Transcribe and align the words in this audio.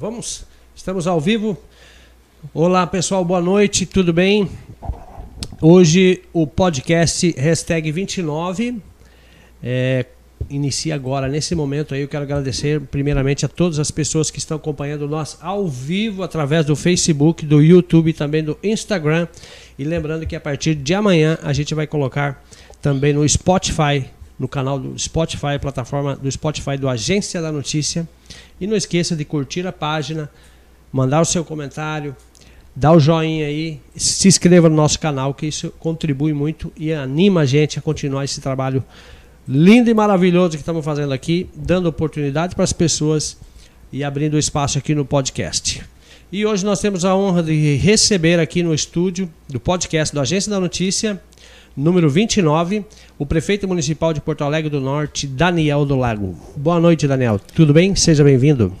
Vamos, 0.00 0.46
estamos 0.74 1.06
ao 1.06 1.20
vivo. 1.20 1.58
Olá 2.54 2.86
pessoal, 2.86 3.22
boa 3.22 3.42
noite, 3.42 3.84
tudo 3.84 4.14
bem? 4.14 4.48
Hoje 5.60 6.22
o 6.32 6.46
podcast 6.46 7.34
hashtag 7.36 7.92
29 7.92 8.80
é, 9.62 10.06
inicia 10.48 10.94
agora, 10.94 11.28
nesse 11.28 11.54
momento 11.54 11.94
aí. 11.94 12.00
Eu 12.00 12.08
quero 12.08 12.22
agradecer 12.22 12.80
primeiramente 12.80 13.44
a 13.44 13.48
todas 13.48 13.78
as 13.78 13.90
pessoas 13.90 14.30
que 14.30 14.38
estão 14.38 14.56
acompanhando 14.56 15.06
nós 15.06 15.36
ao 15.38 15.68
vivo 15.68 16.22
através 16.22 16.64
do 16.64 16.74
Facebook, 16.74 17.44
do 17.44 17.60
YouTube 17.60 18.08
e 18.08 18.14
também 18.14 18.42
do 18.42 18.58
Instagram. 18.62 19.28
E 19.78 19.84
lembrando 19.84 20.26
que 20.26 20.34
a 20.34 20.40
partir 20.40 20.76
de 20.76 20.94
amanhã 20.94 21.38
a 21.42 21.52
gente 21.52 21.74
vai 21.74 21.86
colocar 21.86 22.42
também 22.80 23.12
no 23.12 23.28
Spotify, 23.28 24.06
no 24.40 24.48
canal 24.48 24.78
do 24.78 24.98
Spotify, 24.98 25.58
plataforma 25.60 26.16
do 26.16 26.32
Spotify 26.32 26.78
do 26.78 26.88
Agência 26.88 27.42
da 27.42 27.52
Notícia. 27.52 28.08
E 28.58 28.66
não 28.66 28.74
esqueça 28.74 29.14
de 29.14 29.22
curtir 29.22 29.66
a 29.66 29.72
página, 29.72 30.30
mandar 30.90 31.20
o 31.20 31.26
seu 31.26 31.44
comentário, 31.44 32.16
dar 32.74 32.92
o 32.92 32.98
joinha 32.98 33.46
aí, 33.46 33.78
se 33.94 34.26
inscreva 34.26 34.70
no 34.70 34.74
nosso 34.74 34.98
canal, 34.98 35.34
que 35.34 35.46
isso 35.46 35.70
contribui 35.78 36.32
muito 36.32 36.72
e 36.74 36.90
anima 36.90 37.42
a 37.42 37.44
gente 37.44 37.78
a 37.78 37.82
continuar 37.82 38.24
esse 38.24 38.40
trabalho 38.40 38.82
lindo 39.46 39.90
e 39.90 39.94
maravilhoso 39.94 40.52
que 40.52 40.62
estamos 40.62 40.82
fazendo 40.82 41.12
aqui, 41.12 41.46
dando 41.54 41.86
oportunidade 41.86 42.54
para 42.54 42.64
as 42.64 42.72
pessoas 42.72 43.36
e 43.92 44.02
abrindo 44.02 44.38
espaço 44.38 44.78
aqui 44.78 44.94
no 44.94 45.04
podcast. 45.04 45.82
E 46.32 46.46
hoje 46.46 46.64
nós 46.64 46.80
temos 46.80 47.04
a 47.04 47.14
honra 47.14 47.42
de 47.42 47.74
receber 47.76 48.40
aqui 48.40 48.62
no 48.62 48.72
estúdio 48.72 49.30
do 49.48 49.60
podcast 49.60 50.14
do 50.14 50.20
Agência 50.20 50.48
da 50.48 50.60
Notícia, 50.60 51.20
número 51.76 52.08
29, 52.08 52.84
o 53.20 53.26
prefeito 53.26 53.68
municipal 53.68 54.14
de 54.14 54.20
Porto 54.22 54.42
Alegre 54.44 54.70
do 54.70 54.80
Norte, 54.80 55.26
Daniel 55.26 55.84
do 55.84 55.94
Lago. 55.94 56.34
Boa 56.56 56.80
noite, 56.80 57.06
Daniel. 57.06 57.38
Tudo 57.38 57.74
bem? 57.74 57.94
Seja 57.94 58.24
bem-vindo. 58.24 58.72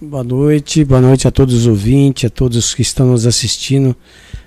Boa 0.00 0.24
noite, 0.24 0.82
boa 0.82 0.98
noite 0.98 1.28
a 1.28 1.30
todos 1.30 1.54
os 1.54 1.66
ouvintes, 1.66 2.24
a 2.24 2.30
todos 2.30 2.74
que 2.74 2.80
estão 2.80 3.08
nos 3.08 3.26
assistindo 3.26 3.94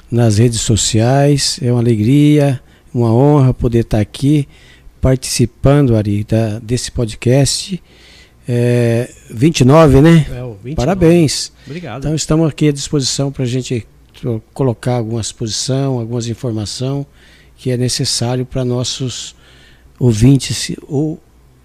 nas 0.10 0.40
redes 0.40 0.62
sociais. 0.62 1.60
É 1.62 1.72
uma 1.72 1.80
alegria, 1.80 2.60
uma 2.92 3.14
honra 3.14 3.54
poder 3.54 3.82
estar 3.82 4.00
aqui 4.00 4.48
participando, 5.00 5.96
Ari, 5.96 6.24
da, 6.24 6.58
desse 6.58 6.92
podcast. 6.92 7.80
É, 8.50 9.08
29, 9.30 10.02
né? 10.02 10.26
É, 10.28 10.42
29. 10.42 10.76
Parabéns. 10.76 11.52
Obrigado. 11.68 12.00
Então 12.00 12.16
estamos 12.16 12.50
aqui 12.50 12.70
à 12.70 12.72
disposição 12.72 13.32
para 13.32 13.44
a 13.44 13.48
gente 13.48 13.86
colocar 14.56 14.96
alguma 14.96 15.22
exposição, 15.22 16.00
algumas 16.00 16.28
informações 16.28 17.06
que 17.58 17.72
é 17.72 17.78
necessário 17.78 18.46
para 18.46 18.64
nossos 18.66 19.36
ouvintes 20.00 20.72
ou 20.88 21.20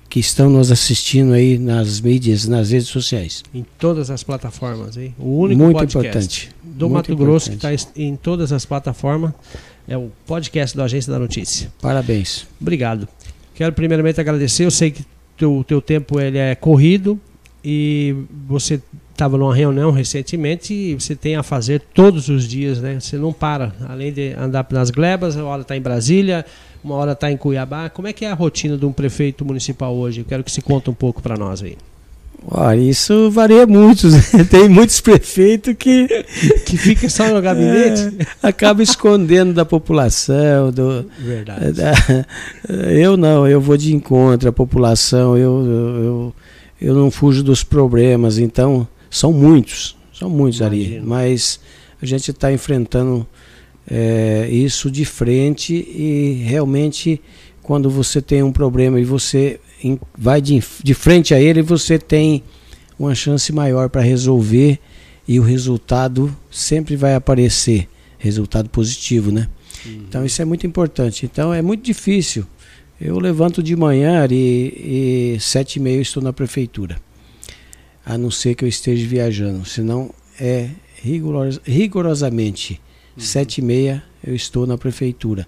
que 0.08 0.18
estão 0.18 0.50
nos 0.50 0.72
assistindo 0.72 1.32
aí 1.32 1.56
nas 1.56 2.00
mídias, 2.00 2.46
nas 2.46 2.70
redes 2.70 2.88
sociais. 2.88 3.44
Em 3.54 3.64
todas 3.78 4.10
as 4.10 4.24
plataformas, 4.24 4.96
hein? 4.96 5.14
O 5.18 5.38
único 5.38 5.62
Muito 5.62 5.76
podcast 5.76 6.08
importante. 6.08 6.50
do 6.64 6.88
Muito 6.88 6.92
Mato 6.92 7.12
importante. 7.12 7.26
Grosso 7.26 7.50
que 7.50 7.56
está 7.56 7.92
em 7.94 8.16
todas 8.16 8.52
as 8.52 8.64
plataformas 8.64 9.32
é 9.86 9.96
o 9.96 10.10
podcast 10.26 10.76
do 10.76 10.82
Agência 10.82 11.12
da 11.12 11.18
Notícia. 11.18 11.72
Parabéns. 11.80 12.46
Obrigado. 12.60 13.08
Quero 13.54 13.72
primeiramente 13.72 14.20
agradecer. 14.20 14.64
Eu 14.64 14.70
sei 14.70 14.90
que 14.90 15.04
o 15.46 15.62
teu 15.62 15.80
tempo 15.80 16.18
ele 16.20 16.38
é 16.38 16.56
corrido 16.56 17.18
e 17.64 18.16
você 18.48 18.80
estava 19.20 19.36
numa 19.36 19.54
reunião 19.54 19.90
recentemente 19.90 20.72
e 20.72 20.94
você 20.94 21.14
tem 21.14 21.36
a 21.36 21.42
fazer 21.42 21.82
todos 21.92 22.30
os 22.30 22.48
dias, 22.48 22.80
né? 22.80 22.98
Você 22.98 23.18
não 23.18 23.34
para, 23.34 23.70
além 23.86 24.10
de 24.10 24.32
andar 24.32 24.66
nas 24.70 24.90
glebas, 24.90 25.36
uma 25.36 25.44
hora 25.44 25.60
está 25.60 25.76
em 25.76 25.80
Brasília, 25.82 26.44
uma 26.82 26.94
hora 26.94 27.12
está 27.12 27.30
em 27.30 27.36
Cuiabá. 27.36 27.90
Como 27.90 28.08
é 28.08 28.14
que 28.14 28.24
é 28.24 28.30
a 28.30 28.34
rotina 28.34 28.78
de 28.78 28.86
um 28.86 28.92
prefeito 28.92 29.44
municipal 29.44 29.94
hoje? 29.94 30.20
Eu 30.20 30.24
quero 30.24 30.42
que 30.42 30.50
você 30.50 30.62
conte 30.62 30.88
um 30.88 30.94
pouco 30.94 31.20
para 31.20 31.36
nós 31.36 31.62
aí. 31.62 31.76
Olha, 32.50 32.80
isso 32.80 33.30
varia 33.30 33.66
muito. 33.66 34.08
né? 34.08 34.18
Tem 34.50 34.66
muitos 34.66 34.98
prefeitos 35.02 35.74
que, 35.78 36.06
Que 36.64 36.78
fica 36.78 37.06
só 37.10 37.28
no 37.28 37.42
gabinete? 37.42 38.16
é, 38.42 38.48
acabam 38.48 38.82
escondendo 38.82 39.52
da 39.52 39.66
população. 39.66 40.72
Do, 40.72 41.04
Verdade. 41.18 41.72
da- 41.72 41.92
eu 42.90 43.18
não, 43.18 43.46
eu 43.46 43.60
vou 43.60 43.76
de 43.76 43.94
encontro 43.94 44.48
à 44.48 44.52
população, 44.52 45.36
eu, 45.36 45.66
eu, 45.66 46.34
eu 46.80 46.94
não 46.94 47.10
fujo 47.10 47.42
dos 47.42 47.62
problemas. 47.62 48.38
Então, 48.38 48.88
são 49.10 49.32
muitos, 49.32 49.96
são 50.12 50.30
muitos. 50.30 50.60
Imagino. 50.60 51.06
Mas 51.06 51.60
a 52.00 52.06
gente 52.06 52.30
está 52.30 52.52
enfrentando 52.52 53.26
é, 53.90 54.48
isso 54.50 54.90
de 54.90 55.04
frente 55.04 55.74
e 55.74 56.44
realmente 56.46 57.20
quando 57.62 57.90
você 57.90 58.22
tem 58.22 58.42
um 58.42 58.52
problema 58.52 59.00
e 59.00 59.04
você 59.04 59.60
vai 60.16 60.40
de, 60.40 60.62
de 60.82 60.94
frente 60.94 61.34
a 61.34 61.40
ele, 61.40 61.62
você 61.62 61.98
tem 61.98 62.42
uma 62.98 63.14
chance 63.14 63.52
maior 63.52 63.88
para 63.88 64.00
resolver 64.00 64.78
e 65.26 65.38
o 65.38 65.42
resultado 65.42 66.34
sempre 66.50 66.96
vai 66.96 67.14
aparecer, 67.14 67.88
resultado 68.18 68.68
positivo, 68.68 69.30
né? 69.30 69.48
Então 69.86 70.24
isso 70.24 70.42
é 70.42 70.44
muito 70.44 70.66
importante. 70.66 71.24
Então 71.24 71.54
é 71.54 71.62
muito 71.62 71.82
difícil. 71.82 72.44
Eu 73.00 73.18
levanto 73.18 73.62
de 73.62 73.74
manhã 73.74 74.26
e, 74.30 75.34
e 75.36 75.40
sete 75.40 75.76
e 75.76 75.80
meia 75.80 76.00
estou 76.00 76.22
na 76.22 76.32
prefeitura, 76.32 76.96
a 78.10 78.18
não 78.18 78.28
ser 78.28 78.56
que 78.56 78.64
eu 78.64 78.68
esteja 78.68 79.06
viajando, 79.06 79.64
senão 79.64 80.10
é 80.40 80.70
rigoros, 81.00 81.60
rigorosamente 81.64 82.80
sete 83.16 83.58
e 83.58 83.62
meia 83.62 84.02
eu 84.26 84.34
estou 84.34 84.66
na 84.66 84.76
prefeitura. 84.76 85.46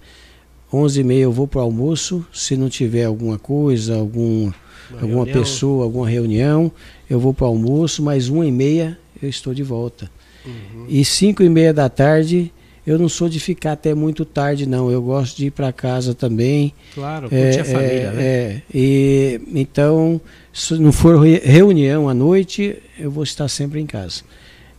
Onze 0.73 1.01
e 1.01 1.05
meia 1.05 1.23
eu 1.23 1.33
vou 1.33 1.49
para 1.49 1.59
o 1.59 1.65
almoço, 1.65 2.25
se 2.33 2.57
não 2.57 2.69
tiver 2.69 3.05
alguma 3.05 3.37
coisa, 3.37 3.97
algum, 3.97 4.45
Uma 4.45 5.01
alguma 5.01 5.25
reunião. 5.25 5.43
pessoa, 5.43 5.83
alguma 5.83 6.09
reunião, 6.09 6.71
eu 7.11 7.19
vou 7.19 7.35
para 7.35 7.47
o 7.47 7.49
almoço, 7.49 8.01
mas 8.01 8.29
uma 8.29 8.47
e 8.47 8.53
meia 8.53 8.97
eu 9.21 9.29
estou 9.29 9.53
de 9.53 9.65
volta. 9.65 10.09
Uhum. 10.47 10.87
E 10.89 11.05
cinco 11.05 11.43
e 11.43 11.49
meia 11.49 11.75
da 11.75 11.89
tarde, 11.89 12.53
eu 12.87 12.99
não 12.99 13.09
sou 13.09 13.29
de 13.29 13.39
ficar 13.39 13.73
até 13.73 13.95
muito 13.95 14.25
tarde, 14.25 14.67
não. 14.67 14.91
Eu 14.91 15.01
gosto 15.03 15.37
de 15.37 15.47
ir 15.47 15.51
para 15.51 15.73
casa 15.73 16.15
também. 16.15 16.73
Claro, 16.95 17.29
curte 17.31 17.61
a 17.61 17.65
família, 17.65 18.09
é, 18.09 18.13
né? 18.13 18.23
é. 18.25 18.63
E, 18.75 19.41
então, 19.55 20.21
se 20.53 20.75
não 20.79 20.91
for 20.93 21.21
re- 21.23 21.41
reunião 21.45 22.09
à 22.09 22.15
noite, 22.15 22.77
eu 22.99 23.11
vou 23.11 23.23
estar 23.23 23.47
sempre 23.49 23.81
em 23.81 23.87
casa. 23.87 24.23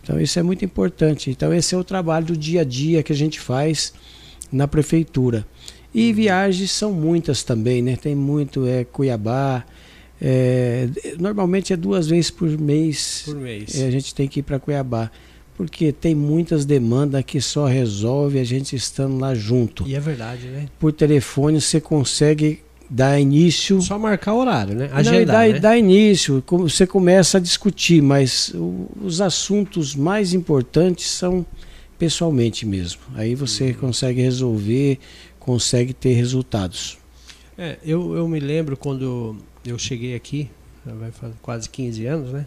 Então, 0.03 0.19
isso 0.19 0.37
é 0.37 0.43
muito 0.43 0.65
importante. 0.65 1.29
Então, 1.31 1.53
esse 1.53 1.73
é 1.73 1.77
o 1.77 1.83
trabalho 1.83 2.25
do 2.25 2.35
dia 2.37 2.61
a 2.61 2.63
dia 2.65 3.01
que 3.01 3.13
a 3.13 3.15
gente 3.15 3.39
faz 3.39 3.93
na 4.51 4.67
prefeitura. 4.67 5.45
E 5.95 6.09
Uhum. 6.09 6.15
viagens 6.15 6.71
são 6.71 6.91
muitas 6.91 7.41
também, 7.43 7.81
né? 7.81 7.95
Tem 7.95 8.13
muito, 8.15 8.67
é 8.67 8.83
Cuiabá. 8.83 9.63
é, 10.21 10.87
normalmente 11.19 11.71
é 11.73 11.77
duas 11.77 12.07
vezes 12.07 12.31
por 12.31 12.49
mês 12.57 13.23
Por 13.25 13.35
mês. 13.35 13.79
é, 13.79 13.87
a 13.87 13.91
gente 13.91 14.13
tem 14.15 14.27
que 14.27 14.39
ir 14.39 14.43
para 14.43 14.59
Cuiabá. 14.59 15.09
Porque 15.55 15.91
tem 15.91 16.15
muitas 16.15 16.65
demandas 16.65 17.23
que 17.23 17.39
só 17.39 17.65
resolve 17.65 18.39
a 18.39 18.43
gente 18.43 18.75
estando 18.75 19.19
lá 19.19 19.35
junto. 19.35 19.87
E 19.87 19.95
é 19.95 19.99
verdade, 19.99 20.47
né? 20.47 20.67
Por 20.79 20.91
telefone 20.91 21.61
você 21.61 21.79
consegue 21.79 22.59
dar 22.89 23.19
início. 23.19 23.81
Só 23.81 23.97
marcar 23.99 24.33
horário, 24.33 24.75
né? 24.75 24.87
Não, 24.87 24.97
e 24.97 24.99
Agendar, 24.99 25.47
dá, 25.47 25.53
né? 25.53 25.59
dá 25.59 25.77
início, 25.77 26.43
você 26.47 26.87
começa 26.87 27.37
a 27.37 27.41
discutir, 27.41 28.01
mas 28.01 28.53
os 29.01 29.21
assuntos 29.21 29.95
mais 29.95 30.33
importantes 30.33 31.07
são 31.07 31.45
pessoalmente 31.97 32.65
mesmo. 32.65 33.01
Aí 33.15 33.35
você 33.35 33.65
Uhum. 33.65 33.73
consegue 33.75 34.21
resolver, 34.21 34.99
consegue 35.39 35.93
ter 35.93 36.13
resultados. 36.13 36.97
É, 37.57 37.77
eu, 37.85 38.15
eu 38.15 38.27
me 38.27 38.39
lembro 38.39 38.75
quando 38.75 39.37
eu 39.65 39.77
cheguei 39.77 40.15
aqui, 40.15 40.49
vai 40.83 41.11
fazer 41.11 41.35
quase 41.41 41.69
15 41.69 42.05
anos, 42.07 42.31
né? 42.31 42.45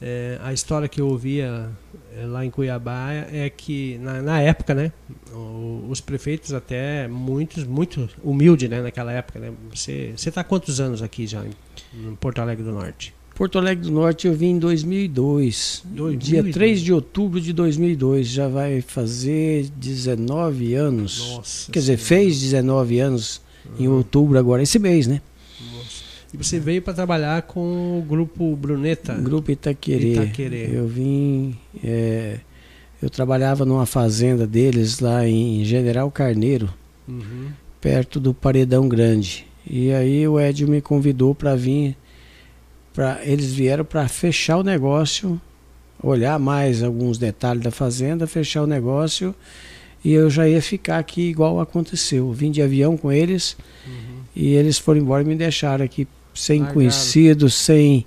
É, 0.00 0.38
a 0.42 0.52
história 0.52 0.88
que 0.88 1.00
eu 1.00 1.08
ouvia 1.08 1.70
é, 2.14 2.26
lá 2.26 2.44
em 2.44 2.50
Cuiabá 2.50 3.12
é 3.12 3.48
que, 3.48 3.96
na, 3.98 4.20
na 4.20 4.40
época, 4.42 4.74
né? 4.74 4.92
o- 5.32 5.86
os 5.88 6.00
prefeitos 6.02 6.52
até 6.52 7.08
muitos, 7.08 7.64
muito 7.64 8.08
humilde, 8.22 8.68
né? 8.68 8.82
Naquela 8.82 9.10
época, 9.12 9.38
né? 9.38 9.50
Você 9.72 10.12
está 10.16 10.42
há 10.42 10.44
quantos 10.44 10.80
anos 10.80 11.00
aqui 11.02 11.26
já 11.26 11.42
em, 11.44 11.50
em 12.08 12.14
Porto 12.16 12.40
Alegre 12.40 12.62
do 12.62 12.72
Norte? 12.72 13.14
Porto 13.34 13.58
Alegre 13.58 13.84
do 13.84 13.92
Norte 13.92 14.26
eu 14.26 14.34
vim 14.34 14.50
em 14.50 14.58
2002. 14.58 15.82
2002. 15.86 16.24
Dia 16.44 16.52
3 16.52 16.80
de 16.80 16.92
outubro 16.92 17.40
de 17.40 17.52
2002. 17.54 18.26
Já 18.28 18.48
vai 18.48 18.80
fazer 18.82 19.68
19 19.76 20.74
anos. 20.74 21.18
Nossa. 21.36 21.72
Quer 21.72 21.78
dizer, 21.80 21.98
Senhora. 21.98 22.22
fez 22.24 22.40
19 22.40 22.98
anos 23.00 23.40
em 23.78 23.88
Uhum. 23.88 23.96
outubro 23.96 24.38
agora, 24.38 24.62
esse 24.62 24.78
mês, 24.78 25.06
né? 25.06 25.20
E 26.32 26.36
você 26.36 26.58
veio 26.58 26.82
para 26.82 26.92
trabalhar 26.94 27.42
com 27.42 27.98
o 27.98 28.02
grupo 28.02 28.54
Bruneta? 28.56 29.14
Grupo 29.14 29.50
Itaquerê. 29.50 30.12
Itaquerê. 30.12 30.70
Eu 30.72 30.86
vim. 30.86 31.56
é, 31.82 32.38
eu 33.00 33.08
trabalhava 33.10 33.64
numa 33.64 33.86
fazenda 33.86 34.46
deles 34.46 35.00
lá 35.00 35.26
em 35.26 35.64
General 35.64 36.10
Carneiro, 36.10 36.68
Uhum. 37.06 37.48
perto 37.80 38.18
do 38.18 38.34
Paredão 38.34 38.88
Grande. 38.88 39.46
E 39.68 39.92
aí 39.92 40.26
o 40.26 40.38
Edio 40.40 40.66
me 40.68 40.80
convidou 40.80 41.34
para 41.34 41.54
vir. 41.54 41.96
Pra, 42.92 43.20
eles 43.22 43.52
vieram 43.52 43.84
para 43.84 44.08
fechar 44.08 44.56
o 44.56 44.62
negócio, 44.62 45.40
olhar 46.02 46.38
mais 46.38 46.82
alguns 46.82 47.18
detalhes 47.18 47.62
da 47.62 47.70
fazenda, 47.70 48.26
fechar 48.26 48.62
o 48.62 48.66
negócio. 48.66 49.34
E 50.04 50.12
eu 50.12 50.30
já 50.30 50.48
ia 50.48 50.62
ficar 50.62 50.98
aqui 50.98 51.22
igual 51.28 51.60
aconteceu. 51.60 52.32
Vim 52.32 52.50
de 52.50 52.62
avião 52.62 52.96
com 52.96 53.12
eles. 53.12 53.56
Uhum. 53.86 54.16
E 54.34 54.54
eles 54.54 54.78
foram 54.78 55.00
embora 55.00 55.22
e 55.22 55.26
me 55.26 55.34
deixaram 55.34 55.84
aqui 55.84 56.06
sem 56.36 56.60
Largaram. 56.60 56.74
conhecidos, 56.74 57.54
sem 57.54 58.06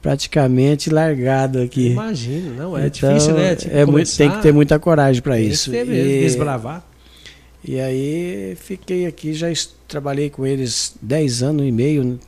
praticamente 0.00 0.90
largado 0.90 1.60
aqui. 1.60 1.88
Imagino, 1.88 2.54
não 2.54 2.76
é 2.76 2.86
então, 2.86 3.12
difícil, 3.12 3.34
né? 3.34 3.56
Tipo, 3.56 3.74
é 3.74 3.86
muito, 3.86 4.16
tem 4.16 4.30
que 4.30 4.42
ter 4.42 4.52
muita 4.52 4.78
coragem 4.78 5.22
para 5.22 5.40
isso. 5.40 5.70
Tem 5.70 5.80
que 5.80 5.90
ter 5.90 5.96
mesmo, 5.96 6.10
e, 6.10 6.20
desbravar. 6.20 6.86
E 7.64 7.80
aí 7.80 8.56
fiquei 8.60 9.06
aqui, 9.06 9.32
já 9.32 9.46
trabalhei 9.88 10.28
com 10.28 10.46
eles 10.46 10.94
10 11.00 11.42
anos 11.42 11.66
e 11.66 11.72
meio 11.72 12.20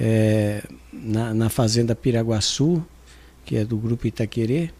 é, 0.00 0.62
na, 0.92 1.34
na 1.34 1.48
fazenda 1.48 1.94
Piraguaçu, 1.96 2.84
que 3.44 3.56
é 3.56 3.64
do 3.64 3.76
grupo 3.76 4.06
Itaquerê, 4.06 4.70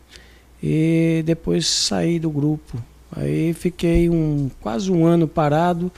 e 0.62 1.23
depois 1.26 1.67
saí 1.67 2.20
do 2.20 2.31
grupo. 2.31 2.81
Aí 3.14 3.52
fiquei 3.52 4.08
um, 4.08 4.49
quase 4.61 4.90
um 4.90 5.05
ano 5.05 5.26
parado 5.26 5.90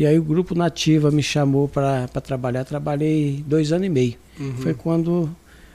e 0.00 0.06
aí 0.06 0.18
o 0.18 0.22
grupo 0.22 0.54
Nativa 0.54 1.10
me 1.10 1.22
chamou 1.22 1.68
para 1.68 2.08
trabalhar. 2.08 2.64
Trabalhei 2.64 3.44
dois 3.46 3.70
anos 3.70 3.86
e 3.86 3.90
meio. 3.90 4.14
Uhum. 4.38 4.56
Foi 4.56 4.72
quando 4.72 5.28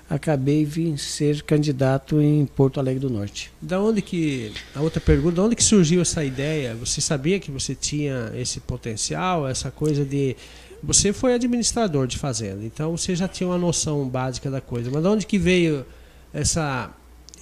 acabei 0.10 0.66
vim 0.66 0.98
ser 0.98 1.44
candidato 1.44 2.19
em 2.19 2.44
Porto 2.44 2.80
Alegre 2.80 3.00
do 3.00 3.07
Norte. 3.07 3.51
Da 3.62 3.80
onde 3.80 4.01
que 4.01 4.51
a 4.74 4.81
outra 4.81 5.00
pergunta, 5.00 5.36
da 5.36 5.44
onde 5.44 5.56
que 5.56 5.63
surgiu 5.63 6.01
essa 6.01 6.25
ideia? 6.25 6.74
Você 6.74 7.01
sabia 7.01 7.39
que 7.39 7.51
você 7.51 7.75
tinha 7.75 8.31
esse 8.36 8.60
potencial, 8.60 9.48
essa 9.48 9.69
coisa 9.69 10.04
de 10.04 10.36
você 10.81 11.13
foi 11.13 11.36
administrador 11.36 12.07
de 12.07 12.18
fazenda, 12.18 12.66
então 12.66 12.98
você 12.98 13.16
já 13.16 13.27
tinha 13.27 13.48
uma 13.48 13.60
noção 13.60 14.10
básica 14.10 14.50
da 14.50 14.60
coisa. 14.60 14.89
Mas 14.92 15.04
de 15.04 15.07
onde 15.07 15.25
que 15.27 15.38
veio 15.38 15.86
essa 16.33 16.89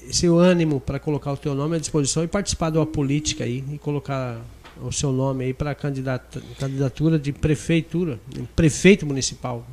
esse 0.06 0.28
ânimo 0.28 0.82
para 0.82 1.00
colocar 1.00 1.32
o 1.32 1.38
teu 1.38 1.56
nome 1.56 1.78
à 1.78 1.80
disposição 1.80 2.26
e 2.26 2.28
participar 2.28 2.72
de 2.72 2.78
uma 2.78 2.86
política 2.86 3.46
aí 3.46 3.64
e 3.72 3.78
colocar 3.78 4.42
o 4.88 4.92
seu 4.92 5.12
nome 5.12 5.46
aí 5.46 5.54
para 5.54 5.76
candidatura 5.76 7.18
de 7.18 7.32
prefeitura, 7.32 8.20
prefeito 8.56 9.06
municipal? 9.06 9.66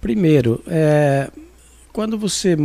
Primeiro, 0.00 0.62
é, 0.66 1.30
quando 1.92 2.18
você 2.18 2.56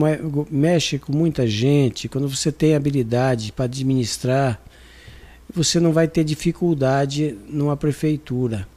mexe 0.49 0.99
com 0.99 1.11
muita 1.11 1.45
gente, 1.47 2.07
quando 2.07 2.29
você 2.29 2.51
tem 2.51 2.75
habilidade 2.75 3.51
para 3.51 3.65
administrar, 3.65 4.61
você 5.53 5.79
não 5.79 5.91
vai 5.91 6.07
ter 6.07 6.23
dificuldade 6.23 7.37
numa 7.49 7.75
prefeitura. 7.75 8.67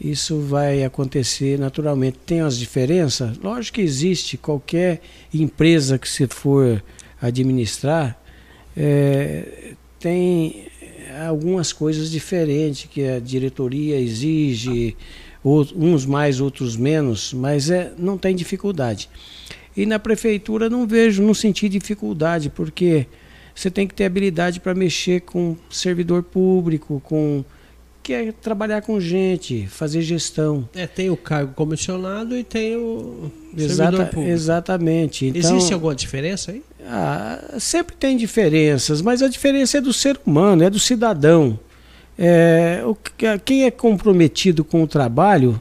Isso 0.00 0.40
vai 0.40 0.84
acontecer 0.84 1.58
naturalmente. 1.58 2.18
Tem 2.24 2.40
as 2.40 2.56
diferenças? 2.56 3.36
Lógico 3.38 3.76
que 3.76 3.80
existe. 3.80 4.36
Qualquer 4.36 5.00
empresa 5.34 5.98
que 5.98 6.08
você 6.08 6.26
for 6.28 6.82
administrar 7.20 8.16
é, 8.76 9.72
tem 9.98 10.68
algumas 11.26 11.72
coisas 11.72 12.10
diferentes 12.10 12.88
que 12.90 13.06
a 13.06 13.18
diretoria 13.18 13.98
exige, 14.00 14.96
uns 15.44 16.04
mais, 16.04 16.40
outros 16.40 16.76
menos, 16.76 17.32
mas 17.32 17.70
é, 17.70 17.92
não 17.96 18.18
tem 18.18 18.34
dificuldade. 18.34 19.08
E 19.76 19.86
na 19.86 19.98
prefeitura 19.98 20.68
não 20.68 20.86
vejo, 20.86 21.22
não 21.22 21.34
senti 21.34 21.68
dificuldade, 21.68 22.50
porque 22.50 23.06
você 23.54 23.70
tem 23.70 23.86
que 23.86 23.94
ter 23.94 24.04
habilidade 24.04 24.60
para 24.60 24.74
mexer 24.74 25.20
com 25.20 25.56
servidor 25.70 26.22
público, 26.22 27.00
com 27.04 27.44
que 28.02 28.12
é 28.12 28.32
trabalhar 28.32 28.82
com 28.82 28.98
gente, 28.98 29.66
fazer 29.66 30.00
gestão. 30.02 30.68
É, 30.74 30.86
tem 30.86 31.10
o 31.10 31.16
cargo 31.16 31.52
comissionado 31.54 32.36
e 32.36 32.42
tem 32.42 32.74
o 32.74 33.30
Exata, 33.56 34.06
público. 34.06 34.30
Exatamente. 34.30 35.26
Então, 35.26 35.38
Existe 35.38 35.74
alguma 35.74 35.94
diferença 35.94 36.52
aí? 36.52 36.62
Ah, 36.90 37.56
sempre 37.58 37.94
tem 37.94 38.16
diferenças, 38.16 39.02
mas 39.02 39.22
a 39.22 39.28
diferença 39.28 39.76
é 39.76 39.80
do 39.80 39.92
ser 39.92 40.18
humano, 40.24 40.64
é 40.64 40.70
do 40.70 40.78
cidadão. 40.78 41.60
É, 42.18 42.82
o, 42.86 42.96
quem 43.44 43.64
é 43.64 43.70
comprometido 43.70 44.64
com 44.64 44.82
o 44.82 44.86
trabalho 44.86 45.60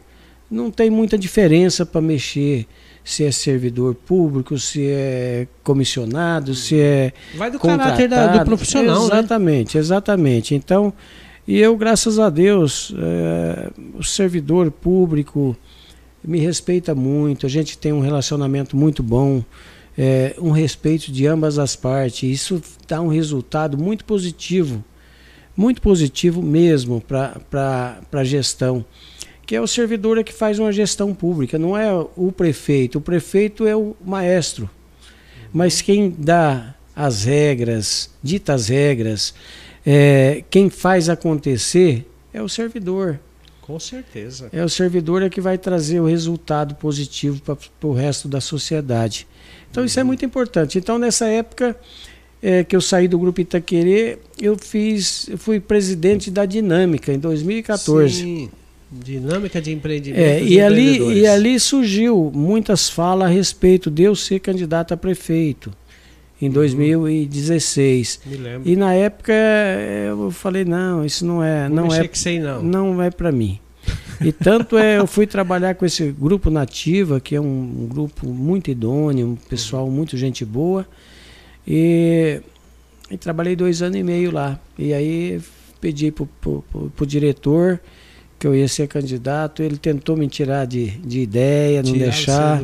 não 0.50 0.72
tem 0.72 0.90
muita 0.90 1.18
diferença 1.18 1.86
para 1.86 2.00
mexer 2.00 2.66
se 3.04 3.26
é 3.26 3.32
servidor 3.32 3.94
público, 3.94 4.58
se 4.58 4.88
é 4.88 5.48
comissionado, 5.64 6.56
se 6.56 6.80
é. 6.80 7.12
Vai 7.36 7.52
do 7.52 7.60
caráter 7.60 8.08
da, 8.08 8.38
do 8.38 8.46
profissional, 8.46 9.00
né? 9.02 9.06
Exatamente, 9.06 9.76
né? 9.76 9.82
exatamente. 9.82 10.56
Então, 10.56 10.94
e 11.46 11.60
eu, 11.60 11.76
graças 11.76 12.20
a 12.20 12.30
Deus, 12.30 12.94
é, 12.98 13.70
o 13.98 14.04
servidor 14.04 14.72
público 14.72 15.58
me 16.24 16.40
respeita 16.40 16.96
muito, 16.96 17.46
a 17.46 17.50
gente 17.50 17.78
tem 17.78 17.92
um 17.92 18.02
relacionamento 18.02 18.76
muito 18.76 19.04
bom, 19.04 19.44
é, 19.98 20.36
um 20.40 20.52
respeito 20.52 21.12
de 21.12 21.26
ambas 21.26 21.58
as 21.58 21.76
partes. 21.76 22.24
Isso 22.24 22.62
dá 22.88 23.02
um 23.02 23.08
resultado 23.08 23.78
muito 23.78 24.06
positivo, 24.06 24.84
muito 25.56 25.82
positivo 25.82 26.42
mesmo 26.42 27.02
para 27.02 28.02
a 28.12 28.24
gestão 28.24 28.86
que 29.48 29.56
é 29.56 29.62
o 29.62 29.66
servidor 29.66 30.22
que 30.26 30.34
faz 30.34 30.60
uma 30.60 30.74
gestão 30.74 31.16
pública, 31.16 31.58
não 31.58 31.76
é 31.76 31.90
o 32.18 32.34
prefeito. 32.34 32.98
O 32.98 33.02
prefeito 33.02 33.66
é 33.66 33.74
o 33.74 33.96
maestro. 34.06 34.70
Mas 35.54 35.82
quem 35.82 36.14
dá 36.20 36.76
as 36.94 37.24
regras, 37.24 38.10
dita 38.22 38.54
as 38.54 38.68
regras, 38.68 39.34
é, 39.86 40.44
quem 40.50 40.70
faz 40.70 41.08
acontecer 41.08 42.06
é 42.34 42.42
o 42.42 42.50
servidor. 42.50 43.18
Com 43.62 43.80
certeza. 43.80 44.50
É 44.52 44.62
o 44.62 44.70
servidor 44.70 45.24
é 45.24 45.30
que 45.30 45.40
vai 45.40 45.58
trazer 45.58 46.02
o 46.02 46.08
resultado 46.08 46.76
positivo 46.76 47.42
para 47.42 47.88
o 47.88 47.94
resto 47.94 48.28
da 48.28 48.42
sociedade. 48.42 49.26
Então 49.72 49.86
isso 49.86 50.00
é 50.00 50.04
muito 50.04 50.26
importante. 50.26 50.78
Então 50.78 50.98
nessa 50.98 51.28
época 51.28 51.76
é, 52.42 52.64
que 52.64 52.76
eu 52.76 52.82
saí 52.82 53.08
do 53.08 53.18
grupo 53.18 53.42
Itaquerê, 53.42 54.20
eu 54.40 54.58
fiz, 54.58 55.28
eu 55.30 55.38
fui 55.38 55.60
presidente 55.60 56.30
da 56.30 56.46
Dinâmica 56.46 57.12
em 57.12 57.20
2014. 57.20 58.14
Sim. 58.14 58.50
Dinâmica 58.90 59.62
de 59.62 59.74
empreendimento. 59.74 60.22
É, 60.22 60.42
e, 60.42 60.62
ali, 60.62 61.20
e 61.20 61.28
ali 61.28 61.60
surgiu 61.60 62.32
muitas 62.34 62.90
falas 62.90 63.30
a 63.30 63.32
respeito 63.32 63.92
de 63.92 64.04
eu 64.04 64.16
ser 64.16 64.40
candidato 64.40 64.94
a 64.94 64.98
prefeito 64.98 65.74
em 66.42 66.50
2016. 66.50 68.22
Uhum. 68.26 68.32
Me 68.32 68.38
lembro. 68.38 68.70
E 68.70 68.76
na 68.78 68.94
época 68.94 69.34
eu 70.08 70.32
falei 70.32 70.64
não, 70.64 71.04
isso 71.04 71.26
não 71.26 71.44
é, 71.44 71.68
não 71.68 71.94
é, 71.94 72.08
que 72.08 72.18
sei 72.18 72.40
não. 72.40 72.62
não 72.64 73.04
é 73.04 73.12
para 73.12 73.30
mim. 73.30 73.60
E 74.22 74.32
tanto 74.32 74.78
é, 74.78 74.98
eu 74.98 75.08
fui 75.08 75.28
trabalhar 75.28 75.76
com 75.76 75.86
esse 75.86 76.12
grupo 76.12 76.50
Nativa, 76.50 77.20
que 77.20 77.36
é 77.36 77.42
um, 77.42 77.84
um 77.84 77.88
grupo 77.88 78.28
muito 78.28 78.72
idôneo, 78.72 79.28
um 79.28 79.36
pessoal 79.36 79.90
muito 79.90 80.18
gente 80.18 80.44
boa, 80.44 80.88
e, 81.68 82.42
e, 83.12 83.18
trabalhei 83.18 83.56
dois 83.56 83.82
anos 83.82 83.98
e 83.98 84.04
meio 84.04 84.32
lá. 84.32 84.60
E 84.78 84.94
aí 84.94 85.40
pedi 85.80 86.12
pro, 86.12 86.28
pro 86.96 87.06
diretor 87.06 87.80
que 88.40 88.46
eu 88.46 88.56
ia 88.56 88.68
ser 88.68 88.88
candidato, 88.88 89.64
ele 89.64 89.78
tentou 89.78 90.16
me 90.16 90.28
tirar 90.28 90.66
de, 90.66 90.92
de 90.92 91.20
ideia, 91.22 91.82
não 91.82 91.94
Tirar 91.94 92.06
deixar. 92.06 92.64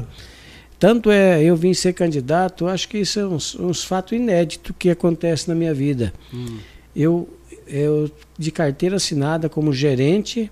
Tanto 0.79 1.09
é, 1.09 1.41
eu 1.41 1.55
vim 1.55 1.73
ser 1.73 1.93
candidato, 1.93 2.67
acho 2.67 2.89
que 2.89 2.97
isso 2.97 3.19
é 3.19 3.25
uns, 3.25 3.55
uns 3.55 3.83
fatos 3.83 4.13
inéditos 4.13 4.75
que 4.77 4.89
acontece 4.89 5.47
na 5.47 5.55
minha 5.55 5.73
vida. 5.73 6.13
Hum. 6.33 6.57
Eu, 6.95 7.30
eu, 7.65 8.11
de 8.37 8.51
carteira 8.51 8.97
assinada 8.97 9.47
como 9.49 9.71
gerente, 9.71 10.51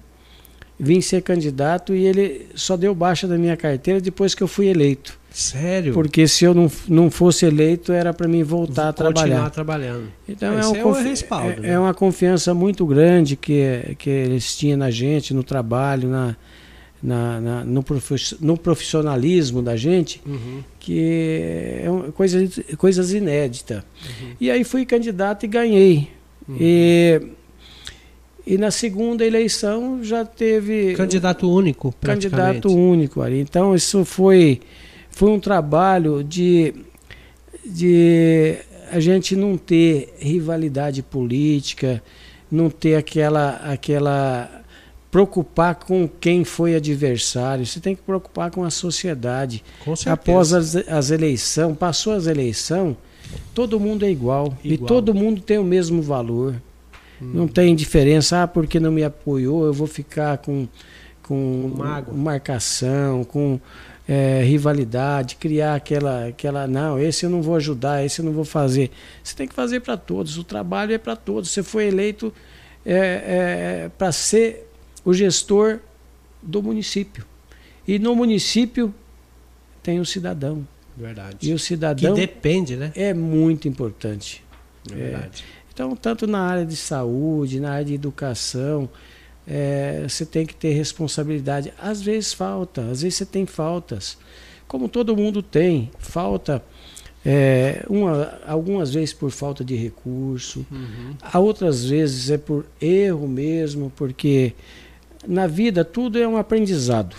vim 0.81 0.99
ser 0.99 1.21
candidato 1.21 1.93
e 1.93 2.07
ele 2.07 2.47
só 2.55 2.75
deu 2.75 2.95
baixa 2.95 3.27
da 3.27 3.37
minha 3.37 3.55
carteira 3.55 4.01
depois 4.01 4.33
que 4.33 4.41
eu 4.41 4.47
fui 4.47 4.67
eleito. 4.67 5.19
Sério? 5.29 5.93
Porque 5.93 6.27
se 6.27 6.43
eu 6.43 6.53
não, 6.53 6.69
não 6.89 7.09
fosse 7.09 7.45
eleito, 7.45 7.93
era 7.93 8.11
para 8.13 8.27
mim 8.27 8.43
voltar 8.43 8.89
a 8.89 8.93
trabalhar. 8.93 9.21
Continuar 9.21 9.49
trabalhando. 9.51 10.07
Então 10.27 10.57
é, 10.57 10.67
um 10.67 10.75
é, 10.75 10.85
um 10.85 10.91
respaldo, 10.91 11.51
é, 11.51 11.59
né? 11.59 11.69
é, 11.69 11.79
uma 11.79 11.93
confiança 11.93 12.53
muito 12.53 12.85
grande 12.85 13.35
que, 13.35 13.95
que 13.97 14.09
eles 14.09 14.57
tinham 14.57 14.77
na 14.77 14.89
gente, 14.89 15.33
no 15.33 15.43
trabalho, 15.43 16.09
na, 16.09 16.35
na, 17.01 17.39
na 17.39 17.63
no, 17.63 17.85
no, 18.41 18.57
profissionalismo 18.57 19.61
da 19.61 19.77
gente, 19.77 20.19
uhum. 20.25 20.63
que 20.79 21.79
é 21.81 21.89
uma 21.89 22.11
coisa, 22.11 22.45
coisas 22.75 23.13
inéditas. 23.13 23.83
Uhum. 24.03 24.31
E 24.41 24.51
aí 24.51 24.63
fui 24.63 24.85
candidato 24.85 25.45
e 25.45 25.47
ganhei. 25.47 26.09
Uhum. 26.49 26.57
E, 26.59 27.21
e 28.51 28.57
na 28.57 28.69
segunda 28.69 29.25
eleição 29.25 30.03
já 30.03 30.25
teve. 30.25 30.93
Candidato 30.93 31.49
único, 31.49 31.95
Candidato 32.01 32.67
único 32.69 33.21
ali. 33.21 33.39
Então 33.39 33.73
isso 33.73 34.03
foi 34.03 34.59
foi 35.09 35.29
um 35.29 35.39
trabalho 35.39 36.21
de, 36.21 36.73
de 37.65 38.57
a 38.91 38.99
gente 38.99 39.37
não 39.37 39.55
ter 39.55 40.13
rivalidade 40.19 41.01
política, 41.01 42.03
não 42.51 42.69
ter 42.69 42.95
aquela, 42.95 43.51
aquela 43.63 44.63
preocupar 45.09 45.75
com 45.75 46.05
quem 46.19 46.43
foi 46.43 46.75
adversário, 46.75 47.65
você 47.65 47.79
tem 47.79 47.95
que 47.95 48.01
preocupar 48.01 48.51
com 48.51 48.65
a 48.65 48.69
sociedade. 48.69 49.63
Com 49.85 49.95
certeza. 49.95 50.13
Após 50.13 50.51
as, 50.51 50.75
as 50.75 51.09
eleições, 51.09 51.77
passou 51.77 52.11
as 52.11 52.27
eleições, 52.27 52.97
todo 53.53 53.79
mundo 53.79 54.03
é 54.03 54.11
igual, 54.11 54.47
igual, 54.47 54.57
e 54.63 54.77
todo 54.77 55.13
mundo 55.13 55.41
tem 55.41 55.57
o 55.57 55.63
mesmo 55.63 56.01
valor. 56.01 56.61
Hum. 57.21 57.31
Não 57.33 57.47
tem 57.47 57.75
diferença, 57.75 58.43
ah, 58.43 58.47
porque 58.47 58.79
não 58.79 58.91
me 58.91 59.03
apoiou, 59.03 59.65
eu 59.65 59.73
vou 59.73 59.87
ficar 59.87 60.37
com, 60.39 60.67
com 61.21 61.71
marcação, 62.13 63.23
com 63.23 63.59
é, 64.07 64.41
rivalidade, 64.43 65.35
criar 65.35 65.75
aquela, 65.75 66.27
aquela, 66.27 66.67
não, 66.67 66.99
esse 66.99 67.25
eu 67.25 67.29
não 67.29 67.41
vou 67.41 67.55
ajudar, 67.55 68.03
esse 68.03 68.19
eu 68.19 68.25
não 68.25 68.33
vou 68.33 68.45
fazer. 68.45 68.91
Você 69.23 69.35
tem 69.35 69.47
que 69.47 69.53
fazer 69.53 69.81
para 69.81 69.97
todos, 69.97 70.37
o 70.37 70.43
trabalho 70.43 70.93
é 70.93 70.97
para 70.97 71.15
todos. 71.15 71.49
Você 71.49 71.63
foi 71.63 71.87
eleito 71.87 72.33
é, 72.85 72.95
é, 72.95 73.91
para 73.97 74.11
ser 74.11 74.67
o 75.05 75.13
gestor 75.13 75.79
do 76.41 76.61
município. 76.61 77.25
E 77.87 77.99
no 77.99 78.15
município 78.15 78.93
tem 79.83 79.99
o 79.99 80.05
cidadão, 80.05 80.65
Verdade. 80.95 81.49
E 81.49 81.53
o 81.53 81.59
cidadão. 81.59 82.13
Que 82.13 82.21
depende, 82.21 82.75
né? 82.75 82.91
É 82.95 83.13
muito 83.13 83.67
importante. 83.67 84.43
É 84.91 84.95
verdade. 84.95 85.43
É. 85.43 85.60
Então, 85.73 85.95
tanto 85.95 86.27
na 86.27 86.41
área 86.41 86.65
de 86.65 86.75
saúde, 86.75 87.59
na 87.59 87.71
área 87.71 87.85
de 87.85 87.93
educação, 87.93 88.89
é, 89.47 90.05
você 90.07 90.25
tem 90.25 90.45
que 90.45 90.53
ter 90.53 90.73
responsabilidade. 90.73 91.73
Às 91.81 92.01
vezes 92.01 92.33
falta, 92.33 92.81
às 92.89 93.01
vezes 93.01 93.15
você 93.15 93.25
tem 93.25 93.45
faltas. 93.45 94.17
Como 94.67 94.87
todo 94.87 95.15
mundo 95.15 95.41
tem, 95.41 95.91
falta. 95.99 96.63
É, 97.23 97.85
uma, 97.87 98.39
algumas 98.47 98.93
vezes 98.93 99.13
por 99.13 99.29
falta 99.29 99.63
de 99.63 99.75
recurso, 99.75 100.65
uhum. 100.71 101.15
outras 101.39 101.85
vezes 101.85 102.31
é 102.31 102.37
por 102.37 102.65
erro 102.81 103.27
mesmo, 103.27 103.91
porque 103.95 104.55
na 105.27 105.45
vida 105.45 105.85
tudo 105.85 106.17
é 106.17 106.27
um 106.27 106.35
aprendizado. 106.35 107.15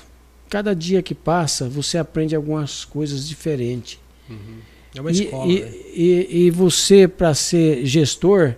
Cada 0.51 0.75
dia 0.75 1.03
que 1.03 1.15
passa, 1.15 1.69
você 1.69 1.99
aprende 1.99 2.35
algumas 2.35 2.85
coisas 2.85 3.29
diferentes. 3.29 4.01
Uhum. 4.29 4.59
É 4.95 5.01
uma 5.01 5.11
escola. 5.11 5.51
E, 5.51 5.61
né? 5.61 5.71
e, 5.95 6.27
e 6.47 6.51
você, 6.51 7.09
para 7.09 7.35
ser 7.35 7.85
gestor, 7.87 8.55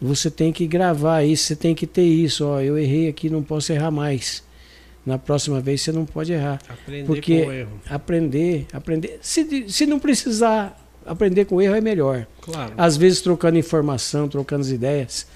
você 0.00 0.30
tem 0.30 0.52
que 0.52 0.66
gravar 0.66 1.22
isso, 1.24 1.44
você 1.44 1.56
tem 1.56 1.74
que 1.74 1.86
ter 1.86 2.04
isso. 2.04 2.46
Ó, 2.46 2.60
eu 2.60 2.78
errei 2.78 3.08
aqui, 3.08 3.28
não 3.28 3.42
posso 3.42 3.72
errar 3.72 3.90
mais. 3.90 4.46
Na 5.04 5.18
próxima 5.18 5.60
vez 5.60 5.80
você 5.80 5.90
não 5.90 6.04
pode 6.04 6.32
errar. 6.32 6.60
Aprender 6.68 7.06
porque 7.06 7.42
com 7.42 7.48
o 7.48 7.52
erro. 7.52 7.80
Aprender, 7.88 8.66
aprender. 8.72 9.18
Se, 9.22 9.68
se 9.68 9.86
não 9.86 9.98
precisar 9.98 10.78
aprender 11.06 11.46
com 11.46 11.56
o 11.56 11.62
erro, 11.62 11.74
é 11.74 11.80
melhor. 11.80 12.26
Claro. 12.40 12.74
Às 12.76 12.96
vezes 12.96 13.20
trocando 13.20 13.58
informação, 13.58 14.28
trocando 14.28 14.60
as 14.60 14.70
ideias. 14.70 15.26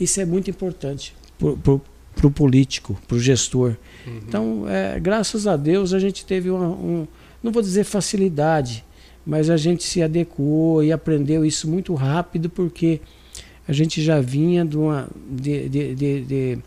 Isso 0.00 0.20
é 0.20 0.24
muito 0.24 0.50
importante 0.50 1.14
para 1.38 2.26
o 2.26 2.30
político, 2.30 3.00
para 3.06 3.16
o 3.16 3.20
gestor. 3.20 3.76
Uhum. 4.06 4.20
Então, 4.26 4.64
é, 4.68 4.98
graças 4.98 5.46
a 5.46 5.56
Deus, 5.56 5.92
a 5.94 5.98
gente 5.98 6.24
teve 6.24 6.50
uma, 6.50 6.68
um, 6.68 7.06
não 7.42 7.52
vou 7.52 7.62
dizer 7.62 7.84
facilidade, 7.84 8.84
mas 9.24 9.50
a 9.50 9.56
gente 9.56 9.84
se 9.84 10.02
adequou 10.02 10.82
e 10.82 10.92
aprendeu 10.92 11.44
isso 11.44 11.68
muito 11.68 11.94
rápido, 11.94 12.48
porque 12.48 13.00
a 13.68 13.72
gente 13.72 14.02
já 14.02 14.20
vinha 14.20 14.64
de, 14.64 14.76
uma, 14.76 15.08
de, 15.30 15.68
de, 15.68 15.94
de, 15.94 16.58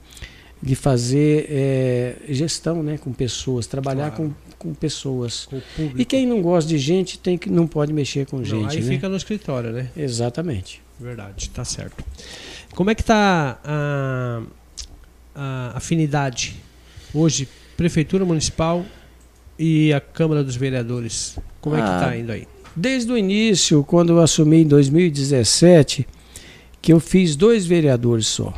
de, 0.62 0.76
fazer 0.76 1.48
é, 1.50 2.16
gestão 2.30 2.82
né, 2.82 2.98
com 2.98 3.12
pessoas, 3.12 3.68
trabalhar 3.68 4.12
claro. 4.12 4.34
com, 4.58 4.70
com 4.70 4.74
pessoas. 4.74 5.46
Com 5.46 5.62
e 5.98 6.06
quem 6.06 6.26
não 6.26 6.42
gosta 6.42 6.70
de 6.70 6.78
gente 6.78 7.20
tem 7.20 7.38
que, 7.38 7.50
não 7.50 7.68
pode 7.68 7.92
mexer 7.92 8.26
com 8.26 8.38
não, 8.38 8.46
gente. 8.46 8.78
Aí 8.78 8.82
né? 8.82 8.90
fica 8.90 9.10
no 9.10 9.18
escritório, 9.18 9.72
né? 9.72 9.90
Exatamente. 9.98 10.82
Verdade, 11.00 11.50
tá 11.50 11.66
certo. 11.66 12.04
Como 12.74 12.90
é 12.90 12.96
que 12.96 13.04
tá 13.04 13.60
a, 13.64 14.42
a 15.36 15.78
afinidade 15.78 16.56
hoje, 17.14 17.50
Prefeitura 17.76 18.24
Municipal 18.24 18.86
e 19.60 19.92
a 19.92 20.00
Câmara 20.00 20.44
dos 20.44 20.56
Vereadores? 20.56 21.38
Como 21.64 21.78
é 21.78 21.82
que 21.82 21.88
está 21.88 22.18
indo 22.18 22.30
aí? 22.30 22.46
Desde 22.76 23.10
o 23.10 23.18
início, 23.18 23.86
quando 23.86 24.12
eu 24.12 24.20
assumi 24.20 24.64
em 24.64 24.68
2017, 24.68 26.06
que 26.82 26.92
eu 26.92 27.00
fiz 27.00 27.38
dois 27.38 27.66
vereadores 27.66 28.28
só. 28.28 28.54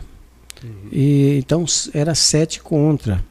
Uhum. 0.64 0.90
E, 0.92 1.38
então 1.38 1.64
era 1.94 2.16
sete 2.16 2.60
contra. 2.60 3.24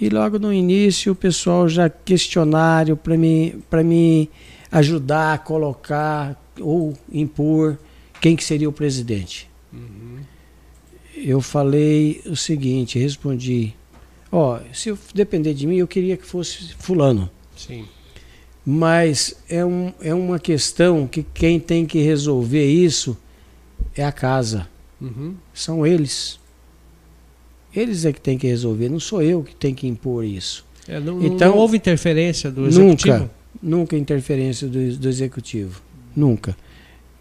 E 0.00 0.08
logo 0.08 0.38
no 0.38 0.50
início 0.50 1.12
o 1.12 1.14
pessoal 1.14 1.68
já 1.68 1.90
questionário 1.90 2.96
para 2.96 3.14
me, 3.14 3.62
me 3.84 4.30
ajudar 4.72 5.34
a 5.34 5.38
colocar 5.38 6.42
ou 6.58 6.96
impor 7.12 7.76
quem 8.22 8.34
que 8.34 8.44
seria 8.44 8.70
o 8.70 8.72
presidente. 8.72 9.50
Uhum. 9.70 10.20
Eu 11.14 11.42
falei 11.42 12.22
o 12.24 12.34
seguinte, 12.34 12.98
respondi, 12.98 13.74
ó, 14.32 14.60
se 14.72 14.96
depender 15.14 15.52
de 15.52 15.66
mim, 15.66 15.76
eu 15.76 15.86
queria 15.86 16.16
que 16.16 16.24
fosse 16.24 16.74
fulano. 16.78 17.28
Sim. 17.54 17.84
Mas 18.70 19.34
é, 19.48 19.64
um, 19.64 19.94
é 19.98 20.12
uma 20.12 20.38
questão 20.38 21.06
que 21.06 21.22
quem 21.22 21.58
tem 21.58 21.86
que 21.86 22.02
resolver 22.02 22.66
isso 22.70 23.16
é 23.96 24.04
a 24.04 24.12
casa. 24.12 24.68
Uhum. 25.00 25.36
São 25.54 25.86
eles. 25.86 26.38
Eles 27.74 28.04
é 28.04 28.12
que 28.12 28.20
tem 28.20 28.36
que 28.36 28.46
resolver, 28.46 28.90
não 28.90 29.00
sou 29.00 29.22
eu 29.22 29.42
que 29.42 29.54
tem 29.54 29.74
que 29.74 29.86
impor 29.86 30.22
isso. 30.22 30.66
É, 30.86 31.00
não, 31.00 31.24
então, 31.24 31.52
não 31.52 31.56
houve 31.56 31.78
interferência 31.78 32.50
do 32.50 32.66
executivo? 32.66 33.20
Nunca, 33.20 33.30
nunca 33.62 33.96
interferência 33.96 34.68
do, 34.68 34.96
do 34.98 35.08
executivo. 35.08 35.80
Nunca. 36.14 36.54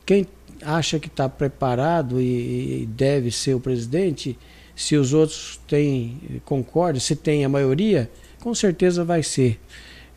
Quem 0.05 0.27
acha 0.61 0.99
que 0.99 1.07
está 1.07 1.29
preparado 1.29 2.19
e, 2.19 2.81
e, 2.81 2.85
deve 2.87 3.31
ser 3.31 3.53
o 3.53 3.59
presidente, 3.61 4.37
se 4.75 4.97
os 4.97 5.13
outros 5.13 5.61
têm, 5.65 6.41
concordam, 6.43 6.99
se 6.99 7.15
tem 7.15 7.45
a 7.45 7.49
maioria, 7.49 8.11
com 8.41 8.53
certeza 8.53 9.05
vai 9.05 9.23
ser. 9.23 9.57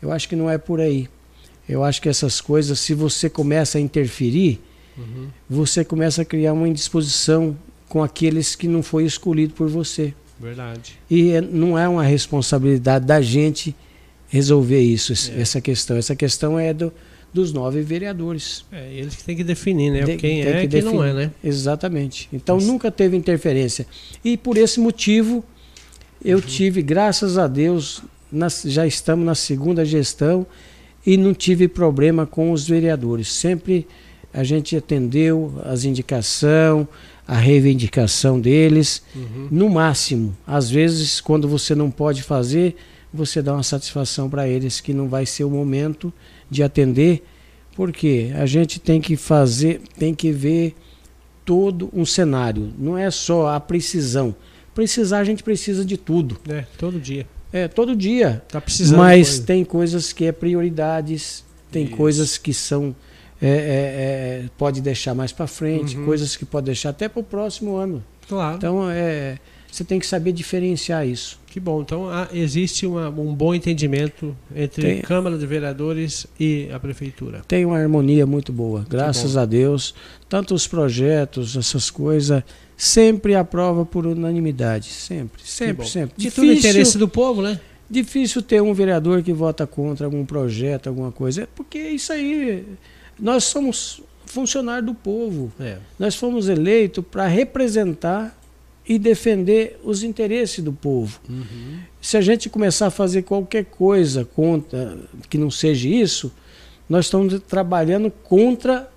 Eu 0.01 0.11
acho 0.11 0.27
que 0.27 0.35
não 0.35 0.49
é 0.49 0.57
por 0.57 0.81
aí. 0.81 1.07
Eu 1.71 1.83
acho 1.83 2.01
que 2.01 2.09
essas 2.09 2.41
coisas, 2.41 2.79
se 2.79 2.93
você 2.93 3.29
começa 3.29 3.77
a 3.77 3.81
interferir, 3.81 4.59
uhum. 4.97 5.27
você 5.49 5.83
começa 5.85 6.21
a 6.21 6.25
criar 6.25 6.53
uma 6.53 6.67
indisposição 6.67 7.57
com 7.87 8.03
aqueles 8.03 8.55
que 8.55 8.67
não 8.67 8.83
foi 8.83 9.05
escolhido 9.05 9.53
por 9.53 9.69
você. 9.69 10.13
Verdade. 10.39 10.99
E 11.09 11.31
é, 11.31 11.41
não 11.41 11.77
é 11.77 11.87
uma 11.87 12.03
responsabilidade 12.03 13.05
da 13.05 13.21
gente 13.21 13.75
resolver 14.27 14.81
isso, 14.81 15.13
É. 15.31 15.41
essa 15.41 15.61
questão. 15.61 15.97
Essa 15.97 16.15
questão 16.15 16.57
é 16.59 16.73
do, 16.73 16.91
dos 17.33 17.53
nove 17.53 17.81
vereadores. 17.81 18.65
É, 18.71 18.91
eles 18.93 19.15
que 19.15 19.23
têm 19.23 19.35
que 19.35 19.43
definir, 19.43 19.91
né? 19.91 20.03
Tem- 20.03 20.17
quem 20.17 20.41
é 20.41 20.63
e 20.63 20.67
que 20.67 20.81
quem 20.81 20.81
não 20.81 21.03
é, 21.03 21.13
né? 21.13 21.31
Exatamente. 21.43 22.27
Então 22.33 22.55
Nossa. 22.55 22.67
nunca 22.67 22.89
teve 22.91 23.15
interferência. 23.15 23.85
E 24.23 24.35
por 24.35 24.57
esse 24.57 24.79
motivo, 24.79 25.43
eu 26.23 26.37
Uhum. 26.37 26.43
tive, 26.43 26.81
graças 26.81 27.37
a 27.37 27.47
Deus, 27.47 28.01
já 28.65 28.87
estamos 28.87 29.25
na 29.25 29.35
segunda 29.35 29.83
gestão 29.85 30.45
e 31.05 31.17
não 31.17 31.33
tive 31.33 31.67
problema 31.67 32.25
com 32.25 32.51
os 32.51 32.67
vereadores. 32.67 33.31
Sempre 33.31 33.87
a 34.33 34.43
gente 34.43 34.75
atendeu 34.75 35.53
as 35.65 35.83
indicações, 35.83 36.87
a 37.27 37.35
reivindicação 37.37 38.39
deles, 38.39 39.01
Uhum. 39.15 39.47
no 39.51 39.69
máximo. 39.69 40.35
Às 40.45 40.69
vezes, 40.69 41.19
quando 41.21 41.47
você 41.47 41.73
não 41.75 41.89
pode 41.91 42.23
fazer, 42.23 42.75
você 43.13 43.41
dá 43.41 43.53
uma 43.53 43.63
satisfação 43.63 44.29
para 44.29 44.47
eles 44.47 44.79
que 44.79 44.93
não 44.93 45.07
vai 45.09 45.25
ser 45.25 45.43
o 45.43 45.49
momento 45.49 46.11
de 46.49 46.63
atender, 46.63 47.23
porque 47.75 48.31
a 48.35 48.45
gente 48.45 48.79
tem 48.79 48.99
que 49.01 49.15
fazer, 49.15 49.81
tem 49.97 50.13
que 50.13 50.31
ver 50.31 50.75
todo 51.45 51.89
um 51.93 52.05
cenário. 52.05 52.71
Não 52.77 52.97
é 52.97 53.09
só 53.11 53.47
a 53.53 53.59
precisão. 53.59 54.35
Precisar, 54.73 55.19
a 55.19 55.23
gente 55.23 55.43
precisa 55.43 55.83
de 55.83 55.97
tudo. 55.97 56.37
É, 56.47 56.65
todo 56.77 56.99
dia. 56.99 57.25
É, 57.53 57.67
todo 57.67 57.95
dia. 57.95 58.41
Tá 58.47 58.59
precisando. 58.61 58.97
Mas 58.97 59.29
coisa. 59.29 59.43
tem 59.45 59.65
coisas 59.65 60.13
que 60.13 60.25
é 60.25 60.31
prioridades, 60.31 61.43
tem 61.71 61.85
Isso. 61.85 61.95
coisas 61.95 62.37
que 62.37 62.53
são. 62.53 62.95
é, 63.43 63.47
é, 63.47 63.51
é, 64.45 64.49
pode 64.55 64.81
deixar 64.81 65.15
mais 65.15 65.31
para 65.31 65.47
frente, 65.47 65.97
Uhum. 65.97 66.05
coisas 66.05 66.35
que 66.35 66.45
pode 66.45 66.67
deixar 66.67 66.89
até 66.91 67.09
para 67.09 67.21
o 67.21 67.23
próximo 67.23 67.75
ano. 67.75 68.03
Claro. 68.29 68.55
Então, 68.57 68.87
é, 68.87 69.39
você 69.71 69.83
tem 69.83 69.99
que 69.99 70.05
saber 70.05 70.31
diferenciar 70.31 71.07
isso. 71.07 71.39
Que 71.47 71.59
bom. 71.59 71.81
Então 71.81 72.07
há- 72.07 72.27
existe 72.31 72.85
uma- 72.85 73.09
um 73.09 73.33
bom 73.33 73.55
entendimento 73.55 74.37
entre 74.55 74.81
Tem. 74.83 75.01
Câmara 75.01 75.39
de 75.39 75.45
Vereadores 75.47 76.27
e 76.39 76.69
a 76.71 76.79
Prefeitura. 76.79 77.41
Tem 77.47 77.65
uma 77.65 77.77
harmonia 77.79 78.27
muito 78.27 78.53
boa, 78.53 78.85
graças 78.87 79.35
a 79.35 79.43
Deus. 79.43 79.95
Tanto 80.29 80.53
os 80.53 80.67
projetos, 80.67 81.57
essas 81.57 81.89
coisas, 81.89 82.43
sempre 82.81 83.35
aprova 83.35 83.85
por 83.85 84.07
unanimidade. 84.07 84.89
Sempre, 84.89 85.43
sempre, 85.45 85.87
sempre. 85.87 86.15
De 86.17 86.31
tudo 86.31 86.51
interesse 86.51 86.97
do 86.97 87.07
povo, 87.07 87.39
né? 87.39 87.59
Difícil 87.87 88.41
ter 88.41 88.59
um 88.59 88.73
vereador 88.73 89.21
que 89.21 89.31
vota 89.31 89.67
contra 89.67 90.07
algum 90.07 90.25
projeto, 90.25 90.87
alguma 90.87 91.11
coisa. 91.11 91.43
É 91.43 91.47
porque 91.53 91.77
isso 91.77 92.11
aí. 92.11 92.65
Nós 93.19 93.43
somos 93.43 94.01
funcionários 94.25 94.87
do 94.87 94.95
povo. 94.95 95.51
É. 95.59 95.77
Nós 95.99 96.15
fomos 96.15 96.49
eleitos 96.49 97.05
para 97.05 97.27
representar 97.27 98.35
e 98.87 98.97
defender 98.97 99.79
os 99.83 100.01
interesses 100.01 100.63
do 100.63 100.73
povo. 100.73 101.19
Uhum. 101.29 101.81
Se 102.01 102.17
a 102.17 102.21
gente 102.21 102.49
começar 102.49 102.87
a 102.87 102.91
fazer 102.91 103.21
qualquer 103.21 103.65
coisa 103.65 104.25
contra 104.25 104.97
que 105.29 105.37
não 105.37 105.51
seja 105.51 105.87
isso, 105.87 106.33
nós 106.89 107.05
estamos 107.05 107.39
trabalhando 107.47 108.09
contra 108.09 108.89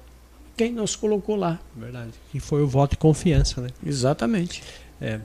quem 0.57 0.73
nos 0.73 0.97
colocou 0.97 1.37
lá. 1.37 1.61
Verdade. 1.77 2.13
E 2.33 2.41
foi 2.41 2.63
o 2.63 2.67
voto 2.67 2.93
de 2.93 2.97
confiança, 2.99 3.61
né? 3.61 3.69
Exatamente. 3.85 4.63
É. 5.01 5.21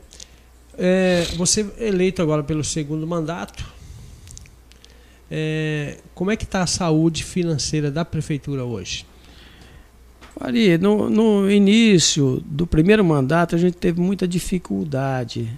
É, 0.77 1.24
você 1.36 1.69
é 1.77 1.88
eleito 1.88 2.21
agora 2.21 2.43
pelo 2.43 2.63
segundo 2.63 3.05
mandato. 3.05 3.65
É, 5.29 5.98
como 6.15 6.31
é 6.31 6.36
que 6.36 6.43
está 6.43 6.63
a 6.63 6.67
saúde 6.67 7.24
financeira 7.24 7.91
da 7.91 8.03
prefeitura 8.03 8.63
hoje? 8.63 9.05
Ari, 10.39 10.77
no, 10.77 11.09
no 11.09 11.51
início 11.51 12.41
do 12.45 12.65
primeiro 12.65 13.03
mandato 13.03 13.55
a 13.55 13.57
gente 13.57 13.75
teve 13.75 14.00
muita 14.00 14.27
dificuldade. 14.27 15.50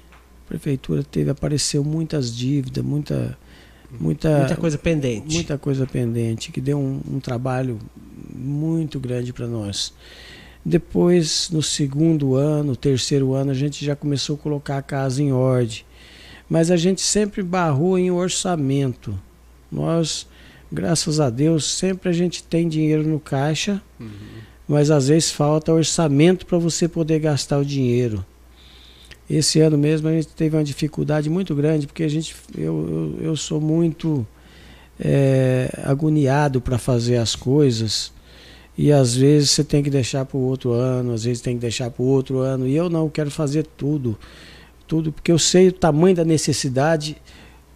A 0.46 0.50
prefeitura 0.50 1.04
teve, 1.04 1.30
apareceu 1.30 1.84
muitas 1.84 2.36
dívidas, 2.36 2.84
muita, 2.84 3.38
muita, 4.00 4.40
Muita 4.40 4.56
coisa 4.56 4.78
pendente. 4.78 5.34
muita 5.34 5.58
coisa 5.58 5.86
pendente, 5.86 6.52
que 6.52 6.60
deu 6.60 6.80
um, 6.80 7.00
um 7.10 7.20
trabalho 7.20 7.80
muito 8.34 9.00
grande 9.00 9.34
para 9.34 9.48
nós. 9.48 9.94
Depois, 10.64 11.50
no 11.52 11.62
segundo 11.62 12.36
ano, 12.36 12.76
terceiro 12.76 13.34
ano, 13.34 13.52
a 13.52 13.56
gente 13.56 13.84
já 13.84 13.96
começou 13.96 14.36
a 14.36 14.40
colocar 14.40 14.78
a 14.78 14.82
casa 14.82 15.22
em 15.22 15.32
ordem. 15.32 15.84
Mas 16.50 16.70
a 16.70 16.78
gente 16.78 17.02
sempre 17.02 17.42
barrou 17.42 17.98
em 17.98 18.12
orçamento. 18.12 19.18
Nós 19.72 20.28
graças 20.72 21.20
a 21.20 21.30
Deus, 21.30 21.66
sempre 21.66 22.10
a 22.10 22.14
gente 22.14 22.44
tem 22.44 22.68
dinheiro 22.68 23.04
no 23.04 23.20
caixa, 23.20 23.82
uhum. 24.00 24.10
mas 24.68 24.90
às 24.90 25.10
vezes 25.10 25.30
falta 25.30 25.74
orçamento 25.74 26.46
para 26.46 26.58
você 26.58 26.88
poder 26.88 27.20
gastar 27.20 27.60
o 27.60 27.66
dinheiro. 27.66 28.26
Esse 29.30 29.60
ano 29.60 29.78
mesmo 29.78 30.08
a 30.08 30.14
gente 30.14 30.30
teve 30.30 30.56
uma 30.56 30.64
dificuldade 30.64 31.30
muito 31.30 31.54
grande, 31.54 31.88
porque 31.88 32.04
a 32.04 32.08
gente, 32.08 32.36
eu, 32.58 33.16
eu, 33.20 33.26
eu 33.28 33.36
sou 33.36 33.60
muito 33.60 34.26
é, 35.00 35.70
agoniado 35.84 36.62
para 36.62 36.78
fazer 36.78 37.18
as 37.18 37.36
coisas. 37.36 38.12
E 38.78 38.92
às 38.92 39.16
vezes 39.16 39.52
você 39.52 39.64
tem 39.64 39.84
que 39.84 39.90
deixar 39.90 40.26
para 40.26 40.38
o 40.38 40.42
outro 40.42 40.72
ano, 40.72 41.14
às 41.14 41.24
vezes 41.24 41.42
tem 41.42 41.56
que 41.56 41.62
deixar 41.62 41.92
para 41.92 42.02
o 42.02 42.06
outro 42.06 42.40
ano. 42.40 42.68
E 42.68 42.76
eu 42.76 42.90
não 42.90 43.10
quero 43.10 43.30
fazer 43.30 43.66
tudo, 43.78 44.18
tudo, 44.88 45.12
porque 45.12 45.32
eu 45.32 45.40
sei 45.40 45.68
o 45.68 45.74
tamanho 45.74 46.16
da 46.16 46.26
necessidade 46.26 47.18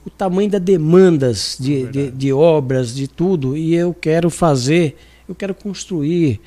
o 0.06 0.10
tamanho 0.10 0.50
das 0.50 0.62
demandas 0.62 1.58
de, 1.60 1.84
é 1.84 1.86
de, 1.88 2.12
de, 2.12 2.32
obras, 2.32 2.94
de 2.94 3.08
tudo, 3.08 3.58
e 3.58 3.74
eu 3.74 3.94
quero 3.94 4.30
fazer, 4.30 4.96
eu 5.28 5.34
quero 5.34 5.56
construir. 5.56 6.40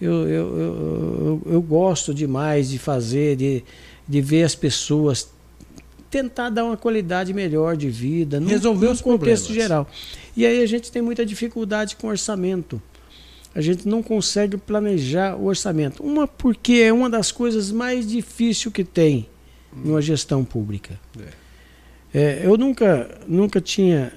Eu, 0.00 0.28
eu, 0.28 0.58
eu, 0.58 1.42
eu, 1.46 1.62
gosto 1.62 2.12
demais 2.12 2.70
de 2.70 2.78
fazer, 2.78 3.36
de, 3.36 3.62
de 4.08 4.20
ver 4.20 4.42
as 4.42 4.54
pessoas 4.54 5.30
tentar 6.10 6.50
dar 6.50 6.64
uma 6.64 6.76
qualidade 6.76 7.32
melhor 7.32 7.76
de 7.76 7.88
vida, 7.88 8.40
no, 8.40 8.48
resolver 8.48 8.86
no 8.86 8.92
os 8.92 9.00
contexto 9.00 9.44
problemas. 9.44 9.68
geral. 9.68 9.90
E 10.36 10.44
aí 10.44 10.60
a 10.62 10.66
gente 10.66 10.90
tem 10.90 11.00
muita 11.00 11.24
dificuldade 11.24 11.94
com 11.96 12.08
orçamento. 12.08 12.82
A 13.54 13.60
gente 13.60 13.86
não 13.86 14.02
consegue 14.02 14.56
planejar 14.56 15.36
o 15.36 15.46
orçamento. 15.46 16.02
Uma 16.02 16.26
porque 16.26 16.74
é 16.74 16.92
uma 16.92 17.10
das 17.10 17.30
coisas 17.30 17.70
mais 17.70 18.06
difíceis 18.06 18.72
que 18.72 18.84
tem 18.84 19.28
numa 19.72 20.00
gestão 20.00 20.44
pública. 20.44 20.98
É. 21.18 21.42
É, 22.14 22.40
eu 22.44 22.56
nunca, 22.58 23.10
nunca 23.26 23.60
tinha 23.60 24.12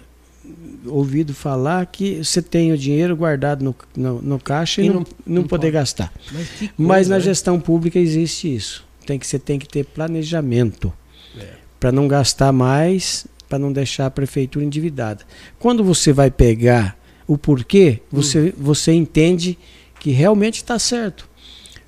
ouvido 0.86 1.34
falar 1.34 1.86
que 1.86 2.24
você 2.24 2.42
tem 2.42 2.72
o 2.72 2.78
dinheiro 2.78 3.16
guardado 3.16 3.64
no, 3.64 3.76
no, 3.96 4.22
no 4.22 4.40
caixa 4.40 4.82
e, 4.82 4.86
e 4.86 4.90
não, 4.90 4.96
não, 4.96 5.06
não, 5.26 5.44
poder 5.44 5.68
pode. 5.68 5.72
gastar. 5.72 6.14
Mas, 6.32 6.50
coisa, 6.50 6.74
Mas 6.78 7.08
na 7.08 7.16
né? 7.16 7.22
gestão 7.22 7.60
pública 7.60 7.98
existe 7.98 8.54
isso. 8.54 8.86
Tem 9.06 9.18
que, 9.18 9.26
você 9.26 9.40
tem 9.40 9.58
que 9.58 9.68
ter 9.68 9.86
planejamento 9.86 10.92
é. 11.38 11.48
para 11.80 11.92
não 11.92 12.08
gastar 12.08 12.52
mais, 12.52 13.26
para 13.48 13.58
não 13.58 13.72
deixar 13.72 14.08
a 14.08 14.12
prefeitura 14.12 14.66
endividada. 14.66 15.24
Quando 15.58 15.84
você 15.84 16.12
vai 16.12 16.30
pegar 16.30 16.98
o 17.28 17.38
porquê, 17.38 18.02
você, 18.12 18.50
hum. 18.50 18.54
você 18.58 18.94
entende 18.94 19.58
que 20.00 20.12
realmente 20.12 20.58
está 20.58 20.78
certo. 20.78 21.28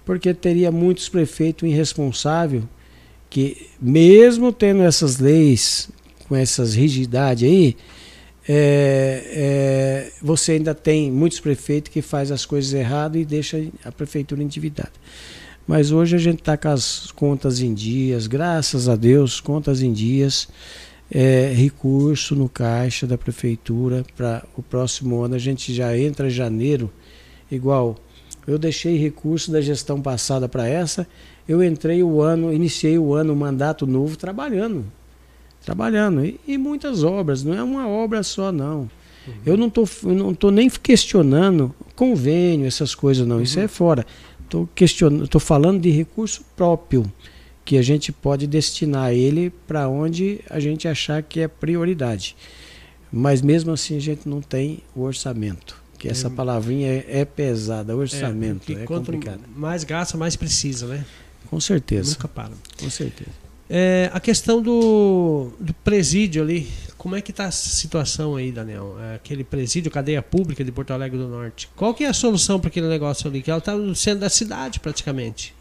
Porque 0.05 0.33
teria 0.33 0.71
muitos 0.71 1.09
prefeitos 1.09 1.67
irresponsáveis 1.67 2.63
que, 3.29 3.67
mesmo 3.79 4.51
tendo 4.51 4.81
essas 4.81 5.19
leis 5.19 5.89
com 6.27 6.35
essas 6.35 6.73
rigidades 6.73 7.47
aí, 7.47 7.75
é, 8.47 9.23
é, 9.29 10.11
você 10.21 10.53
ainda 10.53 10.73
tem 10.73 11.11
muitos 11.11 11.39
prefeitos 11.39 11.91
que 11.91 12.01
faz 12.01 12.31
as 12.31 12.45
coisas 12.45 12.73
erradas 12.73 13.21
e 13.21 13.25
deixa 13.25 13.61
a 13.83 13.91
prefeitura 13.91 14.41
endividada. 14.41 14.93
Mas 15.67 15.91
hoje 15.91 16.15
a 16.15 16.19
gente 16.19 16.39
está 16.39 16.55
com 16.55 16.69
as 16.69 17.11
contas 17.11 17.59
em 17.59 17.73
dias, 17.73 18.25
graças 18.25 18.87
a 18.87 18.95
Deus, 18.95 19.41
contas 19.41 19.81
em 19.81 19.91
dias, 19.91 20.47
é, 21.11 21.53
recurso 21.55 22.35
no 22.35 22.49
caixa 22.49 23.07
da 23.07 23.17
prefeitura 23.17 24.05
para 24.15 24.43
o 24.55 24.61
próximo 24.61 25.21
ano. 25.21 25.35
A 25.35 25.39
gente 25.39 25.73
já 25.73 25.97
entra 25.97 26.27
em 26.27 26.31
janeiro, 26.31 26.91
igual 27.51 27.95
eu 28.45 28.57
deixei 28.57 28.97
recurso 28.97 29.51
da 29.51 29.61
gestão 29.61 30.01
passada 30.01 30.47
para 30.47 30.67
essa, 30.67 31.07
eu 31.47 31.63
entrei 31.63 32.01
o 32.03 32.21
ano, 32.21 32.53
iniciei 32.53 32.97
o 32.97 33.13
ano, 33.13 33.33
o 33.33 33.35
mandato 33.35 33.85
novo, 33.85 34.17
trabalhando 34.17 34.85
trabalhando. 35.67 36.25
E, 36.25 36.39
e, 36.47 36.57
muitas 36.57 37.03
obras, 37.03 37.43
não 37.43 37.53
é 37.53 37.61
uma 37.61 37.89
obra 37.89 38.23
só, 38.23 38.53
não. 38.53 38.89
Uhum. 39.27 39.33
Eu 39.45 39.57
não 39.57 39.67
estou 40.31 40.49
nem 40.49 40.69
questionando 40.69 41.75
convênio, 41.93 42.65
essas 42.65 42.95
coisas, 42.95 43.27
não. 43.27 43.37
Uhum. 43.37 43.43
Isso 43.43 43.59
é 43.59 43.67
fora. 43.67 44.05
Estou 44.41 44.69
questionando, 44.73 45.27
tô 45.27 45.39
falando 45.39 45.81
de 45.81 45.89
recurso 45.89 46.41
próprio, 46.55 47.03
que 47.67 47.77
a 47.77 47.81
gente 47.81 48.13
pode 48.13 48.47
destinar 48.47 49.11
ele 49.11 49.49
para 49.67 49.89
onde 49.89 50.39
a 50.49 50.57
gente 50.57 50.87
achar 50.87 51.21
que 51.21 51.41
é 51.41 51.49
prioridade. 51.49 52.33
Mas 53.11 53.41
mesmo 53.41 53.73
assim 53.73 53.97
a 53.97 53.99
gente 53.99 54.27
não 54.27 54.39
tem 54.39 54.79
o 54.95 55.01
orçamento. 55.01 55.75
Que 55.99 56.07
essa 56.07 56.29
palavrinha 56.29 56.87
é, 56.87 57.05
é 57.09 57.25
pesada, 57.25 57.93
orçamento, 57.93 58.71
é, 58.71 58.83
é 58.83 58.85
complicado. 58.85 59.41
mais 59.53 59.83
gasta, 59.83 60.17
mais 60.17 60.37
precisa, 60.37 60.87
né? 60.87 61.03
Com 61.49 61.59
certeza. 61.59 62.11
Nunca 62.11 62.29
para. 62.29 62.51
Com 62.79 62.89
certeza. 62.89 63.31
É, 63.69 64.09
a 64.13 64.19
questão 64.21 64.61
do, 64.61 65.51
do, 65.59 65.73
presídio 65.73 66.41
ali, 66.41 66.69
como 66.97 67.17
é 67.17 67.21
que 67.21 67.31
está 67.31 67.47
a 67.47 67.51
situação 67.51 68.37
aí, 68.37 68.49
Daniel? 68.49 68.95
É, 68.97 69.15
aquele 69.15 69.43
presídio, 69.43 69.91
cadeia 69.91 70.21
pública 70.21 70.63
de 70.63 70.71
Porto 70.71 70.91
Alegre 70.91 71.17
do 71.17 71.27
Norte. 71.27 71.67
Qual 71.75 71.93
que 71.93 72.05
é 72.05 72.07
a 72.07 72.13
solução 72.13 72.61
para 72.61 72.69
aquele 72.69 72.87
negócio 72.87 73.27
ali? 73.27 73.41
Que 73.41 73.51
ela 73.51 73.59
está 73.59 73.75
no 73.75 73.93
centro 73.93 74.21
da 74.21 74.29
cidade, 74.29 74.79
praticamente. 74.79 75.53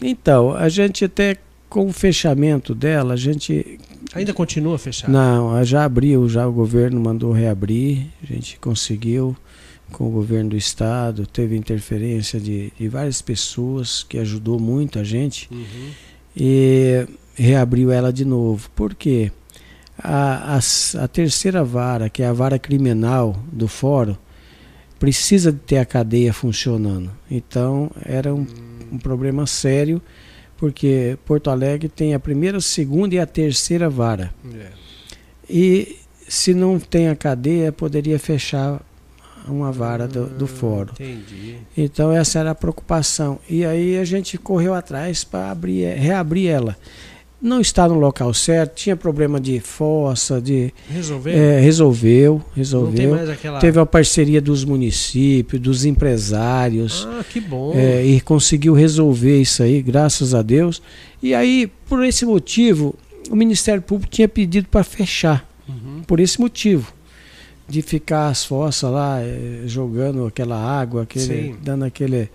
Então, 0.00 0.54
a 0.54 0.68
gente 0.68 1.04
até 1.04 1.36
com 1.68 1.86
o 1.86 1.92
fechamento 1.92 2.74
dela, 2.74 3.14
a 3.14 3.16
gente... 3.16 3.78
Ainda 4.14 4.32
continua 4.32 4.78
fechado? 4.78 5.12
Não, 5.12 5.62
já 5.64 5.84
abriu, 5.84 6.28
já 6.28 6.46
o 6.46 6.52
governo 6.52 7.00
mandou 7.00 7.32
reabrir, 7.32 8.06
a 8.22 8.26
gente 8.26 8.58
conseguiu 8.58 9.36
com 9.92 10.06
o 10.06 10.10
governo 10.10 10.50
do 10.50 10.56
estado, 10.56 11.26
teve 11.26 11.56
interferência 11.56 12.38
de, 12.38 12.72
de 12.78 12.88
várias 12.88 13.22
pessoas 13.22 14.02
que 14.02 14.18
ajudou 14.18 14.58
muito 14.58 14.98
a 14.98 15.04
gente. 15.04 15.48
Uhum. 15.50 15.90
E 16.36 17.06
reabriu 17.34 17.90
ela 17.90 18.12
de 18.12 18.24
novo. 18.24 18.70
Por 18.74 18.94
quê? 18.94 19.32
A, 19.98 20.56
a, 20.56 21.04
a, 21.04 21.08
terceira 21.08 21.64
vara, 21.64 22.08
que 22.08 22.22
é 22.22 22.26
a 22.26 22.32
vara 22.32 22.58
criminal 22.58 23.36
do 23.52 23.66
fórum, 23.66 24.16
precisa 24.98 25.50
de 25.50 25.58
ter 25.58 25.78
a 25.78 25.84
cadeia 25.84 26.32
funcionando. 26.32 27.10
Então 27.30 27.90
era 28.04 28.34
um, 28.34 28.46
um 28.92 28.98
problema 28.98 29.46
sério, 29.46 30.00
porque 30.58 31.16
Porto 31.24 31.48
Alegre 31.48 31.88
tem 31.88 32.12
a 32.14 32.20
primeira, 32.20 32.58
a 32.58 32.60
segunda 32.60 33.14
e 33.14 33.18
a 33.18 33.24
terceira 33.24 33.88
vara. 33.88 34.34
É. 34.54 34.66
E 35.48 35.96
se 36.28 36.52
não 36.52 36.78
tem 36.78 37.08
a 37.08 37.16
cadeia, 37.16 37.72
poderia 37.72 38.18
fechar 38.18 38.82
uma 39.46 39.72
vara 39.72 40.06
do, 40.06 40.26
do 40.26 40.44
hum, 40.44 40.48
fórum. 40.48 40.92
Entendi. 40.92 41.56
Então 41.76 42.12
essa 42.12 42.40
era 42.40 42.50
a 42.50 42.54
preocupação. 42.54 43.38
E 43.48 43.64
aí 43.64 43.96
a 43.96 44.04
gente 44.04 44.36
correu 44.36 44.74
atrás 44.74 45.24
para 45.24 45.56
reabrir 45.96 46.48
ela 46.48 46.76
não 47.40 47.60
está 47.60 47.88
no 47.88 47.98
local 47.98 48.34
certo, 48.34 48.74
tinha 48.74 48.96
problema 48.96 49.40
de 49.40 49.60
fossa, 49.60 50.40
de 50.40 50.72
resolveu, 50.90 51.32
é, 51.32 51.60
resolveu, 51.60 52.42
resolveu. 52.54 53.30
Aquela... 53.30 53.60
Teve 53.60 53.78
a 53.78 53.86
parceria 53.86 54.40
dos 54.40 54.64
municípios, 54.64 55.60
dos 55.62 55.84
empresários. 55.84 57.06
Ah, 57.08 57.24
que 57.24 57.40
bom. 57.40 57.72
É, 57.74 58.04
e 58.04 58.20
conseguiu 58.20 58.74
resolver 58.74 59.40
isso 59.40 59.62
aí, 59.62 59.80
graças 59.80 60.34
a 60.34 60.42
Deus. 60.42 60.82
E 61.22 61.34
aí, 61.34 61.70
por 61.88 62.04
esse 62.04 62.26
motivo, 62.26 62.94
o 63.30 63.36
Ministério 63.36 63.82
Público 63.82 64.12
tinha 64.12 64.28
pedido 64.28 64.68
para 64.68 64.82
fechar. 64.82 65.48
Uhum. 65.68 66.02
Por 66.06 66.18
esse 66.18 66.40
motivo 66.40 66.92
de 67.68 67.82
ficar 67.82 68.28
as 68.28 68.44
fossas 68.44 68.90
lá 68.90 69.20
é, 69.20 69.62
jogando 69.66 70.26
aquela 70.26 70.56
água, 70.56 71.02
aquele, 71.02 71.54
dando 71.62 71.84
aquele 71.84 72.30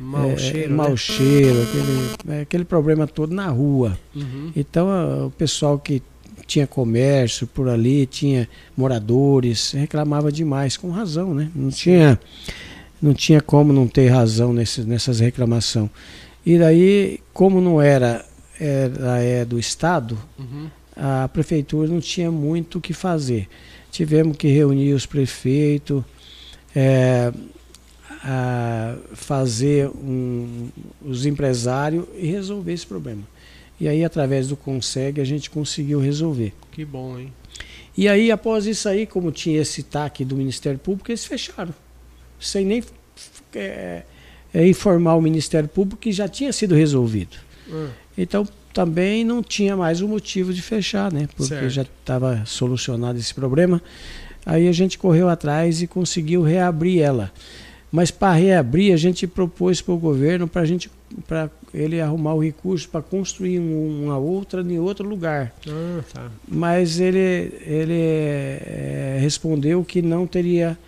Mau 0.00 0.30
é, 0.30 0.36
cheiro. 0.36 0.74
Mau 0.74 0.90
né? 0.90 0.96
cheiro, 0.96 1.62
aquele, 1.62 2.36
é, 2.36 2.40
aquele 2.42 2.64
problema 2.64 3.06
todo 3.06 3.34
na 3.34 3.48
rua. 3.48 3.98
Uhum. 4.14 4.52
Então 4.54 5.26
o 5.26 5.30
pessoal 5.30 5.78
que 5.78 6.02
tinha 6.46 6.66
comércio 6.66 7.46
por 7.46 7.68
ali, 7.68 8.06
tinha 8.06 8.48
moradores, 8.76 9.72
reclamava 9.72 10.32
demais, 10.32 10.76
com 10.76 10.90
razão, 10.90 11.34
né? 11.34 11.50
Não 11.54 11.68
tinha, 11.68 12.18
não 13.02 13.12
tinha 13.12 13.40
como 13.40 13.72
não 13.72 13.86
ter 13.86 14.08
razão 14.08 14.52
nesse, 14.52 14.80
nessas 14.80 15.20
reclamações. 15.20 15.90
E 16.44 16.58
daí, 16.58 17.20
como 17.34 17.60
não 17.60 17.80
era, 17.82 18.24
era 18.58 19.22
é 19.22 19.44
do 19.44 19.58
Estado, 19.58 20.18
uhum. 20.38 20.68
a 20.96 21.28
prefeitura 21.28 21.86
não 21.88 22.00
tinha 22.00 22.30
muito 22.30 22.78
o 22.78 22.80
que 22.80 22.94
fazer. 22.94 23.46
Tivemos 23.90 24.36
que 24.36 24.48
reunir 24.48 24.94
os 24.94 25.04
prefeitos, 25.04 26.02
é, 26.74 27.30
a 28.22 28.96
fazer 29.14 29.88
um, 29.88 30.68
os 31.02 31.26
empresários 31.26 32.04
e 32.16 32.26
resolver 32.26 32.72
esse 32.72 32.86
problema. 32.86 33.22
E 33.80 33.86
aí, 33.86 34.04
através 34.04 34.48
do 34.48 34.56
Consegue, 34.56 35.20
a 35.20 35.24
gente 35.24 35.50
conseguiu 35.50 36.00
resolver. 36.00 36.52
Que 36.72 36.84
bom, 36.84 37.18
hein? 37.18 37.32
E 37.96 38.08
aí, 38.08 38.30
após 38.30 38.66
isso 38.66 38.88
aí, 38.88 39.06
como 39.06 39.30
tinha 39.30 39.60
esse 39.60 39.82
TAC 39.82 40.24
do 40.24 40.36
Ministério 40.36 40.78
Público, 40.78 41.10
eles 41.10 41.24
fecharam. 41.24 41.74
Sem 42.40 42.64
nem 42.64 42.82
é, 43.54 44.02
é, 44.52 44.66
informar 44.66 45.14
o 45.14 45.20
Ministério 45.20 45.68
Público 45.68 46.00
que 46.00 46.12
já 46.12 46.28
tinha 46.28 46.52
sido 46.52 46.74
resolvido. 46.74 47.36
Hum. 47.68 47.88
Então, 48.16 48.46
também 48.72 49.24
não 49.24 49.42
tinha 49.42 49.76
mais 49.76 50.00
o 50.00 50.08
motivo 50.08 50.52
de 50.52 50.62
fechar, 50.62 51.12
né? 51.12 51.28
Porque 51.36 51.48
certo. 51.48 51.70
já 51.70 51.82
estava 51.82 52.42
solucionado 52.46 53.18
esse 53.18 53.34
problema. 53.34 53.82
Aí 54.46 54.68
a 54.68 54.72
gente 54.72 54.98
correu 54.98 55.28
atrás 55.28 55.82
e 55.82 55.86
conseguiu 55.86 56.42
reabrir 56.42 57.00
ela. 57.00 57.32
Mas 57.90 58.10
para 58.10 58.34
reabrir, 58.34 58.92
a 58.92 58.96
gente 58.96 59.26
propôs 59.26 59.80
para 59.80 59.94
o 59.94 59.98
governo 59.98 60.46
para 60.46 60.64
gente 60.64 60.90
para 61.26 61.50
ele 61.72 62.00
arrumar 62.00 62.34
o 62.34 62.42
recurso 62.42 62.88
para 62.88 63.00
construir 63.00 63.58
uma 63.58 64.18
outra 64.18 64.60
em 64.60 64.78
outro 64.78 65.08
lugar. 65.08 65.54
Ah, 65.66 66.02
tá. 66.12 66.30
Mas 66.46 67.00
ele, 67.00 67.52
ele 67.64 68.00
é, 68.00 69.18
respondeu 69.20 69.82
que 69.84 70.02
não 70.02 70.26
teria 70.26 70.78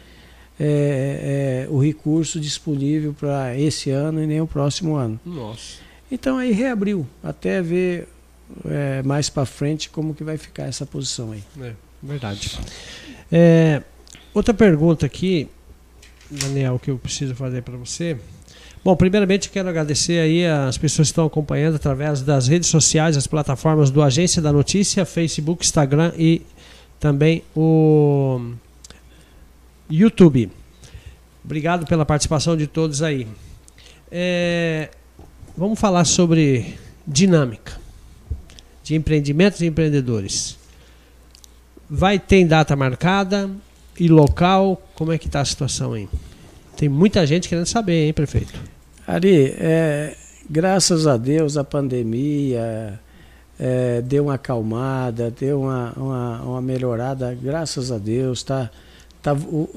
é, 0.58 1.66
é, 1.66 1.72
o 1.72 1.78
recurso 1.78 2.38
disponível 2.38 3.14
para 3.14 3.58
esse 3.58 3.90
ano 3.90 4.22
e 4.22 4.26
nem 4.26 4.40
o 4.42 4.46
próximo 4.46 4.94
ano. 4.94 5.18
Nossa. 5.24 5.78
Então 6.12 6.36
aí 6.36 6.52
reabriu, 6.52 7.06
até 7.22 7.62
ver 7.62 8.08
é, 8.66 9.02
mais 9.02 9.30
para 9.30 9.46
frente 9.46 9.88
como 9.88 10.14
que 10.14 10.22
vai 10.22 10.36
ficar 10.36 10.64
essa 10.64 10.84
posição 10.84 11.32
aí. 11.32 11.42
É, 11.60 11.72
verdade. 12.02 12.58
É, 13.32 13.82
outra 14.34 14.52
pergunta 14.52 15.06
aqui, 15.06 15.48
Daniel, 16.30 16.78
que 16.78 16.90
eu 16.90 16.98
preciso 16.98 17.34
fazer 17.34 17.62
para 17.62 17.76
você. 17.76 18.16
Bom, 18.82 18.96
primeiramente 18.96 19.50
quero 19.50 19.68
agradecer 19.68 20.20
aí 20.20 20.46
as 20.46 20.78
pessoas 20.78 21.08
que 21.08 21.12
estão 21.12 21.26
acompanhando 21.26 21.74
através 21.74 22.22
das 22.22 22.48
redes 22.48 22.68
sociais, 22.68 23.16
as 23.16 23.26
plataformas 23.26 23.90
do 23.90 24.02
Agência 24.02 24.40
da 24.40 24.52
Notícia, 24.52 25.04
Facebook, 25.04 25.64
Instagram 25.64 26.12
e 26.16 26.42
também 26.98 27.42
o 27.54 28.40
YouTube. 29.90 30.50
Obrigado 31.44 31.86
pela 31.86 32.06
participação 32.06 32.56
de 32.56 32.66
todos 32.66 33.02
aí. 33.02 33.26
É, 34.10 34.90
vamos 35.56 35.78
falar 35.78 36.04
sobre 36.04 36.78
dinâmica 37.06 37.78
de 38.82 38.94
empreendimentos 38.94 39.60
e 39.60 39.66
empreendedores. 39.66 40.56
Vai 41.88 42.18
ter 42.18 42.44
data 42.44 42.74
marcada 42.74 43.50
e 44.00 44.08
local? 44.08 44.82
Como 44.96 45.12
é 45.12 45.18
que 45.18 45.26
está 45.26 45.40
a 45.40 45.44
situação 45.44 45.92
aí? 45.92 46.08
Tem 46.76 46.88
muita 46.88 47.24
gente 47.26 47.48
querendo 47.48 47.66
saber, 47.66 48.06
hein, 48.06 48.12
prefeito? 48.12 48.58
Ari, 49.06 49.54
é, 49.58 50.16
graças 50.48 51.06
a 51.06 51.16
Deus 51.16 51.56
a 51.56 51.62
pandemia 51.62 52.98
é, 53.58 54.00
deu 54.00 54.24
uma 54.24 54.34
acalmada, 54.34 55.30
deu 55.30 55.60
uma, 55.60 55.92
uma, 55.94 56.42
uma 56.42 56.62
melhorada, 56.62 57.36
graças 57.40 57.92
a 57.92 57.98
Deus, 57.98 58.38
está 58.38 58.70
tá, 59.20 59.36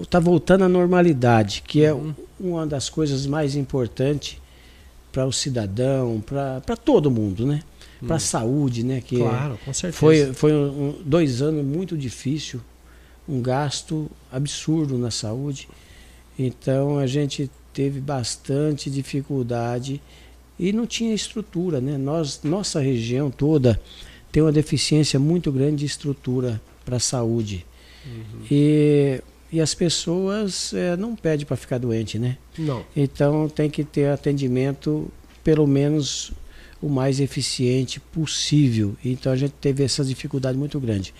tá 0.10 0.20
voltando 0.22 0.64
à 0.64 0.70
normalidade, 0.70 1.62
que 1.68 1.84
é 1.84 1.94
uhum. 1.94 2.14
uma 2.40 2.66
das 2.66 2.90
coisas 2.90 3.26
mais 3.26 3.58
importantes 3.58 4.38
para 5.12 5.26
o 5.26 5.34
cidadão, 5.34 6.24
para 6.26 6.78
todo 6.78 7.12
mundo, 7.12 7.46
né? 7.46 7.62
Para 8.00 8.16
a 8.16 8.18
hum. 8.18 8.20
saúde, 8.20 8.84
né? 8.84 9.02
Que 9.06 9.18
claro, 9.18 9.60
com 9.64 9.74
certeza. 9.74 9.98
Foi, 9.98 10.34
foi 10.34 10.54
um, 10.54 10.96
dois 11.06 11.42
anos 11.42 11.64
muito 11.64 11.98
difícil, 11.98 12.62
um 13.28 13.42
gasto 13.42 14.10
absurdo 14.32 14.98
na 14.98 15.12
saúde. 15.12 15.68
Então 16.38 16.98
a 16.98 17.08
gente 17.08 17.50
teve 17.74 18.00
bastante 18.00 18.90
dificuldade 18.90 20.02
e 20.60 20.72
não 20.72 20.86
tinha 20.86 21.14
estrutura, 21.14 21.82
né? 21.82 21.98
Nós, 21.98 22.42
nossa 22.44 22.80
região 22.80 23.32
toda 23.32 23.80
tem 24.32 24.42
uma 24.42 24.52
deficiência 24.52 25.20
muito 25.20 25.52
grande 25.52 25.78
de 25.78 25.86
estrutura 25.86 26.62
para 26.84 26.98
a 26.98 27.00
saúde. 27.00 27.66
Uhum. 28.06 28.46
E 28.50 29.22
e 29.54 29.62
as 29.62 29.76
pessoas 29.76 30.74
é, 30.74 30.98
não 30.98 31.16
pedem 31.16 31.46
para 31.46 31.56
ficar 31.56 31.78
doente, 31.78 32.18
né? 32.18 32.40
Não. 32.58 32.84
Então 32.96 33.48
tem 33.48 33.70
que 33.70 33.84
ter 33.84 34.10
atendimento 34.10 35.12
pelo 35.44 35.68
menos 35.68 36.32
o 36.82 36.90
mais 36.90 37.20
eficiente 37.20 38.00
possível. 38.00 38.96
Então 39.06 39.32
a 39.32 39.36
gente 39.36 39.54
teve 39.62 39.84
essa 39.84 40.04
dificuldade 40.04 40.58
muito 40.58 40.80
grande. 40.80 41.14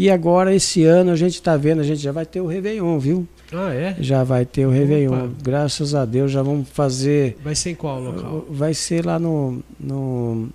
E 0.00 0.08
agora, 0.08 0.54
esse 0.54 0.82
ano, 0.82 1.10
a 1.10 1.14
gente 1.14 1.34
está 1.34 1.58
vendo, 1.58 1.80
a 1.80 1.84
gente 1.84 2.00
já 2.00 2.10
vai 2.10 2.24
ter 2.24 2.40
o 2.40 2.46
Réveillon, 2.46 2.98
viu? 2.98 3.28
Ah, 3.52 3.70
é? 3.74 3.94
Já 4.00 4.24
vai 4.24 4.46
ter 4.46 4.64
o 4.64 4.70
Réveillon. 4.70 5.26
Opa. 5.26 5.30
Graças 5.42 5.94
a 5.94 6.06
Deus, 6.06 6.32
já 6.32 6.42
vamos 6.42 6.70
fazer. 6.70 7.36
Vai 7.44 7.54
ser 7.54 7.72
em 7.72 7.74
qual 7.74 8.00
local? 8.00 8.46
Vai 8.48 8.72
ser 8.72 9.04
lá 9.04 9.18
no, 9.18 9.62
no, 9.78 10.48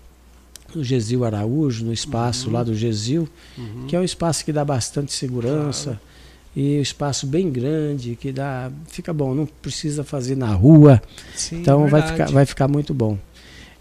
no 0.73 0.83
Gesil 0.83 1.23
Araújo, 1.23 1.85
no 1.85 1.93
espaço 1.93 2.47
uhum. 2.47 2.53
lá 2.53 2.63
do 2.63 2.73
Gesil, 2.73 3.29
uhum. 3.55 3.85
que 3.87 3.95
é 3.95 3.99
um 3.99 4.03
espaço 4.03 4.43
que 4.43 4.51
dá 4.51 4.65
bastante 4.65 5.13
segurança. 5.13 5.91
Claro 5.91 6.15
e 6.55 6.79
espaço 6.79 7.27
bem 7.27 7.51
grande 7.51 8.15
que 8.15 8.31
dá 8.31 8.71
fica 8.87 9.11
bom 9.11 9.35
não 9.35 9.45
precisa 9.45 10.05
fazer 10.05 10.37
na 10.37 10.53
rua 10.53 11.01
Sim, 11.35 11.57
então 11.57 11.85
vai 11.87 12.01
ficar 12.01 12.31
vai 12.31 12.45
ficar 12.45 12.67
muito 12.69 12.93
bom 12.93 13.17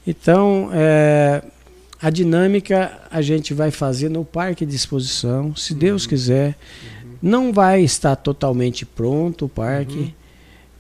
então 0.05 0.71
é, 0.73 1.41
a 2.05 2.11
dinâmica 2.11 3.01
a 3.11 3.23
gente 3.23 3.55
vai 3.55 3.71
fazer 3.71 4.09
no 4.09 4.25
parque 4.25 4.67
de 4.67 4.75
exposição 4.75 5.55
se 5.57 5.73
uhum. 5.73 5.79
Deus 5.79 6.07
quiser 6.07 6.57
uhum. 7.03 7.11
não 7.23 7.53
vai 7.53 7.83
estar 7.83 8.17
totalmente 8.17 8.85
pronto 8.85 9.47
o 9.47 9.49
parque 9.49 9.99
uhum. 9.99 10.13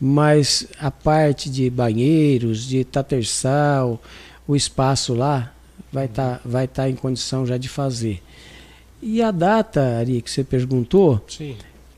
mas 0.01 0.67
a 0.79 0.91
parte 0.91 1.49
de 1.51 1.69
banheiros 1.71 2.65
de 2.65 2.85
tatersal 2.85 4.03
o 4.47 4.55
espaço 4.55 5.15
lá 5.15 5.53
vai 5.93 6.07
estar 6.07 6.39
tá, 6.39 6.41
vai 6.45 6.69
tá 6.69 6.89
em 6.89 6.95
condição 6.95 7.47
já 7.47 7.57
de 7.57 7.69
fazer 7.69 8.23
e 9.07 9.21
a 9.21 9.31
data, 9.31 9.99
Ari, 9.99 10.23
que 10.23 10.31
você 10.31 10.43
perguntou, 10.43 11.23
Sim 11.29 11.57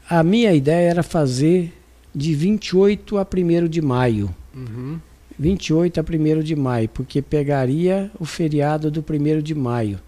a 0.08 0.22
minha 0.22 0.52
ideia 0.52 0.90
era 0.90 1.02
fazer 1.02 1.72
de 2.14 2.34
28 2.34 3.18
a 3.18 3.26
1 3.26 3.68
de 3.68 3.82
maio. 3.82 4.34
Uhum. 4.54 4.98
28 5.38 6.00
a 6.00 6.02
1 6.02 6.40
de 6.42 6.56
maio, 6.56 6.88
porque 6.88 7.20
pegaria 7.20 8.10
o 8.18 8.24
feriado 8.24 8.90
do 8.90 9.04
1 9.08 9.42
de 9.42 9.54
maio. 9.54 10.00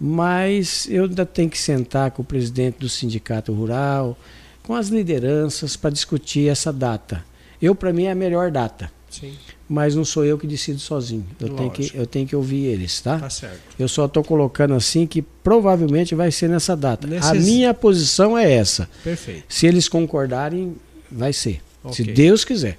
Mas 0.00 0.88
eu 0.90 1.04
ainda 1.04 1.24
tenho 1.24 1.48
que 1.48 1.58
sentar 1.58 2.10
com 2.10 2.22
o 2.22 2.24
presidente 2.24 2.78
do 2.78 2.88
sindicato 2.88 3.52
rural, 3.52 4.18
com 4.62 4.74
as 4.74 4.88
lideranças 4.88 5.76
para 5.76 5.90
discutir 5.90 6.48
essa 6.48 6.72
data. 6.72 7.24
Eu, 7.62 7.74
para 7.74 7.92
mim, 7.92 8.04
é 8.04 8.10
a 8.10 8.14
melhor 8.14 8.50
data. 8.50 8.90
Sim. 9.08 9.32
Mas 9.68 9.94
não 9.94 10.04
sou 10.04 10.24
eu 10.24 10.36
que 10.36 10.46
decido 10.46 10.78
sozinho. 10.78 11.24
Eu, 11.40 11.50
tenho 11.50 11.70
que, 11.70 11.92
eu 11.94 12.06
tenho 12.06 12.26
que 12.26 12.34
ouvir 12.34 12.64
eles, 12.64 13.00
tá? 13.00 13.18
Tá 13.18 13.30
certo. 13.30 13.60
Eu 13.78 13.88
só 13.88 14.06
estou 14.06 14.24
colocando 14.24 14.74
assim 14.74 15.06
que 15.06 15.22
provavelmente 15.22 16.14
vai 16.14 16.32
ser 16.32 16.48
nessa 16.48 16.76
data. 16.76 17.06
Nesses... 17.06 17.30
A 17.30 17.34
minha 17.34 17.72
posição 17.72 18.36
é 18.36 18.52
essa. 18.52 18.88
Perfeito. 19.02 19.44
Se 19.48 19.66
eles 19.66 19.88
concordarem, 19.88 20.74
vai 21.10 21.32
ser. 21.32 21.62
Okay. 21.82 21.94
Se 21.94 22.12
Deus 22.12 22.44
quiser. 22.44 22.78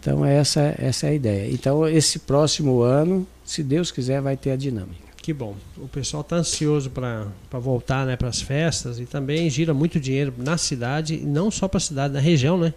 Então 0.00 0.24
essa, 0.24 0.74
essa 0.78 1.06
é 1.06 1.10
a 1.10 1.14
ideia. 1.14 1.52
Então 1.52 1.86
esse 1.86 2.20
próximo 2.20 2.80
ano, 2.80 3.26
se 3.44 3.62
Deus 3.62 3.92
quiser, 3.92 4.20
vai 4.20 4.36
ter 4.36 4.52
a 4.52 4.56
dinâmica. 4.56 5.10
Que 5.22 5.34
bom. 5.34 5.54
O 5.76 5.86
pessoal 5.86 6.22
está 6.22 6.36
ansioso 6.36 6.88
para 6.90 7.26
voltar 7.52 8.06
né, 8.06 8.16
para 8.16 8.28
as 8.28 8.40
festas 8.40 8.98
e 8.98 9.04
também 9.04 9.50
gira 9.50 9.74
muito 9.74 10.00
dinheiro 10.00 10.32
na 10.38 10.56
cidade, 10.56 11.14
e 11.14 11.26
não 11.26 11.50
só 11.50 11.68
para 11.68 11.76
a 11.76 11.80
cidade, 11.80 12.14
na 12.14 12.20
região, 12.20 12.56
né? 12.56 12.72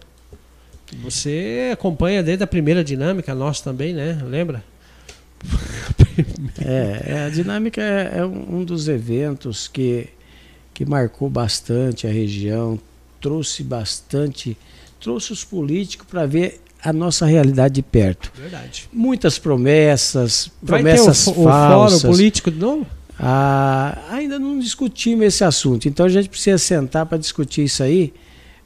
Você 1.02 1.70
acompanha 1.72 2.22
desde 2.22 2.44
a 2.44 2.46
primeira 2.46 2.84
dinâmica, 2.84 3.34
nós 3.34 3.62
também, 3.62 3.94
né? 3.94 4.20
Lembra? 4.22 4.62
é, 6.60 7.02
é, 7.06 7.24
a 7.24 7.30
dinâmica 7.30 7.80
é, 7.80 8.18
é, 8.18 8.24
um 8.24 8.62
dos 8.62 8.88
eventos 8.88 9.66
que, 9.66 10.08
que 10.72 10.84
marcou 10.84 11.30
bastante 11.30 12.06
a 12.06 12.10
região, 12.10 12.78
trouxe 13.20 13.62
bastante, 13.62 14.56
trouxe 15.00 15.32
os 15.32 15.42
políticos 15.44 16.06
para 16.06 16.26
ver 16.26 16.60
a 16.84 16.92
nossa 16.92 17.26
realidade 17.26 17.74
de 17.74 17.82
perto. 17.82 18.30
Verdade. 18.36 18.88
Muitas 18.92 19.38
promessas, 19.38 20.50
promessas 20.64 21.24
Vai 21.24 21.34
ter 21.34 21.40
o, 21.40 21.44
falsas. 21.44 21.98
O 21.98 22.02
fórum 22.02 22.14
político 22.14 22.50
de 22.50 22.58
novo? 22.58 22.86
Ah, 23.18 23.98
ainda 24.10 24.38
não 24.38 24.58
discutimos 24.58 25.24
esse 25.24 25.44
assunto, 25.44 25.88
então 25.88 26.04
a 26.04 26.08
gente 26.08 26.28
precisa 26.28 26.58
sentar 26.58 27.06
para 27.06 27.16
discutir 27.16 27.64
isso 27.64 27.82
aí 27.82 28.12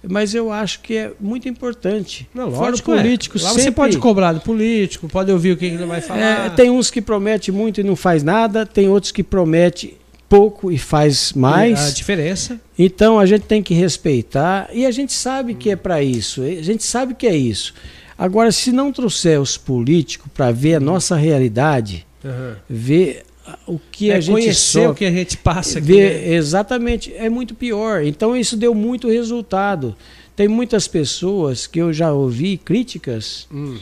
mas 0.06 0.34
eu 0.34 0.52
acho 0.52 0.80
que 0.80 0.96
é 0.96 1.12
muito 1.18 1.48
importante. 1.48 2.28
Não, 2.32 2.48
lógico, 2.48 2.90
Fora 2.90 3.02
político, 3.02 3.38
é. 3.38 3.42
Lá 3.42 3.48
sempre... 3.48 3.62
você 3.64 3.70
pode 3.70 3.98
cobrar 3.98 4.32
do 4.32 4.40
político, 4.40 5.08
pode 5.08 5.30
ouvir 5.32 5.52
o 5.52 5.56
que 5.56 5.66
ele 5.66 5.84
vai 5.84 6.00
falar. 6.00 6.46
É, 6.46 6.50
tem 6.50 6.70
uns 6.70 6.90
que 6.90 7.00
promete 7.00 7.50
muito 7.50 7.80
e 7.80 7.84
não 7.84 7.96
faz 7.96 8.22
nada, 8.22 8.64
tem 8.64 8.88
outros 8.88 9.10
que 9.10 9.22
promete 9.22 9.96
pouco 10.28 10.70
e 10.70 10.78
faz 10.78 11.32
mais. 11.32 11.80
E 11.80 11.90
a 11.90 11.94
diferença. 11.94 12.60
Então 12.78 13.18
a 13.18 13.26
gente 13.26 13.42
tem 13.42 13.62
que 13.62 13.74
respeitar 13.74 14.68
e 14.72 14.86
a 14.86 14.90
gente 14.90 15.12
sabe 15.12 15.54
que 15.54 15.70
é 15.70 15.76
para 15.76 16.02
isso. 16.02 16.42
A 16.42 16.62
gente 16.62 16.84
sabe 16.84 17.14
que 17.14 17.26
é 17.26 17.36
isso. 17.36 17.74
Agora, 18.18 18.50
se 18.50 18.72
não 18.72 18.92
trouxer 18.92 19.40
os 19.40 19.56
políticos 19.56 20.28
para 20.34 20.50
ver 20.50 20.74
a 20.74 20.80
nossa 20.80 21.14
realidade, 21.14 22.04
uhum. 22.24 22.56
ver 22.68 23.22
o 23.66 23.78
que 23.78 24.10
é 24.10 24.16
a 24.16 24.20
gente 24.20 24.32
conhecer 24.32 24.54
só, 24.54 24.90
o 24.90 24.94
que 24.94 25.04
a 25.04 25.10
gente 25.10 25.36
passa 25.36 25.78
aqui. 25.78 25.96
Né? 25.96 26.34
Exatamente, 26.34 27.14
é 27.14 27.30
muito 27.30 27.54
pior. 27.54 28.02
Então 28.02 28.36
isso 28.36 28.56
deu 28.56 28.74
muito 28.74 29.08
resultado. 29.08 29.94
Tem 30.34 30.48
muitas 30.48 30.88
pessoas 30.88 31.66
que 31.66 31.80
eu 31.80 31.92
já 31.92 32.12
ouvi 32.12 32.56
críticas 32.56 33.46
hum. 33.52 33.76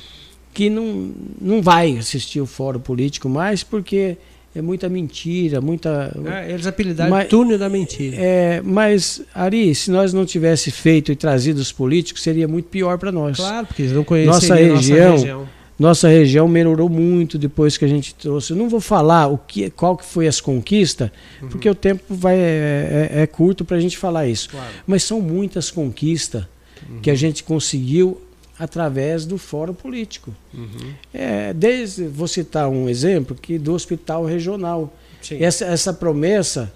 que 0.53 0.71
não, 0.71 1.13
não 1.41 1.63
vai 1.63 1.97
assistir 1.97 2.41
o 2.41 2.47
fórum 2.47 2.81
político 2.81 3.29
mais 3.29 3.63
porque 3.63 4.17
é 4.57 4.63
muita 4.63 4.89
mentira, 4.89 5.61
muita. 5.61 6.11
É, 6.25 6.51
eles 6.51 6.67
apelidaram 6.67 7.11
mas, 7.11 7.29
túnel 7.29 7.59
da 7.59 7.69
mentira. 7.69 8.17
É, 8.19 8.63
mas, 8.65 9.21
Ari, 9.35 9.75
se 9.75 9.91
nós 9.91 10.15
não 10.15 10.25
tivesse 10.25 10.71
feito 10.71 11.13
e 11.13 11.17
trazido 11.17 11.61
os 11.61 11.71
políticos, 11.71 12.23
seria 12.23 12.49
muito 12.49 12.67
pior 12.71 12.97
para 12.97 13.13
nós. 13.13 13.37
Claro, 13.37 13.67
porque 13.67 13.83
eles 13.83 13.93
não 13.93 14.03
conhecem 14.03 14.33
nossa 14.33 14.55
região. 14.55 15.11
Nossa 15.11 15.25
região 15.25 15.49
nossa 15.79 16.09
região 16.09 16.49
melhorou 16.49 16.89
muito 16.89 17.37
depois 17.37 17.77
que 17.77 17.85
a 17.85 17.89
gente 17.89 18.15
trouxe. 18.15 18.53
Eu 18.53 18.57
não 18.57 18.67
vou 18.67 18.81
falar 18.81 19.27
o 19.27 19.37
que, 19.37 19.69
qual 19.69 19.95
que 19.95 20.07
foi 20.07 20.27
as 20.27 20.41
conquistas, 20.41 21.11
uhum. 21.43 21.49
porque 21.49 21.69
o 21.69 21.75
tempo 21.75 22.03
vai, 22.09 22.35
é, 22.35 23.11
é, 23.13 23.23
é 23.23 23.27
curto 23.27 23.63
para 23.63 23.77
a 23.77 23.81
gente 23.81 23.99
falar 23.99 24.27
isso. 24.27 24.49
Claro. 24.49 24.67
Mas 24.87 25.03
são 25.03 25.21
muitas 25.21 25.71
conquistas 25.71 26.45
uhum. 26.89 27.01
que 27.03 27.11
a 27.11 27.15
gente 27.15 27.45
conseguiu 27.45 28.23
através 28.59 29.27
do 29.27 29.39
fórum 29.39 29.75
político. 29.75 30.35
Uhum. 30.53 30.95
É, 31.13 31.53
desde, 31.53 32.07
vou 32.07 32.29
citar 32.29 32.69
um 32.69 32.89
exemplo 32.89 33.37
que 33.37 33.59
do 33.59 33.75
hospital 33.75 34.25
regional. 34.25 34.95
Essa, 35.31 35.65
essa 35.65 35.93
promessa 35.93 36.73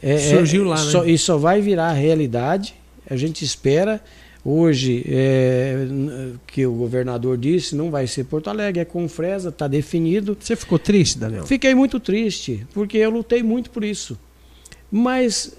é, 0.00 0.18
surgiu 0.18 0.64
lá, 0.64 0.82
né? 0.82 0.90
Só, 0.90 1.04
e 1.04 1.18
só 1.18 1.36
vai 1.36 1.60
virar 1.60 1.92
realidade. 1.92 2.74
A 3.08 3.16
gente 3.16 3.44
espera 3.44 4.00
Hoje, 4.44 5.04
é, 5.06 5.86
que 6.48 6.66
o 6.66 6.72
governador 6.72 7.38
disse, 7.38 7.76
não 7.76 7.92
vai 7.92 8.08
ser 8.08 8.24
Porto 8.24 8.50
Alegre, 8.50 8.80
é 8.80 8.84
Confresa, 8.84 9.50
está 9.50 9.68
definido. 9.68 10.36
Você 10.38 10.56
ficou 10.56 10.80
triste, 10.80 11.16
Daniel? 11.16 11.46
Fiquei 11.46 11.76
muito 11.76 12.00
triste, 12.00 12.66
porque 12.74 12.98
eu 12.98 13.10
lutei 13.10 13.40
muito 13.40 13.70
por 13.70 13.84
isso. 13.84 14.18
Mas 14.90 15.56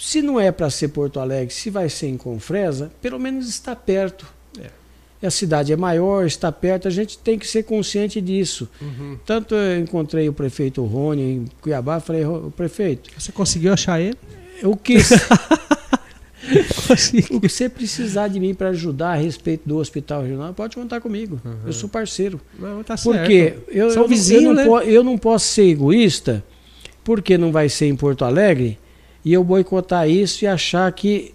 se 0.00 0.22
não 0.22 0.40
é 0.40 0.50
para 0.50 0.70
ser 0.70 0.88
Porto 0.88 1.20
Alegre, 1.20 1.52
se 1.52 1.68
vai 1.68 1.90
ser 1.90 2.06
em 2.06 2.16
Confresa, 2.16 2.90
pelo 3.02 3.18
menos 3.18 3.48
está 3.48 3.76
perto. 3.76 4.26
É. 4.58 5.26
A 5.26 5.30
cidade 5.30 5.74
é 5.74 5.76
maior, 5.76 6.24
está 6.24 6.50
perto, 6.50 6.88
a 6.88 6.90
gente 6.90 7.18
tem 7.18 7.38
que 7.38 7.46
ser 7.46 7.64
consciente 7.64 8.18
disso. 8.18 8.66
Uhum. 8.80 9.18
Tanto 9.26 9.54
eu 9.54 9.78
encontrei 9.78 10.26
o 10.26 10.32
prefeito 10.32 10.82
Rony 10.82 11.22
em 11.22 11.44
Cuiabá, 11.60 12.00
falei, 12.00 12.24
o 12.24 12.50
prefeito. 12.50 13.10
Você 13.16 13.30
conseguiu 13.30 13.74
achar 13.74 14.00
ele? 14.00 14.16
Eu 14.62 14.74
quis. 14.74 15.10
o 17.30 17.38
que 17.38 17.48
você 17.48 17.68
precisar 17.68 18.28
de 18.28 18.40
mim 18.40 18.54
para 18.54 18.70
ajudar 18.70 19.10
a 19.10 19.16
respeito 19.16 19.68
do 19.68 19.76
hospital 19.76 20.22
regional, 20.22 20.54
pode 20.54 20.76
contar 20.76 21.02
comigo. 21.02 21.38
Uhum. 21.44 21.58
Eu 21.66 21.74
sou 21.74 21.90
parceiro. 21.90 22.40
Não, 22.58 22.82
tá 22.82 22.96
porque 22.96 23.50
certo. 23.50 23.68
eu, 23.68 23.90
São 23.90 24.04
eu, 24.04 24.08
vizinho, 24.08 24.50
eu, 24.50 24.54
não 24.54 24.78
né? 24.78 24.84
eu 24.86 25.04
não 25.04 25.18
posso 25.18 25.44
ser 25.44 25.64
egoísta, 25.64 26.42
porque 27.04 27.36
não 27.36 27.52
vai 27.52 27.68
ser 27.68 27.86
em 27.86 27.94
Porto 27.94 28.24
Alegre 28.24 28.78
e 29.24 29.32
eu 29.32 29.44
boicotar 29.44 30.08
isso 30.08 30.44
e 30.44 30.46
achar 30.46 30.90
que 30.92 31.34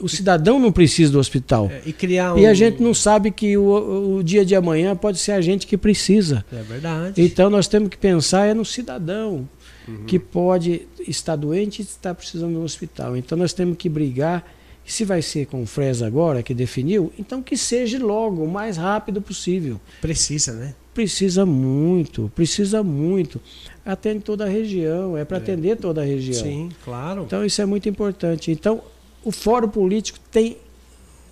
o 0.00 0.08
cidadão 0.08 0.58
não 0.58 0.72
precisa 0.72 1.12
do 1.12 1.18
hospital. 1.18 1.70
É, 1.70 1.82
e 1.86 1.92
criar 1.92 2.34
um... 2.34 2.38
E 2.38 2.46
a 2.46 2.54
gente 2.54 2.82
não 2.82 2.92
sabe 2.92 3.30
que 3.30 3.56
o, 3.56 4.16
o, 4.16 4.22
dia 4.24 4.44
de 4.44 4.54
amanhã 4.54 4.94
pode 4.96 5.18
ser 5.18 5.32
a 5.32 5.40
gente 5.40 5.66
que 5.66 5.76
precisa. 5.76 6.44
É 6.52 6.62
verdade. 6.62 7.22
Então 7.22 7.48
nós 7.48 7.68
temos 7.68 7.88
que 7.88 7.96
pensar 7.96 8.46
é 8.46 8.54
no 8.54 8.64
cidadão 8.64 9.48
uhum. 9.86 10.04
que 10.04 10.18
pode 10.18 10.82
estar 11.06 11.36
doente 11.36 11.80
e 11.80 11.82
está 11.82 12.14
precisando 12.14 12.52
de 12.52 12.58
um 12.58 12.64
hospital. 12.64 13.16
Então 13.16 13.36
nós 13.38 13.52
temos 13.52 13.76
que 13.76 13.88
brigar. 13.88 14.44
Se 14.84 15.02
vai 15.02 15.22
ser 15.22 15.46
com 15.46 15.62
o 15.62 15.66
Fresa 15.66 16.06
agora, 16.06 16.42
que 16.42 16.52
definiu, 16.52 17.10
então 17.18 17.42
que 17.42 17.56
seja 17.56 17.98
logo, 17.98 18.44
o 18.44 18.50
mais 18.50 18.76
rápido 18.76 19.22
possível. 19.22 19.80
Precisa, 20.02 20.52
né? 20.52 20.74
Precisa 20.94 21.44
muito, 21.44 22.30
precisa 22.34 22.82
muito. 22.82 23.40
Atende 23.84 24.20
toda 24.20 24.44
a 24.44 24.48
região, 24.48 25.18
é 25.18 25.24
para 25.24 25.38
é. 25.38 25.40
atender 25.40 25.76
toda 25.76 26.00
a 26.00 26.04
região. 26.04 26.42
Sim, 26.42 26.68
claro. 26.84 27.24
Então 27.26 27.44
isso 27.44 27.60
é 27.60 27.66
muito 27.66 27.88
importante. 27.88 28.50
Então 28.50 28.80
o 29.24 29.32
fórum 29.32 29.68
político 29.68 30.18
tem 30.30 30.56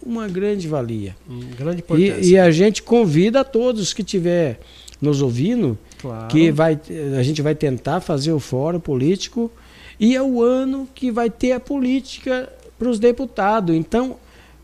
uma 0.05 0.27
grande 0.27 0.66
valia. 0.66 1.16
Um 1.29 1.40
grande 1.57 1.81
importância. 1.81 2.20
E, 2.20 2.31
e, 2.31 2.38
a 2.38 2.51
gente 2.51 2.83
convida 2.83 3.40
a 3.40 3.44
todos 3.44 3.92
que 3.92 4.03
tiver 4.03 4.59
nos 5.01 5.22
ouvindo, 5.22 5.79
claro. 5.98 6.29
que 6.29 6.51
vai, 6.51 6.79
a 7.18 7.22
gente 7.22 7.40
vai 7.40 7.55
tentar 7.55 8.01
fazer 8.01 8.33
o 8.33 8.40
fórum 8.40 8.81
político 8.81 9.51
e 9.98 10.16
é 10.16 10.22
o 10.22 10.42
ano 10.42 10.88
que 10.94 11.11
vai 11.11 11.31
ter 11.31 11.53
a 11.53 11.61
política 11.61 12.53
para 12.79 12.88
os 12.88 12.98
deputados. 12.98 13.75
Então, 13.75 14.16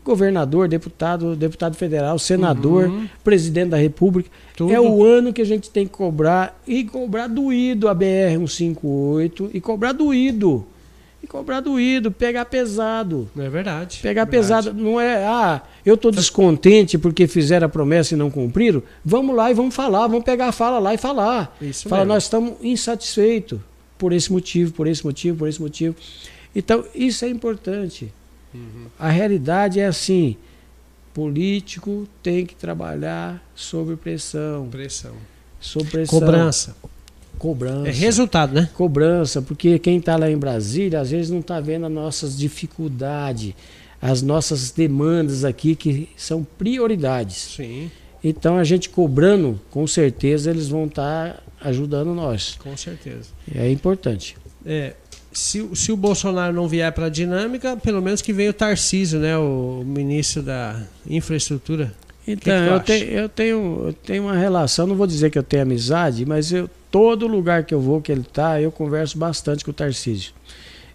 governador, 0.09 0.67
deputado, 0.67 1.35
deputado 1.35 1.75
federal, 1.75 2.17
senador, 2.17 2.85
uhum. 2.87 3.07
presidente 3.23 3.69
da 3.69 3.77
República. 3.77 4.29
Tudo. 4.55 4.73
É 4.73 4.81
o 4.81 5.03
ano 5.03 5.31
que 5.31 5.41
a 5.41 5.45
gente 5.45 5.69
tem 5.69 5.85
que 5.85 5.93
cobrar 5.93 6.59
e 6.67 6.83
cobrar 6.83 7.27
doído 7.27 7.87
a 7.87 7.93
BR 7.93 8.33
158 8.47 9.51
e 9.53 9.61
cobrar 9.61 9.91
doído. 9.91 10.65
E 11.21 11.27
cobrar 11.27 11.59
doído, 11.59 12.11
pegar 12.11 12.45
pesado. 12.45 13.29
É 13.37 13.49
verdade. 13.49 13.99
Pegar 14.01 14.25
verdade. 14.25 14.69
pesado. 14.69 14.73
Não 14.73 14.99
é, 14.99 15.25
ah, 15.25 15.61
eu 15.85 15.93
estou 15.93 16.11
descontente 16.11 16.97
porque 16.97 17.27
fizeram 17.27 17.67
a 17.67 17.69
promessa 17.69 18.15
e 18.15 18.17
não 18.17 18.31
cumpriram. 18.31 18.81
Vamos 19.05 19.35
lá 19.35 19.51
e 19.51 19.53
vamos 19.53 19.75
falar, 19.75 20.07
vamos 20.07 20.23
pegar 20.23 20.47
a 20.47 20.51
fala 20.51 20.79
lá 20.79 20.93
e 20.93 20.97
falar. 20.97 21.55
Isso 21.61 21.87
Fala, 21.87 22.01
mesmo. 22.01 22.13
nós 22.13 22.23
estamos 22.23 22.53
insatisfeitos 22.63 23.59
por 23.97 24.11
esse 24.13 24.31
motivo, 24.31 24.73
por 24.73 24.87
esse 24.87 25.05
motivo, 25.05 25.37
por 25.37 25.47
esse 25.47 25.61
motivo. 25.61 25.95
Então, 26.55 26.83
isso 26.95 27.25
é 27.25 27.29
importante. 27.29 28.11
Uhum. 28.53 28.87
A 28.97 29.09
realidade 29.09 29.79
é 29.79 29.85
assim: 29.85 30.35
político 31.13 32.07
tem 32.23 32.45
que 32.45 32.55
trabalhar 32.55 33.43
sob 33.55 33.95
pressão. 33.95 34.67
Pressão. 34.69 35.15
Sob 35.59 35.89
pressão. 35.89 36.19
Cobrança. 36.19 36.75
Cobrança. 37.37 37.89
É 37.89 37.91
resultado, 37.91 38.53
né? 38.53 38.69
Cobrança, 38.73 39.41
porque 39.41 39.79
quem 39.79 39.97
está 39.97 40.17
lá 40.17 40.29
em 40.29 40.37
Brasília 40.37 40.99
às 40.99 41.11
vezes 41.11 41.29
não 41.29 41.39
está 41.39 41.59
vendo 41.59 41.85
as 41.85 41.91
nossas 41.91 42.37
dificuldades, 42.37 43.53
as 44.01 44.21
nossas 44.21 44.71
demandas 44.71 45.45
aqui 45.45 45.75
que 45.75 46.09
são 46.17 46.45
prioridades. 46.57 47.55
Sim. 47.55 47.89
Então 48.23 48.57
a 48.57 48.63
gente 48.63 48.89
cobrando, 48.89 49.59
com 49.71 49.87
certeza 49.87 50.49
eles 50.49 50.67
vão 50.67 50.85
estar 50.85 51.33
tá 51.33 51.43
ajudando 51.61 52.13
nós. 52.13 52.57
Com 52.61 52.75
certeza. 52.75 53.29
É 53.53 53.69
importante. 53.71 54.35
É, 54.65 54.93
se, 55.31 55.67
se 55.75 55.91
o 55.91 55.97
Bolsonaro 55.97 56.53
não 56.53 56.67
vier 56.67 56.91
para 56.91 57.05
a 57.05 57.09
dinâmica, 57.09 57.77
pelo 57.77 58.01
menos 58.01 58.21
que 58.21 58.33
venha 58.33 58.49
o 58.49 58.53
Tarcísio, 58.53 59.19
né, 59.19 59.37
o 59.37 59.83
ministro 59.85 60.41
da 60.41 60.81
infraestrutura. 61.09 61.93
Então, 62.27 62.79
que 62.79 62.85
que 62.85 62.93
eu, 62.93 62.99
te, 62.99 63.13
eu, 63.13 63.29
tenho, 63.29 63.83
eu 63.87 63.93
tenho 63.93 64.23
uma 64.23 64.37
relação, 64.37 64.85
não 64.85 64.95
vou 64.95 65.07
dizer 65.07 65.29
que 65.31 65.37
eu 65.37 65.43
tenho 65.43 65.63
amizade, 65.63 66.25
mas 66.25 66.51
eu, 66.51 66.69
todo 66.91 67.25
lugar 67.27 67.63
que 67.63 67.73
eu 67.73 67.81
vou, 67.81 68.01
que 68.01 68.11
ele 68.11 68.21
está, 68.21 68.61
eu 68.61 68.71
converso 68.71 69.17
bastante 69.17 69.63
com 69.65 69.71
o 69.71 69.73
Tarcísio. 69.73 70.33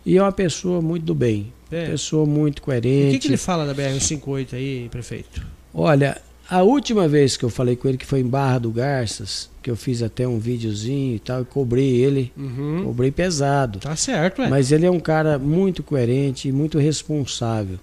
E 0.07 0.17
é 0.17 0.23
uma 0.23 0.33
pessoa 0.33 0.81
muito 0.83 1.05
do 1.05 1.15
bem, 1.15 1.53
É. 1.73 1.87
pessoa 1.87 2.27
muito 2.27 2.61
coerente. 2.63 3.09
O 3.09 3.11
que, 3.13 3.19
que 3.21 3.29
ele 3.29 3.37
fala 3.37 3.65
da 3.67 3.75
BR-158 3.75 4.53
aí, 4.53 4.89
prefeito? 4.91 5.45
Olha, 5.73 6.21
a 6.51 6.63
última 6.63 7.09
vez 7.09 7.37
que 7.37 7.45
eu 7.45 7.51
falei 7.51 7.75
com 7.77 7.89
ele, 7.89 7.97
que 7.99 8.07
foi 8.07 8.21
em 8.21 8.27
Barra 8.27 8.59
do 8.59 8.71
Garças, 8.71 9.49
que 9.63 9.71
eu 9.71 9.77
fiz 9.77 10.03
até 10.03 10.27
um 10.29 10.39
videozinho 10.39 11.17
e 11.17 11.19
tal, 11.19 11.39
eu 11.41 11.45
cobrei 11.45 11.89
ele, 11.97 12.31
Uhum. 12.37 12.83
cobrei 12.85 13.11
pesado. 13.11 13.79
Tá 13.79 13.97
certo, 13.97 14.43
é. 14.43 14.49
Mas 14.49 14.71
ele 14.73 14.85
é 14.87 14.91
um 14.91 15.01
cara 15.01 15.39
muito 15.39 15.83
coerente 15.83 16.49
e 16.49 16.53
muito 16.53 16.79
responsável. 16.79 17.79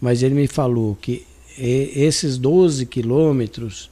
Mas 0.00 0.22
ele 0.22 0.34
me 0.34 0.46
falou 0.46 0.96
que 1.00 1.24
e- 1.58 1.92
esses 1.94 2.36
12 2.36 2.84
quilômetros 2.84 3.90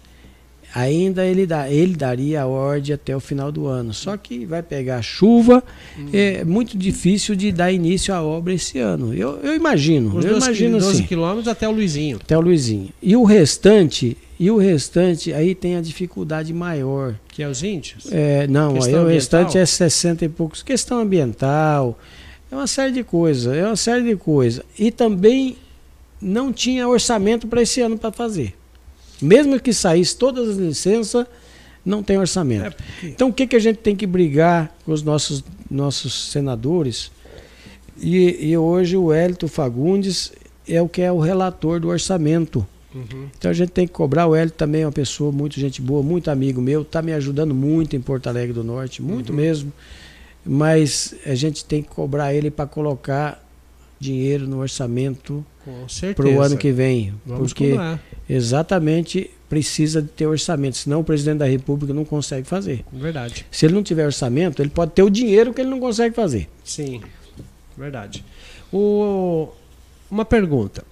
ainda 0.74 1.24
ele, 1.26 1.46
dá, 1.46 1.70
ele 1.70 1.94
daria 1.96 2.42
a 2.42 2.46
ordem 2.46 2.94
até 2.94 3.14
o 3.16 3.20
final 3.20 3.50
do 3.52 3.66
ano. 3.66 3.92
Só 3.92 4.16
que 4.16 4.44
vai 4.46 4.62
pegar 4.62 5.02
chuva, 5.02 5.62
Hum. 5.98 6.06
é 6.12 6.44
muito 6.44 6.76
difícil 6.78 7.34
de 7.36 7.52
dar 7.52 7.70
início 7.72 8.14
à 8.14 8.22
obra 8.22 8.54
esse 8.54 8.78
ano. 8.78 9.12
Eu, 9.14 9.38
eu 9.42 9.54
imagino, 9.54 10.16
Os 10.16 10.24
eu 10.24 10.32
12, 10.34 10.46
imagino 10.46 10.78
12 10.78 10.92
assim, 10.92 11.02
quilômetros 11.06 11.48
até 11.48 11.68
o 11.68 11.72
Luizinho. 11.72 12.18
até 12.22 12.36
o 12.36 12.40
Luizinho. 12.40 12.88
E 13.02 13.14
o 13.16 13.24
restante, 13.24 14.16
e 14.38 14.50
o 14.50 14.56
restante 14.56 15.32
aí 15.32 15.54
tem 15.54 15.76
a 15.76 15.80
dificuldade 15.80 16.52
maior. 16.52 17.14
Que 17.28 17.42
é 17.42 17.48
os 17.48 17.62
índios? 17.62 18.06
É, 18.10 18.46
não, 18.46 18.74
Questão 18.74 19.00
aí 19.00 19.04
o 19.04 19.08
restante 19.08 19.58
é 19.58 19.64
60 19.66 20.24
e 20.24 20.28
poucos. 20.28 20.62
Questão 20.62 20.98
ambiental, 21.00 21.98
é 22.50 22.54
uma 22.54 22.66
série 22.66 22.92
de 22.92 23.02
coisas, 23.02 23.54
é 23.56 23.64
uma 23.66 23.76
série 23.76 24.02
de 24.04 24.16
coisas. 24.16 24.62
E 24.78 24.90
também 24.90 25.56
não 26.20 26.52
tinha 26.52 26.86
orçamento 26.88 27.46
para 27.46 27.62
esse 27.62 27.80
ano 27.80 27.96
para 27.98 28.12
fazer. 28.12 28.54
Mesmo 29.22 29.58
que 29.60 29.72
saísse 29.72 30.16
todas 30.16 30.48
as 30.50 30.56
licenças, 30.56 31.26
não 31.84 32.02
tem 32.02 32.18
orçamento. 32.18 32.66
É, 32.66 32.70
porque- 32.70 33.06
Então 33.06 33.28
o 33.28 33.32
que, 33.32 33.46
que 33.46 33.56
a 33.56 33.60
gente 33.60 33.76
tem 33.78 33.94
que 33.96 34.06
brigar 34.06 34.74
com 34.84 34.92
os 34.92 35.02
nossos, 35.02 35.42
nossos 35.70 36.30
senadores? 36.30 37.10
E, 38.00 38.48
e 38.50 38.56
hoje 38.56 38.96
o 38.96 39.12
Hélito 39.12 39.46
Fagundes 39.48 40.32
é 40.68 40.80
o 40.82 40.88
que 40.88 41.02
é 41.02 41.10
o 41.12 41.18
relator 41.18 41.78
do 41.80 41.88
orçamento. 41.88 42.66
Uhum. 42.94 43.26
Então 43.38 43.50
a 43.50 43.54
gente 43.54 43.70
tem 43.70 43.86
que 43.86 43.92
cobrar. 43.92 44.26
O 44.26 44.34
Hélio 44.34 44.52
também 44.52 44.82
é 44.82 44.86
uma 44.86 44.92
pessoa 44.92 45.32
muito 45.32 45.58
gente 45.58 45.80
boa, 45.80 46.02
muito 46.02 46.30
amigo 46.30 46.60
meu, 46.60 46.82
está 46.82 47.00
me 47.00 47.12
ajudando 47.12 47.54
muito 47.54 47.96
em 47.96 48.00
Porto 48.00 48.26
Alegre 48.28 48.52
do 48.52 48.62
Norte, 48.64 49.00
muito 49.02 49.30
Uhum. 49.30 49.36
mesmo. 49.36 49.72
Mas 50.44 51.14
a 51.24 51.34
gente 51.34 51.64
tem 51.64 51.82
que 51.82 51.88
cobrar 51.88 52.34
ele 52.34 52.50
para 52.50 52.66
colocar 52.66 53.41
dinheiro 54.02 54.46
no 54.46 54.58
orçamento 54.58 55.44
para 56.16 56.26
o 56.26 56.40
ano 56.40 56.58
que 56.58 56.72
vem. 56.72 57.14
Vamos 57.24 57.52
porque 57.52 57.70
cobrar. 57.70 58.02
exatamente 58.28 59.30
precisa 59.48 60.02
de 60.02 60.08
ter 60.08 60.26
orçamento, 60.26 60.76
senão 60.76 61.00
o 61.00 61.04
presidente 61.04 61.38
da 61.38 61.46
República 61.46 61.94
não 61.94 62.04
consegue 62.04 62.46
fazer. 62.46 62.84
Verdade. 62.92 63.46
Se 63.50 63.66
ele 63.66 63.74
não 63.74 63.82
tiver 63.82 64.04
orçamento, 64.06 64.60
ele 64.60 64.70
pode 64.70 64.92
ter 64.92 65.02
o 65.02 65.10
dinheiro 65.10 65.54
que 65.54 65.60
ele 65.60 65.70
não 65.70 65.78
consegue 65.78 66.14
fazer. 66.14 66.48
Sim, 66.64 67.00
verdade. 67.76 68.24
O, 68.72 69.48
uma 70.10 70.24
pergunta. 70.24 70.82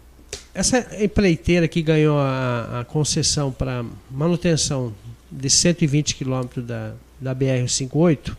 Essa 0.54 0.86
empreiteira 1.02 1.66
que 1.66 1.80
ganhou 1.80 2.18
a, 2.18 2.80
a 2.80 2.84
concessão 2.84 3.50
para 3.50 3.84
manutenção 4.10 4.92
de 5.30 5.48
120 5.48 6.16
quilômetros 6.16 6.64
da, 6.64 6.92
da 7.20 7.34
BR-58, 7.34 8.36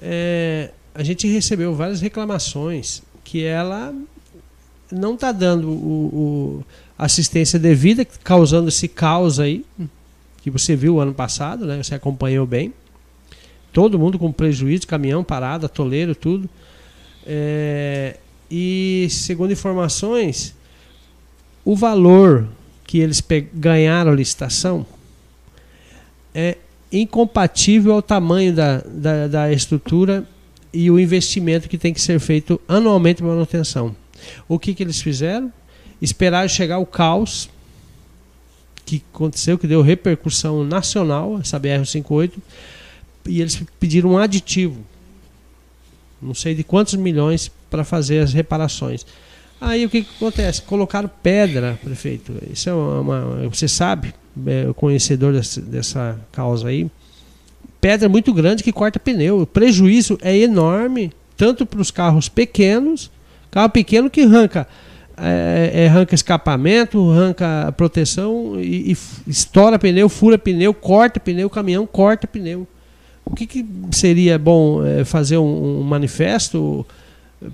é, 0.00 0.70
a 0.94 1.02
gente 1.02 1.26
recebeu 1.26 1.74
várias 1.74 2.00
reclamações 2.00 3.02
que 3.30 3.44
ela 3.44 3.94
não 4.90 5.12
está 5.12 5.30
dando 5.32 5.68
o, 5.68 5.74
o- 6.62 6.64
assistência 6.98 7.58
devida, 7.58 8.06
causando 8.24 8.70
esse 8.70 8.88
caos 8.88 9.38
aí, 9.38 9.66
que 10.40 10.50
você 10.50 10.74
viu 10.74 10.98
ano 10.98 11.12
passado, 11.12 11.66
né? 11.66 11.76
Você 11.82 11.94
acompanhou 11.94 12.46
bem. 12.46 12.72
Todo 13.70 13.98
mundo 13.98 14.18
com 14.18 14.32
prejuízo, 14.32 14.86
caminhão 14.86 15.22
parado, 15.22 15.66
atoleiro, 15.66 16.14
tudo. 16.14 16.48
É, 17.26 18.16
e 18.50 19.06
segundo 19.10 19.52
informações, 19.52 20.54
o 21.62 21.76
valor 21.76 22.48
que 22.86 22.98
eles 22.98 23.22
ganharam 23.52 24.10
a 24.10 24.14
licitação 24.14 24.86
é 26.34 26.56
incompatível 26.90 27.92
ao 27.92 28.00
tamanho 28.00 28.54
da, 28.54 28.78
da, 28.80 29.28
da 29.28 29.52
estrutura 29.52 30.26
e 30.72 30.90
o 30.90 30.98
investimento 30.98 31.68
que 31.68 31.78
tem 31.78 31.94
que 31.94 32.00
ser 32.00 32.18
feito 32.20 32.60
anualmente 32.68 33.22
para 33.22 33.30
manutenção. 33.30 33.94
O 34.48 34.58
que, 34.58 34.74
que 34.74 34.82
eles 34.82 35.00
fizeram? 35.00 35.52
Esperaram 36.00 36.48
chegar 36.48 36.78
o 36.78 36.86
caos 36.86 37.48
que 38.84 39.02
aconteceu, 39.12 39.58
que 39.58 39.66
deu 39.66 39.82
repercussão 39.82 40.64
nacional, 40.64 41.38
essa 41.38 41.60
BR-58, 41.60 42.32
e 43.26 43.40
eles 43.40 43.62
pediram 43.78 44.12
um 44.12 44.18
aditivo, 44.18 44.82
não 46.22 46.32
sei 46.32 46.54
de 46.54 46.64
quantos 46.64 46.94
milhões, 46.94 47.50
para 47.70 47.84
fazer 47.84 48.20
as 48.20 48.32
reparações. 48.32 49.04
Aí 49.60 49.84
o 49.84 49.90
que, 49.90 50.02
que, 50.04 50.10
acontece? 50.16 50.62
Colocaram 50.62 51.10
pedra, 51.22 51.78
prefeito. 51.82 52.32
Isso 52.50 52.70
é 52.70 52.72
uma, 52.72 53.00
uma 53.00 53.48
você 53.48 53.68
sabe, 53.68 54.14
é, 54.46 54.72
conhecedor 54.74 55.32
dessa, 55.32 55.60
dessa 55.60 56.18
causa 56.32 56.68
aí. 56.68 56.88
Pedra 57.80 58.08
muito 58.08 58.32
grande 58.32 58.62
que 58.62 58.72
corta 58.72 58.98
pneu. 58.98 59.40
O 59.40 59.46
prejuízo 59.46 60.18
é 60.22 60.36
enorme, 60.36 61.12
tanto 61.36 61.64
para 61.64 61.80
os 61.80 61.90
carros 61.90 62.28
pequenos, 62.28 63.10
carro 63.50 63.70
pequeno 63.70 64.10
que 64.10 64.22
arranca 64.22 64.66
é, 65.20 65.70
é, 65.74 65.88
arranca 65.88 66.14
escapamento, 66.14 67.10
arranca 67.10 67.72
proteção 67.76 68.54
e, 68.60 68.92
e, 68.92 68.96
estoura 69.26 69.78
pneu, 69.78 70.08
fura 70.08 70.38
pneu, 70.38 70.72
corta 70.72 71.18
pneu, 71.18 71.50
caminhão 71.50 71.86
corta 71.86 72.26
pneu. 72.26 72.66
O 73.24 73.34
que, 73.34 73.46
que 73.46 73.66
seria 73.90 74.38
bom 74.38 74.84
é, 74.86 75.04
fazer 75.04 75.36
um, 75.36 75.80
um 75.80 75.82
manifesto 75.82 76.86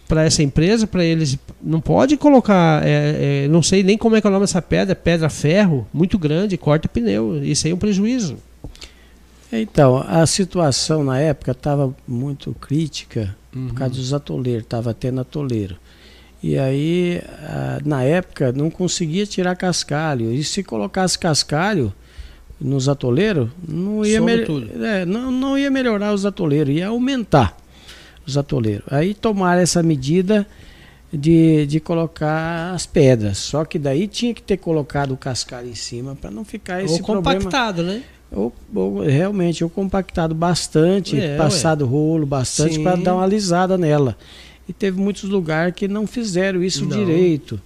para 0.09 0.25
essa 0.25 0.43
empresa, 0.43 0.87
para 0.87 1.05
eles 1.05 1.39
não 1.63 1.81
pode 1.81 2.17
colocar, 2.17 2.87
é, 2.87 3.45
é, 3.45 3.49
não 3.49 3.63
sei 3.63 3.83
nem 3.83 3.99
como 3.99 4.17
é 4.17 4.21
que 4.21 4.27
é 4.27 4.31
o 4.31 4.33
nome 4.33 4.45
dessa 4.45 4.63
pedra, 4.63 4.95
pedra 4.95 5.29
ferro, 5.29 5.87
muito 5.93 6.19
grande, 6.19 6.57
corta 6.57 6.89
pneu, 6.89 7.43
isso 7.43 7.67
aí 7.67 7.73
é 7.73 7.75
um 7.75 7.79
prejuízo. 7.79 8.37
Então, 9.53 10.05
a 10.07 10.27
situação 10.27 11.05
na 11.05 11.19
época 11.19 11.53
estava 11.53 11.95
muito 12.07 12.53
crítica 12.55 13.37
uhum. 13.55 13.69
por 13.69 13.75
causa 13.75 13.95
dos 13.95 14.13
atoleiros, 14.13 14.65
estava 14.65 14.93
tendo 14.93 15.21
atoleiro. 15.21 15.77
E 16.43 16.59
aí, 16.59 17.23
na 17.87 18.03
época, 18.03 18.53
não 18.53 18.69
conseguia 18.69 19.25
tirar 19.25 19.57
cascalho. 19.57 20.31
E 20.31 20.45
se 20.45 20.63
colocasse 20.63 21.19
cascalho 21.19 21.91
nos 22.61 22.87
atoleiros, 22.87 23.49
não 23.67 24.05
ia, 24.05 24.21
é, 24.83 25.07
não, 25.07 25.31
não 25.31 25.57
ia 25.57 25.71
melhorar 25.71 26.13
os 26.13 26.27
atoleiros, 26.27 26.75
ia 26.75 26.89
aumentar 26.89 27.57
os 28.27 28.37
atoleiros. 28.37 28.85
Aí 28.91 29.15
tomaram 29.15 29.63
essa 29.63 29.83
medida 29.83 30.47
de, 31.11 31.67
de 31.67 31.81
colocar 31.81 32.75
as 32.75 32.85
pedras. 32.85 33.39
Só 33.39 33.65
que 33.65 33.79
daí 33.79 34.07
tinha 34.07 34.35
que 34.35 34.43
ter 34.43 34.57
colocado 34.57 35.13
o 35.13 35.17
cascalho 35.17 35.69
em 35.69 35.75
cima 35.75 36.15
para 36.15 36.31
não 36.31 36.45
ficar 36.45 36.83
esse 36.83 37.01
ou 37.01 37.07
problema. 37.07 37.41
compactado, 37.41 37.83
né? 37.83 38.03
Ou, 38.35 38.53
ou, 38.75 39.03
realmente, 39.03 39.63
ou 39.63 39.71
compactado 39.71 40.35
bastante, 40.35 41.19
é, 41.19 41.37
passado 41.37 41.85
ué. 41.85 41.91
rolo 41.91 42.27
bastante 42.27 42.81
para 42.81 42.97
dar 42.97 43.15
uma 43.15 43.23
alisada 43.23 43.79
nela 43.79 44.17
e 44.69 44.73
teve 44.73 44.99
muitos 44.99 45.25
lugares 45.25 45.75
que 45.75 45.87
não 45.87 46.07
fizeram 46.07 46.63
isso 46.63 46.85
não. 46.87 46.97
direito. 46.97 47.61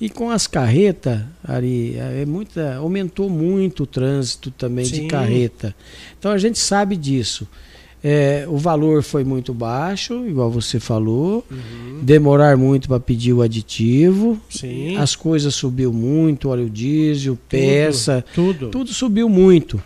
E 0.00 0.10
com 0.10 0.30
as 0.30 0.48
carretas, 0.48 1.20
Ari, 1.44 1.96
é 1.96 2.26
muita, 2.26 2.76
aumentou 2.76 3.30
muito 3.30 3.84
o 3.84 3.86
trânsito 3.86 4.50
também 4.50 4.84
Sim. 4.84 5.02
de 5.02 5.06
carreta. 5.06 5.74
Então 6.18 6.32
a 6.32 6.38
gente 6.38 6.58
sabe 6.58 6.96
disso. 6.96 7.46
É, 8.02 8.44
o 8.48 8.58
valor 8.58 9.04
foi 9.04 9.22
muito 9.22 9.54
baixo, 9.54 10.26
igual 10.26 10.50
você 10.50 10.80
falou. 10.80 11.46
Uhum. 11.48 12.00
Demorar 12.02 12.56
muito 12.56 12.88
para 12.88 12.98
pedir 12.98 13.32
o 13.32 13.42
aditivo. 13.42 14.40
Sim. 14.50 14.96
As 14.96 15.14
coisas 15.14 15.54
subiu 15.54 15.92
muito, 15.92 16.48
óleo 16.48 16.68
diesel, 16.68 17.38
peça, 17.48 18.24
tudo, 18.34 18.70
tudo 18.70 18.92
subiu 18.92 19.28
muito. 19.28 19.80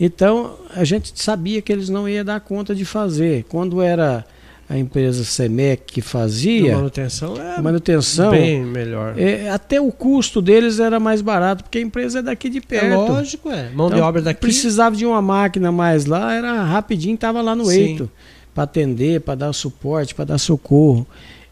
Então 0.00 0.56
a 0.74 0.84
gente 0.84 1.12
sabia 1.16 1.60
que 1.60 1.72
eles 1.72 1.88
não 1.88 2.08
iam 2.08 2.24
dar 2.24 2.40
conta 2.40 2.74
de 2.74 2.84
fazer. 2.84 3.44
Quando 3.48 3.82
era 3.82 4.24
a 4.68 4.76
empresa 4.76 5.24
Semec 5.24 5.84
que 5.86 6.02
fazia. 6.02 6.74
A 6.74 6.76
manutenção 6.76 7.36
é 7.40 7.60
manutenção, 7.60 8.30
bem 8.30 8.62
melhor. 8.62 9.18
É, 9.18 9.48
até 9.48 9.80
o 9.80 9.90
custo 9.90 10.42
deles 10.42 10.78
era 10.78 11.00
mais 11.00 11.22
barato, 11.22 11.64
porque 11.64 11.78
a 11.78 11.80
empresa 11.80 12.18
é 12.18 12.22
daqui 12.22 12.50
de 12.50 12.60
perto. 12.60 12.84
É 12.84 12.94
lógico, 12.94 13.50
é. 13.50 13.70
Mão 13.70 13.86
então, 13.86 13.98
de 13.98 14.04
obra 14.04 14.20
daqui. 14.20 14.40
Precisava 14.40 14.94
de 14.94 15.06
uma 15.06 15.22
máquina 15.22 15.72
mais 15.72 16.04
lá, 16.04 16.34
era 16.34 16.62
rapidinho, 16.62 17.14
estava 17.14 17.40
lá 17.40 17.56
no 17.56 17.64
Sim. 17.64 17.80
eito. 17.80 18.10
Para 18.54 18.64
atender, 18.64 19.22
para 19.22 19.36
dar 19.36 19.52
suporte, 19.52 20.14
para 20.14 20.26
dar 20.26 20.38
socorro. 20.38 21.06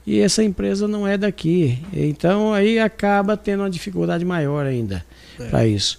E 0.07 0.21
essa 0.21 0.45
empresa 0.45 0.87
não 0.87 1.07
é 1.07 1.17
daqui. 1.17 1.79
Então 1.93 2.53
aí 2.53 2.79
acaba 2.79 3.37
tendo 3.37 3.61
uma 3.61 3.71
dificuldade 3.71 4.25
maior 4.25 4.67
ainda 4.67 5.05
é. 5.41 5.45
para 5.47 5.67
isso. 5.67 5.99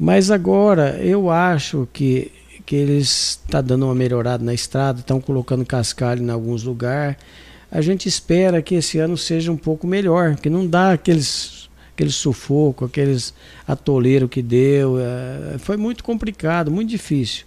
Mas 0.00 0.30
agora 0.30 0.98
eu 0.98 1.28
acho 1.28 1.86
que 1.92 2.32
que 2.64 2.76
eles 2.76 3.30
estão 3.30 3.50
tá 3.50 3.60
dando 3.60 3.84
uma 3.86 3.94
melhorada 3.96 4.44
na 4.44 4.54
estrada, 4.54 5.00
estão 5.00 5.20
colocando 5.20 5.66
cascalho 5.66 6.22
em 6.22 6.30
alguns 6.30 6.62
lugares. 6.62 7.16
A 7.68 7.80
gente 7.80 8.08
espera 8.08 8.62
que 8.62 8.76
esse 8.76 8.96
ano 8.98 9.16
seja 9.16 9.50
um 9.50 9.56
pouco 9.56 9.88
melhor, 9.88 10.36
que 10.36 10.48
não 10.48 10.64
dá 10.64 10.92
aqueles 10.92 11.68
aquele 11.92 12.10
sufoco, 12.10 12.84
aqueles 12.84 13.34
atoleiro 13.66 14.28
que 14.28 14.40
deu. 14.40 14.98
É, 15.00 15.58
foi 15.58 15.76
muito 15.76 16.04
complicado, 16.04 16.70
muito 16.70 16.88
difícil. 16.88 17.44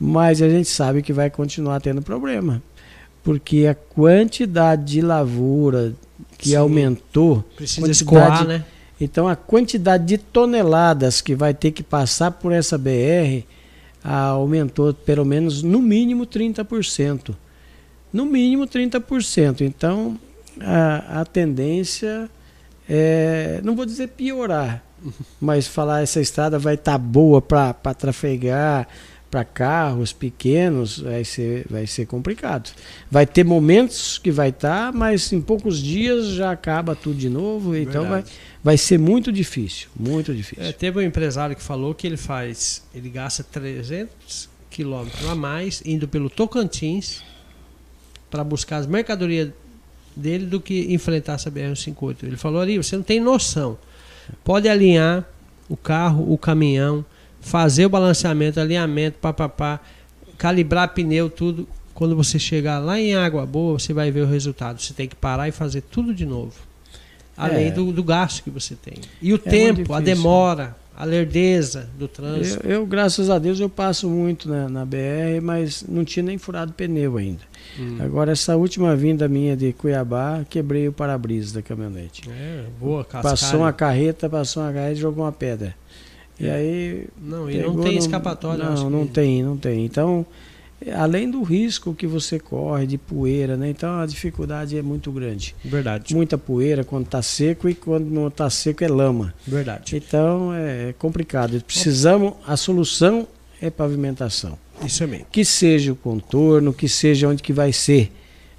Mas 0.00 0.40
a 0.40 0.48
gente 0.48 0.68
sabe 0.70 1.02
que 1.02 1.12
vai 1.12 1.28
continuar 1.28 1.80
tendo 1.80 2.00
problema. 2.00 2.62
Porque 3.22 3.66
a 3.66 3.74
quantidade 3.74 4.84
de 4.84 5.02
lavoura 5.02 5.92
que 6.38 6.50
Sim. 6.50 6.56
aumentou. 6.56 7.44
Precisa 7.56 7.90
escoar, 7.90 8.46
né? 8.46 8.64
Então 9.00 9.28
a 9.28 9.36
quantidade 9.36 10.04
de 10.04 10.18
toneladas 10.18 11.20
que 11.20 11.34
vai 11.34 11.52
ter 11.52 11.70
que 11.70 11.82
passar 11.82 12.30
por 12.30 12.52
essa 12.52 12.78
BR 12.78 13.44
aumentou 14.02 14.94
pelo 14.94 15.24
menos 15.24 15.62
no 15.62 15.82
mínimo 15.82 16.26
30%. 16.26 17.34
No 18.12 18.24
mínimo 18.24 18.66
30%. 18.66 19.62
Então, 19.62 20.18
a, 20.60 21.20
a 21.20 21.24
tendência 21.24 22.30
é, 22.88 23.60
não 23.64 23.74
vou 23.74 23.84
dizer 23.84 24.08
piorar, 24.08 24.82
mas 25.40 25.66
falar 25.66 26.02
essa 26.02 26.20
estrada 26.20 26.58
vai 26.58 26.74
estar 26.74 26.92
tá 26.92 26.98
boa 26.98 27.42
para 27.42 27.72
trafegar, 27.94 28.86
para 29.28 29.44
carros 29.44 30.12
pequenos, 30.12 31.00
vai 31.00 31.24
ser, 31.24 31.66
vai 31.68 31.86
ser 31.86 32.06
complicado. 32.06 32.70
Vai 33.10 33.26
ter 33.26 33.44
momentos 33.44 34.18
que 34.18 34.30
vai 34.30 34.50
estar, 34.50 34.92
tá, 34.92 34.96
mas 34.96 35.32
em 35.32 35.40
poucos 35.40 35.78
dias 35.78 36.28
já 36.28 36.52
acaba 36.52 36.94
tudo 36.94 37.16
de 37.16 37.28
novo, 37.28 37.76
então 37.76 38.08
vai, 38.08 38.24
vai 38.66 38.76
ser 38.76 38.98
muito 38.98 39.30
difícil, 39.30 39.88
muito 39.96 40.34
difícil. 40.34 40.64
É, 40.64 40.72
teve 40.72 40.98
um 40.98 41.02
empresário 41.02 41.54
que 41.54 41.62
falou 41.62 41.94
que 41.94 42.04
ele 42.04 42.16
faz, 42.16 42.82
ele 42.92 43.08
gasta 43.08 43.44
300 43.44 44.48
quilômetros 44.68 45.24
a 45.24 45.36
mais 45.36 45.80
indo 45.86 46.08
pelo 46.08 46.28
Tocantins 46.28 47.22
para 48.28 48.42
buscar 48.42 48.78
as 48.78 48.86
mercadorias 48.88 49.52
dele 50.16 50.46
do 50.46 50.60
que 50.60 50.92
enfrentar 50.92 51.34
essa 51.34 51.48
BR-158. 51.48 52.24
Ele 52.24 52.36
falou 52.36 52.60
ali, 52.60 52.76
você 52.76 52.96
não 52.96 53.04
tem 53.04 53.20
noção. 53.20 53.78
Pode 54.42 54.68
alinhar 54.68 55.24
o 55.68 55.76
carro, 55.76 56.32
o 56.32 56.36
caminhão, 56.36 57.06
fazer 57.40 57.86
o 57.86 57.88
balanceamento, 57.88 58.58
alinhamento, 58.58 59.18
papapá, 59.20 59.78
calibrar 60.36 60.92
pneu, 60.92 61.30
tudo. 61.30 61.68
Quando 61.94 62.16
você 62.16 62.36
chegar 62.36 62.80
lá 62.80 62.98
em 62.98 63.14
Água 63.14 63.46
Boa, 63.46 63.78
você 63.78 63.92
vai 63.92 64.10
ver 64.10 64.22
o 64.22 64.26
resultado. 64.26 64.82
Você 64.82 64.92
tem 64.92 65.06
que 65.06 65.14
parar 65.14 65.46
e 65.46 65.52
fazer 65.52 65.82
tudo 65.82 66.12
de 66.12 66.26
novo. 66.26 66.65
Além 67.36 67.66
é. 67.66 67.70
do, 67.70 67.92
do, 67.92 68.02
gasto 68.02 68.42
que 68.42 68.50
você 68.50 68.74
tem. 68.74 68.94
E 69.20 69.32
o 69.32 69.36
é 69.36 69.38
tempo, 69.38 69.92
a 69.92 70.00
demora, 70.00 70.74
a 70.96 71.04
lerdeza 71.04 71.88
do 71.98 72.08
trânsito. 72.08 72.66
Eu, 72.66 72.80
eu, 72.80 72.86
graças 72.86 73.28
a 73.28 73.38
Deus, 73.38 73.60
eu 73.60 73.68
passo 73.68 74.08
muito 74.08 74.48
na, 74.48 74.68
na 74.68 74.84
BR, 74.84 75.42
mas 75.42 75.84
não 75.86 76.04
tinha 76.04 76.22
nem 76.22 76.38
furado 76.38 76.72
pneu 76.72 77.18
ainda. 77.18 77.42
Hum. 77.78 77.98
Agora, 78.00 78.32
essa 78.32 78.56
última 78.56 78.96
vinda 78.96 79.28
minha 79.28 79.56
de 79.56 79.72
Cuiabá, 79.74 80.44
quebrei 80.48 80.88
o 80.88 80.92
para-brisa 80.92 81.54
da 81.54 81.62
caminhonete. 81.62 82.22
É, 82.30 82.64
boa, 82.80 83.04
Passou 83.04 83.60
uma 83.60 83.72
carreta, 83.72 84.28
passou 84.28 84.62
uma 84.62 84.72
carreta 84.72 84.92
e 84.92 84.96
jogou 84.96 85.24
uma 85.24 85.32
pedra. 85.32 85.74
E 86.38 86.48
aí. 86.48 87.06
Não, 87.20 87.50
e 87.50 87.58
não 87.58 87.80
tem 87.80 87.96
escapatória. 87.96 88.64
Não, 88.64 88.90
não 88.90 89.06
tem, 89.06 89.42
não 89.42 89.56
tem. 89.56 89.84
Então, 89.84 90.24
além 90.94 91.30
do 91.30 91.42
risco 91.42 91.94
que 91.94 92.06
você 92.06 92.38
corre 92.38 92.86
de 92.86 92.98
poeira, 92.98 93.56
né? 93.56 93.70
Então 93.70 93.98
a 93.98 94.06
dificuldade 94.06 94.76
é 94.76 94.82
muito 94.82 95.10
grande. 95.10 95.54
Verdade. 95.64 96.14
Muita 96.14 96.36
poeira 96.36 96.84
quando 96.84 97.06
está 97.06 97.22
seco 97.22 97.68
e 97.68 97.74
quando 97.74 98.06
não 98.10 98.28
está 98.28 98.48
seco 98.50 98.84
é 98.84 98.88
lama. 98.88 99.34
Verdade. 99.46 99.96
Então 99.96 100.52
é 100.52 100.94
complicado. 100.98 101.60
Precisamos, 101.62 102.34
a 102.46 102.56
solução 102.56 103.26
é 103.60 103.70
pavimentação. 103.70 104.58
Isso 104.84 105.02
é 105.02 105.06
mesmo. 105.06 105.26
Que 105.30 105.44
seja 105.44 105.92
o 105.92 105.96
contorno, 105.96 106.72
que 106.72 106.88
seja 106.88 107.28
onde 107.28 107.42
que 107.42 107.52
vai 107.52 107.72
ser, 107.72 108.12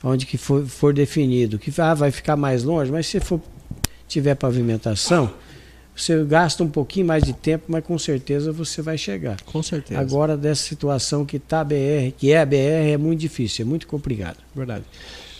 onde 0.03 0.25
que 0.25 0.37
for, 0.37 0.65
for 0.65 0.93
definido. 0.93 1.59
Que 1.59 1.71
ah, 1.79 1.93
vai 1.93 2.09
ficar 2.09 2.35
mais 2.35 2.63
longe, 2.63 2.91
mas 2.91 3.05
se 3.05 3.19
for 3.19 3.39
tiver 4.07 4.35
pavimentação 4.35 5.31
você 5.97 6.23
gasta 6.23 6.63
um 6.63 6.69
pouquinho 6.69 7.07
mais 7.07 7.23
de 7.23 7.33
tempo, 7.33 7.65
mas 7.67 7.83
com 7.83 7.97
certeza 7.97 8.51
você 8.51 8.81
vai 8.81 8.97
chegar. 8.97 9.41
Com 9.43 9.63
certeza. 9.63 9.99
Agora, 9.99 10.37
dessa 10.37 10.63
situação 10.63 11.25
que 11.25 11.41
a 11.51 11.63
BR, 11.63 12.13
que 12.17 12.31
é 12.31 12.39
a 12.39 12.45
BR, 12.45 12.91
é 12.93 12.97
muito 12.97 13.19
difícil, 13.19 13.65
é 13.65 13.67
muito 13.67 13.87
complicado. 13.87 14.37
Verdade. 14.55 14.83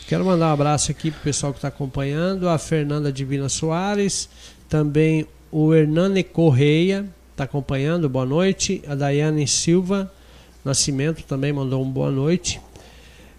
Quero 0.08 0.26
mandar 0.26 0.49
um 0.49 0.53
abraço 0.53 0.89
aqui 0.89 1.12
para 1.12 1.20
o 1.20 1.24
pessoal 1.24 1.53
que 1.53 1.60
está 1.60 1.68
acompanhando, 1.68 2.49
a 2.49 2.58
Fernanda 2.58 3.12
Divina 3.12 3.49
Soares, 3.49 4.30
também 4.68 5.28
o 5.51 5.74
Hernane 5.74 6.24
Correia 6.24 7.05
está 7.32 7.43
acompanhando, 7.43 8.10
boa 8.10 8.26
noite. 8.26 8.82
A 8.88 8.95
Daiane 8.95 9.47
Silva 9.47 10.12
Nascimento 10.66 11.24
também 11.24 11.53
mandou 11.53 11.84
um 11.84 11.89
boa 11.89 12.12
noite. 12.12 12.60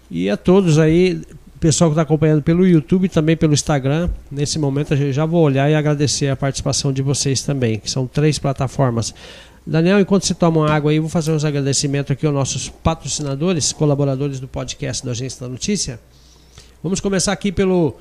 E 0.09 0.29
a 0.29 0.35
todos 0.35 0.79
aí, 0.79 1.21
pessoal 1.59 1.89
que 1.89 1.93
está 1.93 2.03
acompanhando 2.03 2.41
pelo 2.41 2.65
YouTube 2.65 3.05
e 3.05 3.09
também 3.09 3.35
pelo 3.35 3.53
Instagram. 3.53 4.09
Nesse 4.31 4.57
momento 4.57 4.93
eu 4.93 5.11
já 5.11 5.25
vou 5.25 5.43
olhar 5.43 5.69
e 5.69 5.75
agradecer 5.75 6.29
a 6.29 6.35
participação 6.35 6.93
de 6.93 7.01
vocês 7.01 7.41
também, 7.41 7.79
que 7.79 7.91
são 7.91 8.07
três 8.07 8.39
plataformas. 8.39 9.13
Daniel, 9.65 9.99
enquanto 9.99 10.25
você 10.25 10.33
toma 10.33 10.71
água 10.71 10.91
aí, 10.91 10.99
vou 10.99 11.09
fazer 11.09 11.31
uns 11.31 11.43
agradecimentos 11.43 12.11
aqui 12.11 12.25
aos 12.25 12.33
nossos 12.33 12.69
patrocinadores, 12.69 13.73
colaboradores 13.73 14.39
do 14.39 14.47
podcast 14.47 15.05
da 15.05 15.11
Agência 15.11 15.41
da 15.41 15.49
Notícia. 15.49 15.99
Vamos 16.81 17.01
começar 17.01 17.33
aqui 17.33 17.51
pelo 17.51 17.97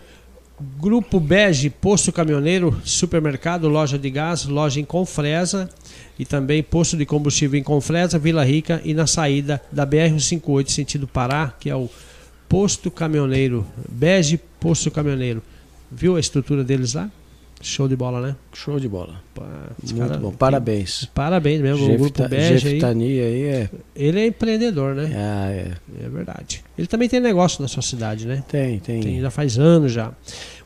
Grupo 0.80 1.18
Bege, 1.18 1.68
Posto 1.68 2.12
Caminhoneiro, 2.12 2.80
Supermercado, 2.84 3.68
Loja 3.68 3.98
de 3.98 4.08
Gás, 4.08 4.44
Loja 4.46 4.80
em 4.80 4.84
Confresa 4.84 5.68
e 6.16 6.24
também 6.24 6.62
Posto 6.62 6.96
de 6.96 7.04
Combustível 7.04 7.58
em 7.58 7.62
Confresa, 7.62 8.18
Vila 8.18 8.44
Rica 8.44 8.80
e 8.84 8.94
na 8.94 9.06
saída 9.06 9.60
da 9.70 9.84
BR-158, 9.84 10.68
sentido 10.68 11.08
Pará, 11.08 11.52
que 11.58 11.68
é 11.68 11.76
o 11.76 11.90
Posto 12.48 12.90
Caminhoneiro. 12.90 13.66
Bege, 13.88 14.40
Posto 14.58 14.90
Caminhoneiro. 14.90 15.42
Viu 15.90 16.16
a 16.16 16.20
estrutura 16.20 16.64
deles 16.64 16.94
lá? 16.94 17.10
Show 17.60 17.88
de 17.88 17.96
bola, 17.96 18.20
né? 18.20 18.36
Show 18.52 18.78
de 18.78 18.88
bola. 18.88 19.20
Pá, 19.34 19.44
Muito 19.82 19.98
cara, 19.98 20.16
bom. 20.16 20.30
Parabéns. 20.30 21.06
Parabéns 21.12 21.60
mesmo. 21.60 21.92
o 21.92 21.98
grupo 21.98 22.28
Bege 22.28 22.68
aí. 22.68 22.94
aí 23.20 23.42
é... 23.42 23.70
Ele 23.96 24.20
é 24.20 24.26
empreendedor, 24.26 24.94
né? 24.94 25.10
Ah, 25.14 25.50
é. 25.50 25.72
É 26.04 26.08
verdade. 26.08 26.62
Ele 26.76 26.86
também 26.86 27.08
tem 27.08 27.18
negócio 27.18 27.60
na 27.60 27.66
sua 27.66 27.82
cidade, 27.82 28.26
né? 28.26 28.44
Tem, 28.48 28.78
tem. 28.78 29.00
tem 29.00 29.20
já 29.20 29.30
faz 29.30 29.58
anos 29.58 29.90
já. 29.90 30.12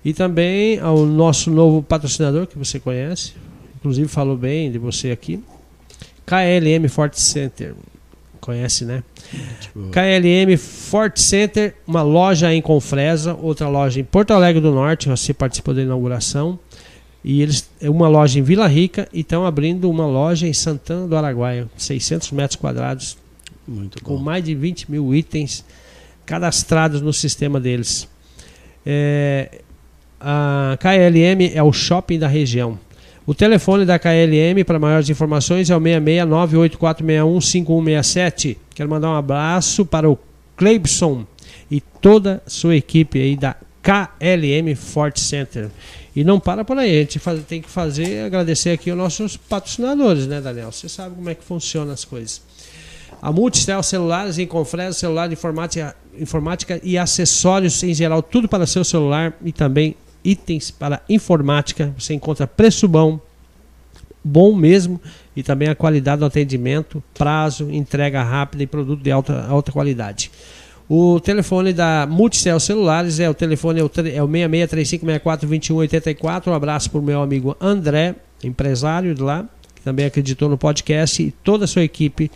E 0.04 0.12
também 0.12 0.80
ao 0.80 1.06
nosso 1.06 1.48
novo 1.50 1.80
patrocinador 1.82 2.48
que 2.48 2.58
você 2.58 2.80
conhece, 2.80 3.34
inclusive 3.76 4.08
falou 4.08 4.36
bem 4.36 4.72
de 4.72 4.78
você 4.78 5.12
aqui, 5.12 5.40
KLM 6.26 6.88
Fort 6.88 7.14
Center. 7.14 7.76
Conhece, 8.40 8.84
né? 8.84 9.02
Tipo... 9.60 9.90
KLM 9.90 10.56
Fort 10.56 11.18
Center, 11.18 11.74
uma 11.86 12.02
loja 12.02 12.52
em 12.52 12.62
Confresa, 12.62 13.34
outra 13.34 13.68
loja 13.68 14.00
em 14.00 14.04
Porto 14.04 14.32
Alegre 14.32 14.60
do 14.60 14.72
Norte, 14.72 15.08
você 15.08 15.32
participou 15.34 15.74
da 15.74 15.82
inauguração. 15.82 16.58
E 17.22 17.42
eles 17.42 17.68
é 17.80 17.90
uma 17.90 18.08
loja 18.08 18.38
em 18.38 18.42
Vila 18.42 18.66
Rica 18.66 19.06
e 19.12 19.20
estão 19.20 19.44
abrindo 19.44 19.90
uma 19.90 20.06
loja 20.06 20.46
em 20.46 20.52
Santana 20.52 21.06
do 21.06 21.14
Araguaia, 21.14 21.68
600 21.76 22.32
metros 22.32 22.56
quadrados, 22.56 23.18
Muito 23.68 24.02
com 24.02 24.16
mais 24.16 24.42
de 24.42 24.54
20 24.54 24.90
mil 24.90 25.14
itens 25.14 25.64
cadastrados 26.24 27.02
no 27.02 27.12
sistema 27.12 27.60
deles. 27.60 28.08
É, 28.86 29.60
a 30.18 30.78
KLM 30.80 31.52
é 31.54 31.62
o 31.62 31.72
shopping 31.72 32.18
da 32.18 32.28
região. 32.28 32.78
O 33.26 33.34
telefone 33.34 33.84
da 33.84 33.98
KLM 33.98 34.64
para 34.64 34.78
maiores 34.78 35.10
informações 35.10 35.68
é 35.68 35.76
o 35.76 35.80
66984615167. 35.80 38.56
Quero 38.74 38.88
mandar 38.88 39.10
um 39.10 39.16
abraço 39.16 39.84
para 39.84 40.08
o 40.10 40.18
Cleibson 40.56 41.26
e 41.70 41.78
toda 41.80 42.42
a 42.46 42.50
sua 42.50 42.76
equipe 42.76 43.20
aí 43.20 43.36
da 43.36 43.54
KLM 43.82 44.74
Fort 44.74 45.18
Center. 45.18 45.68
E 46.14 46.22
não 46.24 46.40
para 46.40 46.64
por 46.64 46.78
aí, 46.78 46.96
a 46.96 47.00
gente 47.00 47.18
faz, 47.18 47.42
tem 47.44 47.60
que 47.62 47.68
fazer, 47.68 48.24
agradecer 48.24 48.70
aqui 48.70 48.90
os 48.90 48.96
nossos 48.96 49.36
patrocinadores, 49.36 50.26
né, 50.26 50.40
Daniel? 50.40 50.72
Você 50.72 50.88
sabe 50.88 51.14
como 51.14 51.30
é 51.30 51.34
que 51.34 51.44
funciona 51.44 51.92
as 51.92 52.04
coisas. 52.04 52.42
A 53.22 53.30
Multicel 53.30 53.82
Celulares 53.82 54.38
em 54.38 54.46
Confresa, 54.46 54.98
celular, 54.98 55.30
informática, 55.32 55.94
informática 56.18 56.80
e 56.82 56.96
acessórios 56.96 57.82
em 57.82 57.92
geral, 57.94 58.22
tudo 58.22 58.48
para 58.48 58.66
seu 58.66 58.82
celular 58.82 59.36
e 59.44 59.52
também 59.52 59.94
itens 60.24 60.70
para 60.70 61.02
informática. 61.08 61.92
Você 61.98 62.14
encontra 62.14 62.46
preço 62.46 62.86
bom, 62.86 63.18
bom 64.22 64.54
mesmo, 64.54 65.00
e 65.34 65.42
também 65.42 65.68
a 65.68 65.74
qualidade 65.74 66.20
do 66.20 66.26
atendimento, 66.26 67.02
prazo, 67.14 67.70
entrega 67.70 68.22
rápida 68.22 68.62
e 68.62 68.66
produto 68.66 69.02
de 69.02 69.10
alta, 69.10 69.46
alta 69.46 69.72
qualidade. 69.72 70.30
O 70.88 71.20
telefone 71.20 71.72
da 71.72 72.04
Multicel 72.04 72.58
Celulares 72.58 73.20
é 73.20 73.30
o 73.30 73.34
telefone 73.34 73.78
é 73.78 73.84
o, 73.84 73.90
é 74.12 74.20
o 74.22 74.28
6635642184. 74.28 76.48
Um 76.48 76.52
abraço 76.52 76.90
para 76.90 76.98
o 76.98 77.02
meu 77.02 77.22
amigo 77.22 77.56
André, 77.60 78.16
empresário 78.42 79.14
de 79.14 79.22
lá, 79.22 79.48
que 79.74 79.82
também 79.82 80.06
acreditou 80.06 80.48
no 80.48 80.58
podcast, 80.58 81.22
e 81.22 81.30
toda 81.30 81.64
a 81.64 81.68
sua 81.68 81.84
equipe 81.84 82.28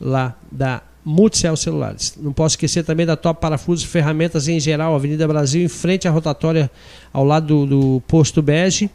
lá 0.00 0.34
da 0.50 0.82
Multicel 1.04 1.56
Celulares. 1.56 2.14
Não 2.20 2.32
posso 2.32 2.54
esquecer 2.54 2.84
também 2.84 3.04
da 3.04 3.16
Top 3.16 3.40
Parafusos 3.40 3.84
Ferramentas 3.84 4.48
em 4.48 4.60
geral, 4.60 4.94
Avenida 4.94 5.26
Brasil, 5.26 5.62
em 5.62 5.68
frente 5.68 6.06
à 6.06 6.10
rotatória, 6.10 6.70
ao 7.12 7.24
lado 7.24 7.46
do, 7.46 7.66
do 7.66 8.00
posto 8.02 8.40
Bege. 8.40 8.90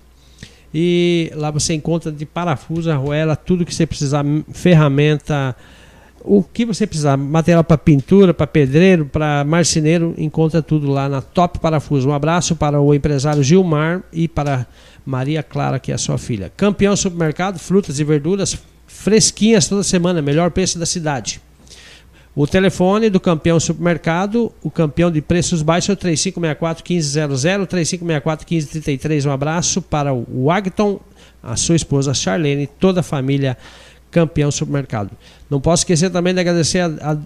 E 0.74 1.32
lá 1.36 1.50
você 1.50 1.74
encontra 1.74 2.12
de 2.12 2.26
parafuso, 2.26 2.92
arruela, 2.92 3.36
tudo 3.36 3.66
que 3.66 3.74
você 3.74 3.86
precisar, 3.86 4.24
ferramenta, 4.54 5.56
o 6.22 6.44
que 6.44 6.66
você 6.66 6.86
precisar, 6.86 7.16
material 7.16 7.64
para 7.64 7.78
pintura, 7.78 8.34
para 8.34 8.46
pedreiro, 8.46 9.06
para 9.06 9.44
marceneiro, 9.46 10.14
encontra 10.18 10.62
tudo 10.62 10.90
lá 10.92 11.08
na 11.08 11.22
Top 11.22 11.60
Parafuso. 11.60 12.10
Um 12.10 12.14
abraço 12.14 12.56
para 12.56 12.82
o 12.82 12.94
empresário 12.94 13.42
Gilmar 13.42 14.04
e 14.12 14.28
para 14.28 14.68
Maria 15.06 15.42
Clara, 15.42 15.80
que 15.80 15.92
é 15.92 15.96
a 15.96 15.98
sua 15.98 16.18
filha. 16.18 16.52
Campeão 16.56 16.96
Supermercado, 16.96 17.58
frutas 17.58 18.00
e 18.00 18.04
verduras 18.04 18.58
fresquinhas 18.86 19.68
toda 19.68 19.84
semana, 19.84 20.22
melhor 20.22 20.52
preço 20.52 20.78
da 20.78 20.86
cidade. 20.86 21.42
O 22.40 22.46
telefone 22.46 23.10
do 23.10 23.20
campeão 23.20 23.60
supermercado, 23.60 24.54
o 24.62 24.70
campeão 24.70 25.10
de 25.10 25.24
preços 25.24 25.64
baixos 25.64 25.90
é 25.90 25.94
o 25.94 25.98
3564-1500, 25.98 27.66
3564-1533. 27.66 29.26
Um 29.26 29.32
abraço 29.32 29.82
para 29.82 30.14
o 30.14 30.52
Agton, 30.52 31.00
a 31.42 31.56
sua 31.56 31.76
esposa 31.76 32.14
Charlene, 32.14 32.68
toda 32.68 33.00
a 33.00 33.04
família 33.04 33.58
campeão 34.12 34.52
supermercado. 34.52 35.10
Não 35.50 35.60
posso 35.60 35.82
esquecer 35.82 36.12
também 36.12 36.32
de 36.32 36.40
agradecer 36.40 36.82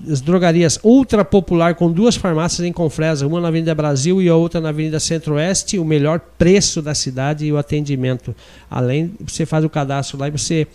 as 0.07 0.21
drogarias 0.21 0.79
Ultra 0.81 1.25
Popular 1.25 1.75
com 1.75 1.91
duas 1.91 2.15
farmácias 2.15 2.65
em 2.65 2.71
Confresa, 2.71 3.27
uma 3.27 3.41
na 3.41 3.49
Avenida 3.49 3.75
Brasil 3.75 4.21
e 4.21 4.29
a 4.29 4.35
outra 4.37 4.61
na 4.61 4.69
Avenida 4.69 4.97
Centro-Oeste, 4.97 5.77
o 5.77 5.83
melhor 5.83 6.21
preço 6.37 6.81
da 6.81 6.95
cidade 6.95 7.45
e 7.45 7.51
o 7.51 7.57
atendimento. 7.57 8.33
Além, 8.69 9.11
você 9.19 9.45
faz 9.45 9.65
o 9.65 9.69
cadastro 9.69 10.17
lá 10.17 10.29
e 10.29 10.31
você 10.31 10.65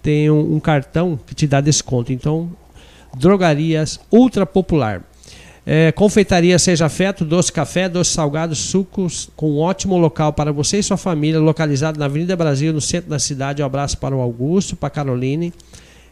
tem 0.00 0.30
um, 0.30 0.54
um 0.54 0.60
cartão 0.60 1.18
que 1.26 1.34
te 1.34 1.48
dá 1.48 1.60
desconto. 1.60 2.12
Então, 2.12 2.52
drogarias 3.16 4.00
ultra 4.10 4.44
popular. 4.44 5.02
É, 5.66 5.90
confeitaria 5.92 6.58
Seja 6.58 6.88
Feto, 6.90 7.24
doce 7.24 7.50
café, 7.50 7.88
doce 7.88 8.10
salgado, 8.10 8.54
sucos, 8.54 9.30
com 9.34 9.52
um 9.52 9.58
ótimo 9.58 9.96
local 9.96 10.32
para 10.32 10.52
você 10.52 10.78
e 10.78 10.82
sua 10.82 10.98
família, 10.98 11.40
localizado 11.40 11.98
na 11.98 12.04
Avenida 12.04 12.36
Brasil, 12.36 12.72
no 12.72 12.80
centro 12.80 13.08
da 13.08 13.18
cidade. 13.18 13.62
Um 13.62 13.66
abraço 13.66 13.96
para 13.96 14.14
o 14.14 14.20
Augusto, 14.20 14.76
para 14.76 14.88
a 14.88 14.90
Caroline 14.90 15.54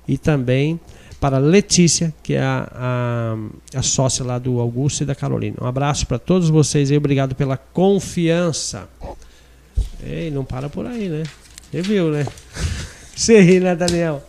e 0.08 0.16
também 0.16 0.80
para 1.20 1.36
a 1.36 1.38
Letícia, 1.38 2.12
que 2.22 2.34
é 2.34 2.40
a, 2.40 2.68
a, 2.74 3.78
a, 3.78 3.82
sócia 3.82 4.24
lá 4.24 4.38
do 4.38 4.58
Augusto 4.58 5.02
e 5.02 5.06
da 5.06 5.14
Carolina. 5.14 5.56
Um 5.60 5.66
abraço 5.66 6.06
para 6.06 6.18
todos 6.18 6.48
vocês 6.48 6.90
e 6.90 6.96
obrigado 6.96 7.34
pela 7.34 7.56
confiança. 7.56 8.88
Ei, 10.02 10.30
não 10.30 10.44
para 10.44 10.68
por 10.68 10.84
aí, 10.84 11.08
né? 11.08 11.22
Você 11.70 11.82
viu, 11.82 12.10
né? 12.10 12.26
Você 13.14 13.40
ri, 13.40 13.60
né, 13.60 13.76
Daniel? 13.76 14.20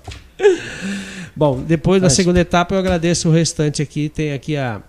Bom, 1.36 1.62
depois 1.62 2.02
da 2.02 2.10
segunda 2.10 2.40
etapa 2.40 2.74
eu 2.76 2.80
agradeço 2.80 3.28
o 3.28 3.32
restante 3.32 3.82
aqui. 3.82 4.08
Tem 4.08 4.34
aqui 4.34 4.56
a, 4.56 4.82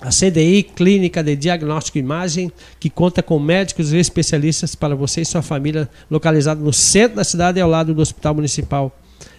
a 0.00 0.08
CDI, 0.08 0.62
Clínica 0.62 1.22
de 1.22 1.36
Diagnóstico 1.36 1.98
e 1.98 2.00
Imagem, 2.00 2.50
que 2.80 2.88
conta 2.88 3.22
com 3.22 3.38
médicos 3.38 3.92
e 3.92 3.98
especialistas 3.98 4.74
para 4.74 4.94
você 4.94 5.20
e 5.20 5.26
sua 5.26 5.42
família, 5.42 5.86
localizado 6.10 6.62
no 6.62 6.72
centro 6.72 7.16
da 7.16 7.24
cidade 7.24 7.58
e 7.58 7.62
ao 7.62 7.68
lado 7.68 7.92
do 7.92 8.00
Hospital 8.00 8.34
Municipal 8.34 8.90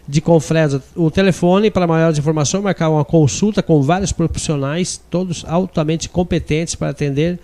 de 0.07 0.21
Confresa. 0.21 0.83
O 0.95 1.09
telefone 1.09 1.71
para 1.71 1.87
maiores 1.87 2.19
informações, 2.19 2.63
marcar 2.63 2.89
uma 2.89 3.03
consulta 3.03 3.63
com 3.63 3.81
vários 3.81 4.11
profissionais, 4.11 5.01
todos 5.09 5.43
altamente 5.47 6.07
competentes 6.07 6.75
para 6.75 6.89
atender 6.89 7.39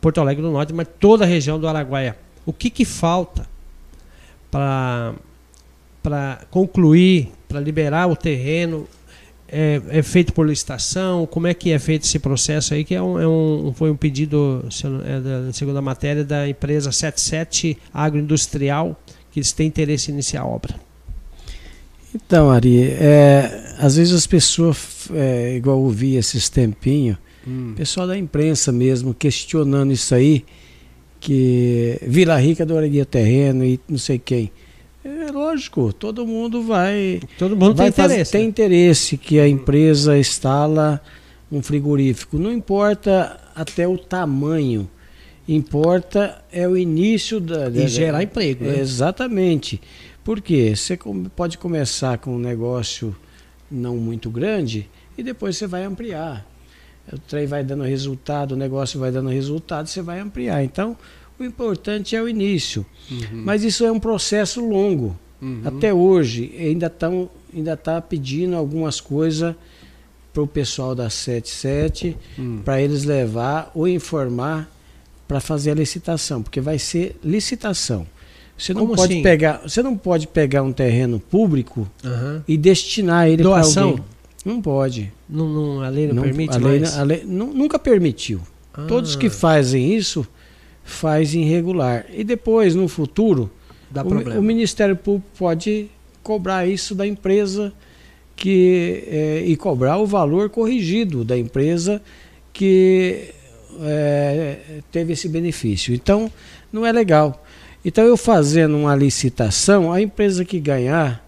Porto 0.00 0.20
Alegre 0.20 0.42
do 0.42 0.50
Norte, 0.50 0.72
mas 0.72 0.88
toda 0.98 1.22
a 1.22 1.28
região 1.28 1.60
do 1.60 1.68
Araguaia. 1.68 2.18
O 2.44 2.52
que, 2.52 2.70
que 2.70 2.84
falta 2.84 3.48
para 4.50 5.14
concluir, 6.50 7.30
para 7.48 7.60
liberar 7.60 8.08
o 8.08 8.16
terreno? 8.16 8.86
É, 9.46 9.80
é, 9.88 10.02
feito 10.02 10.32
por 10.32 10.46
licitação? 10.46 11.26
Como 11.26 11.46
é 11.46 11.54
que 11.54 11.70
é 11.70 11.78
feito 11.78 12.04
esse 12.04 12.18
processo 12.18 12.74
aí? 12.74 12.82
Que 12.82 12.94
é 12.94 13.02
um, 13.02 13.20
é 13.20 13.28
um 13.28 13.72
foi 13.76 13.90
um 13.90 13.96
pedido, 13.96 14.64
é 15.04 15.20
da 15.20 15.52
segunda 15.52 15.80
matéria, 15.80 16.24
da 16.24 16.48
empresa 16.48 16.90
77 16.90 17.78
Agroindustrial, 17.92 18.98
que 19.30 19.38
eles 19.38 19.52
têm 19.52 19.68
interesse 19.68 20.10
em 20.10 20.14
iniciar 20.14 20.42
a 20.42 20.46
obra. 20.46 20.74
Então, 22.14 22.50
Ari, 22.50 22.82
é, 22.82 23.74
às 23.78 23.96
vezes 23.96 24.14
as 24.14 24.26
pessoas, 24.26 25.08
é, 25.12 25.56
igual 25.56 25.82
eu 25.82 25.90
vi 25.90 26.14
esses 26.14 26.48
tempinhos, 26.48 27.18
hum. 27.46 27.74
pessoal 27.76 28.06
da 28.06 28.16
imprensa 28.16 28.70
mesmo, 28.70 29.12
questionando 29.12 29.92
isso 29.92 30.14
aí, 30.14 30.44
que 31.18 31.98
Vila 32.02 32.38
Rica 32.38 32.62
adoraria 32.62 33.04
terreno 33.04 33.64
e 33.64 33.80
não 33.88 33.98
sei 33.98 34.18
quem. 34.18 34.52
É 35.04 35.30
lógico, 35.30 35.92
todo 35.92 36.26
mundo 36.26 36.62
vai. 36.62 37.20
Todo 37.38 37.54
mundo 37.54 37.74
vai 37.74 37.92
tem 37.92 38.04
interesse. 38.06 38.32
Tem 38.32 38.46
interesse 38.46 39.18
que 39.18 39.38
a 39.38 39.46
empresa 39.46 40.16
instala 40.16 41.00
um 41.52 41.62
frigorífico. 41.62 42.38
Não 42.38 42.50
importa 42.50 43.38
até 43.54 43.86
o 43.86 43.98
tamanho, 43.98 44.88
importa 45.46 46.42
é 46.50 46.66
o 46.66 46.74
início 46.74 47.38
da. 47.38 47.68
E 47.68 47.86
gerar 47.86 48.22
emprego. 48.22 48.64
Né? 48.64 48.80
Exatamente. 48.80 49.78
Porque 50.24 50.74
você 50.74 50.98
pode 51.36 51.58
começar 51.58 52.16
com 52.16 52.36
um 52.36 52.38
negócio 52.38 53.14
não 53.70 53.96
muito 53.98 54.30
grande 54.30 54.88
e 55.18 55.22
depois 55.22 55.58
você 55.58 55.66
vai 55.66 55.84
ampliar. 55.84 56.46
O 57.12 57.18
trem 57.18 57.46
vai 57.46 57.62
dando 57.62 57.84
resultado, 57.84 58.52
o 58.52 58.56
negócio 58.56 58.98
vai 58.98 59.12
dando 59.12 59.28
resultado, 59.28 59.86
você 59.86 60.00
vai 60.00 60.20
ampliar. 60.20 60.64
Então, 60.64 60.96
o 61.38 61.44
importante 61.44 62.14
é 62.14 62.22
o 62.22 62.28
início. 62.28 62.84
Uhum. 63.10 63.42
Mas 63.44 63.64
isso 63.64 63.84
é 63.84 63.92
um 63.92 64.00
processo 64.00 64.60
longo. 64.60 65.16
Uhum. 65.40 65.62
Até 65.64 65.92
hoje, 65.92 66.54
ainda 66.58 66.86
estão 66.86 67.28
ainda 67.54 67.74
está 67.74 68.00
pedindo 68.00 68.56
algumas 68.56 69.00
coisas 69.00 69.54
para 70.32 70.42
o 70.42 70.46
pessoal 70.46 70.94
da 70.94 71.08
77 71.08 72.16
uhum. 72.36 72.62
para 72.64 72.82
eles 72.82 73.04
levar 73.04 73.70
ou 73.74 73.86
informar 73.86 74.68
para 75.28 75.38
fazer 75.38 75.70
a 75.70 75.74
licitação, 75.74 76.42
porque 76.42 76.60
vai 76.60 76.78
ser 76.78 77.16
licitação. 77.22 78.06
Você 78.58 78.74
não 78.74 78.82
Como 78.82 78.96
pode 78.96 79.14
assim? 79.14 79.22
pegar, 79.22 79.62
você 79.62 79.82
não 79.82 79.96
pode 79.96 80.26
pegar 80.26 80.62
um 80.62 80.72
terreno 80.72 81.18
público 81.18 81.88
e 82.46 82.56
destinar 82.56 83.28
ele 83.28 83.42
para 83.42 83.62
alguém. 83.62 84.04
Não 84.44 84.60
pode. 84.60 85.12
Não, 85.28 85.48
não, 85.48 85.82
a 85.82 85.88
lei 85.88 86.06
não, 86.08 86.16
não 86.16 86.22
permite 86.22 86.54
a 86.54 86.58
lei? 86.58 86.84
A 86.84 87.02
lei, 87.02 87.24
nunca 87.24 87.78
permitiu. 87.78 88.40
Ah. 88.72 88.84
Todos 88.86 89.16
que 89.16 89.30
fazem 89.30 89.94
isso 89.94 90.26
faz 90.84 91.34
irregular. 91.34 92.06
E 92.12 92.22
depois, 92.22 92.74
no 92.74 92.86
futuro, 92.86 93.50
o, 93.94 94.38
o, 94.38 94.42
Ministério 94.42 94.94
Público 94.94 95.26
pode 95.38 95.88
cobrar 96.22 96.66
isso 96.66 96.94
da 96.94 97.06
empresa 97.06 97.72
que 98.36 99.04
é, 99.06 99.42
e 99.46 99.56
cobrar 99.56 99.98
o 99.98 100.06
valor 100.06 100.50
corrigido 100.50 101.24
da 101.24 101.36
empresa 101.36 102.02
que 102.52 103.30
é, 103.80 104.58
teve 104.92 105.14
esse 105.14 105.28
benefício. 105.28 105.94
Então, 105.94 106.30
não 106.72 106.84
é 106.84 106.92
legal. 106.92 107.44
Então, 107.84 108.04
eu 108.04 108.16
fazendo 108.16 108.76
uma 108.76 108.94
licitação, 108.94 109.92
a 109.92 110.00
empresa 110.00 110.44
que 110.44 110.58
ganhar, 110.58 111.24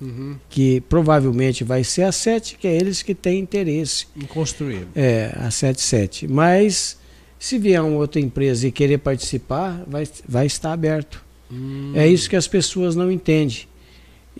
uhum. 0.00 0.36
que 0.48 0.80
provavelmente 0.82 1.62
vai 1.64 1.84
ser 1.84 2.02
a 2.02 2.12
7, 2.12 2.56
que 2.58 2.66
é 2.66 2.74
eles 2.76 3.02
que 3.02 3.14
têm 3.14 3.38
interesse 3.40 4.06
em 4.16 4.26
construir. 4.26 4.86
É, 4.94 5.32
a 5.36 5.50
77. 5.50 6.26
Mas 6.26 6.98
se 7.46 7.58
vier 7.58 7.80
uma 7.80 7.98
outra 7.98 8.20
empresa 8.20 8.66
e 8.66 8.72
querer 8.72 8.98
participar, 8.98 9.84
vai, 9.86 10.02
vai 10.28 10.46
estar 10.46 10.72
aberto. 10.72 11.24
Hum. 11.48 11.92
É 11.94 12.04
isso 12.08 12.28
que 12.28 12.34
as 12.34 12.48
pessoas 12.48 12.96
não 12.96 13.08
entendem. 13.08 13.68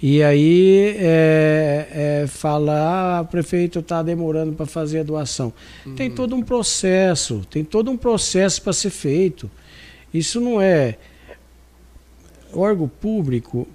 E 0.02 0.24
aí 0.24 0.96
é, 0.98 2.22
é, 2.22 2.26
fala, 2.26 2.72
ah, 3.18 3.20
o 3.20 3.26
prefeito 3.26 3.78
está 3.78 4.02
demorando 4.02 4.54
para 4.54 4.66
fazer 4.66 4.98
a 4.98 5.02
doação. 5.04 5.52
Uhum. 5.86 5.94
Tem 5.94 6.10
todo 6.10 6.34
um 6.34 6.42
processo, 6.42 7.46
tem 7.48 7.62
todo 7.62 7.92
um 7.92 7.96
processo 7.96 8.60
para 8.60 8.72
ser 8.72 8.90
feito. 8.90 9.48
Isso 10.12 10.40
não 10.40 10.60
é. 10.60 10.98
O 12.52 12.58
órgão 12.58 12.88
público 12.88 13.68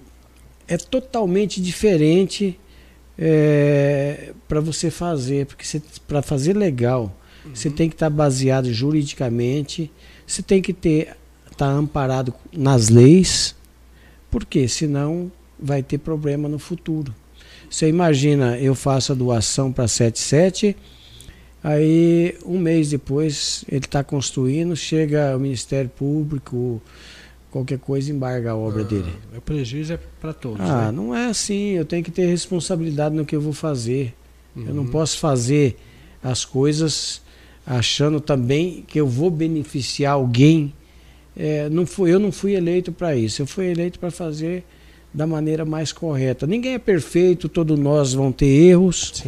é 0.68 0.76
totalmente 0.76 1.58
diferente 1.58 2.60
é, 3.18 4.34
para 4.46 4.60
você 4.60 4.90
fazer, 4.90 5.46
porque 5.46 5.64
para 6.06 6.20
fazer 6.20 6.54
legal, 6.54 7.16
você 7.52 7.70
tem 7.70 7.88
que 7.88 7.94
estar 7.94 8.10
tá 8.10 8.16
baseado 8.16 8.72
juridicamente, 8.72 9.90
você 10.26 10.42
tem 10.42 10.62
que 10.62 10.72
ter 10.72 11.16
estar 11.44 11.66
tá 11.66 11.72
amparado 11.72 12.32
nas 12.52 12.88
leis, 12.88 13.54
porque 14.30 14.68
senão 14.68 15.30
vai 15.58 15.82
ter 15.82 15.98
problema 15.98 16.48
no 16.48 16.58
futuro. 16.58 17.14
Você 17.68 17.88
imagina, 17.88 18.58
eu 18.58 18.74
faço 18.74 19.12
a 19.12 19.14
doação 19.14 19.72
para 19.72 19.88
77, 19.88 20.76
aí 21.64 22.36
um 22.44 22.58
mês 22.58 22.90
depois 22.90 23.64
ele 23.68 23.84
está 23.84 24.04
construindo, 24.04 24.76
chega 24.76 25.34
o 25.36 25.40
Ministério 25.40 25.88
Público, 25.88 26.82
qualquer 27.50 27.78
coisa 27.78 28.10
embarga 28.10 28.50
a 28.50 28.56
obra 28.56 28.82
ah, 28.82 28.84
dele. 28.84 29.12
O 29.36 29.40
prejuízo 29.40 29.92
é 29.92 29.98
para 30.20 30.32
todos. 30.32 30.60
Ah, 30.60 30.86
né? 30.86 30.92
não 30.92 31.14
é 31.14 31.26
assim. 31.26 31.70
Eu 31.70 31.84
tenho 31.84 32.02
que 32.02 32.10
ter 32.10 32.26
responsabilidade 32.26 33.14
no 33.14 33.24
que 33.24 33.36
eu 33.36 33.40
vou 33.40 33.52
fazer. 33.52 34.14
Uhum. 34.56 34.64
Eu 34.66 34.74
não 34.74 34.84
uhum. 34.84 34.90
posso 34.90 35.18
fazer 35.18 35.76
as 36.22 36.44
coisas 36.44 37.22
achando 37.66 38.20
também 38.20 38.84
que 38.86 39.00
eu 39.00 39.06
vou 39.06 39.30
beneficiar 39.30 40.14
alguém. 40.14 40.72
É, 41.36 41.68
não 41.68 41.86
fui, 41.86 42.12
eu 42.12 42.18
não 42.18 42.30
fui 42.30 42.54
eleito 42.54 42.92
para 42.92 43.16
isso, 43.16 43.42
eu 43.42 43.46
fui 43.46 43.66
eleito 43.66 43.98
para 43.98 44.10
fazer 44.10 44.64
da 45.12 45.26
maneira 45.26 45.64
mais 45.64 45.92
correta. 45.92 46.46
Ninguém 46.46 46.74
é 46.74 46.78
perfeito, 46.78 47.48
todos 47.48 47.78
nós 47.78 48.12
vão 48.12 48.32
ter 48.32 48.46
erros, 48.46 49.24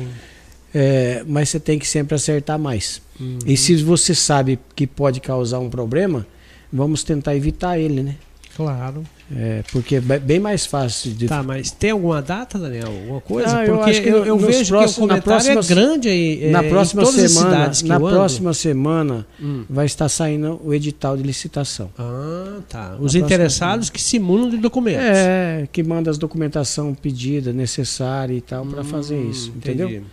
é, 0.75 1.23
mas 1.27 1.49
você 1.49 1.61
tem 1.61 1.79
que 1.79 1.87
sempre 1.87 2.15
acertar 2.15 2.59
mais. 2.59 3.01
Uhum. 3.19 3.39
E 3.47 3.57
se 3.57 3.77
você 3.77 4.15
sabe 4.15 4.59
que 4.75 4.87
pode 4.87 5.21
causar 5.21 5.59
um 5.61 5.71
problema, 5.71 6.27
vamos 6.73 7.05
tentar 7.05 7.37
evitar 7.37 7.79
ele, 7.79 8.03
né? 8.03 8.17
Claro. 8.57 9.03
É, 9.35 9.65
porque 9.73 9.97
é 9.97 10.01
bem 10.01 10.39
mais 10.39 10.65
fácil 10.65 11.13
de. 11.13 11.27
Tá, 11.27 11.43
mas 11.43 11.71
tem 11.71 11.91
alguma 11.91 12.23
data, 12.23 12.59
Daniel? 12.59 12.87
Alguma 12.87 13.21
coisa? 13.21 13.63
Ah, 13.63 13.65
porque 13.65 14.09
eu, 14.09 14.25
eu 14.25 14.39
vejo 14.39 14.69
próximos, 14.69 14.95
que 14.95 15.01
o 15.01 15.09
comentário 15.09 15.59
é 15.59 15.63
grande 15.63 16.09
aí. 16.09 16.51
Na 16.51 16.63
é, 16.63 16.69
próxima 16.69 17.07
semana, 17.07 17.73
na 17.85 18.01
próxima 18.01 18.55
semana 18.55 19.27
hum. 19.41 19.65
vai 19.69 19.87
estar 19.87 20.09
saindo 20.09 20.61
o 20.65 20.73
edital 20.73 21.17
de 21.17 21.23
licitação. 21.23 21.91
Ah, 21.99 22.61
tá. 22.69 22.97
Os 23.01 23.15
na 23.15 23.21
interessados 23.21 23.91
que 23.91 24.01
simulam 24.01 24.49
de 24.49 24.59
documentos. 24.59 25.03
É, 25.05 25.69
que 25.73 25.83
manda 25.83 26.11
as 26.11 26.19
documentação 26.19 26.95
pedida, 26.95 27.53
necessária 27.53 28.35
e 28.35 28.41
tal, 28.41 28.65
hum, 28.65 28.71
para 28.71 28.85
fazer 28.85 29.21
isso. 29.21 29.53
Entendeu? 29.57 29.89
Entendi. 29.89 30.07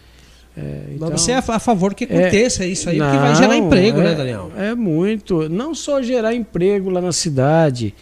É, 0.58 0.84
então, 0.96 1.10
Mas 1.10 1.22
você 1.22 1.32
é 1.32 1.36
a 1.36 1.60
favor 1.60 1.94
que 1.94 2.04
aconteça 2.04 2.64
é, 2.64 2.68
isso 2.68 2.90
aí, 2.90 2.98
não, 2.98 3.06
porque 3.06 3.22
vai 3.22 3.36
gerar 3.36 3.56
emprego, 3.56 4.00
né, 4.00 4.12
é, 4.12 4.16
Daniel? 4.16 4.52
É 4.58 4.76
muito. 4.76 5.48
Não 5.48 5.74
só 5.74 6.02
gerar 6.02 6.34
emprego 6.34 6.90
lá 6.90 7.00
na 7.00 7.14
cidade 7.14 7.94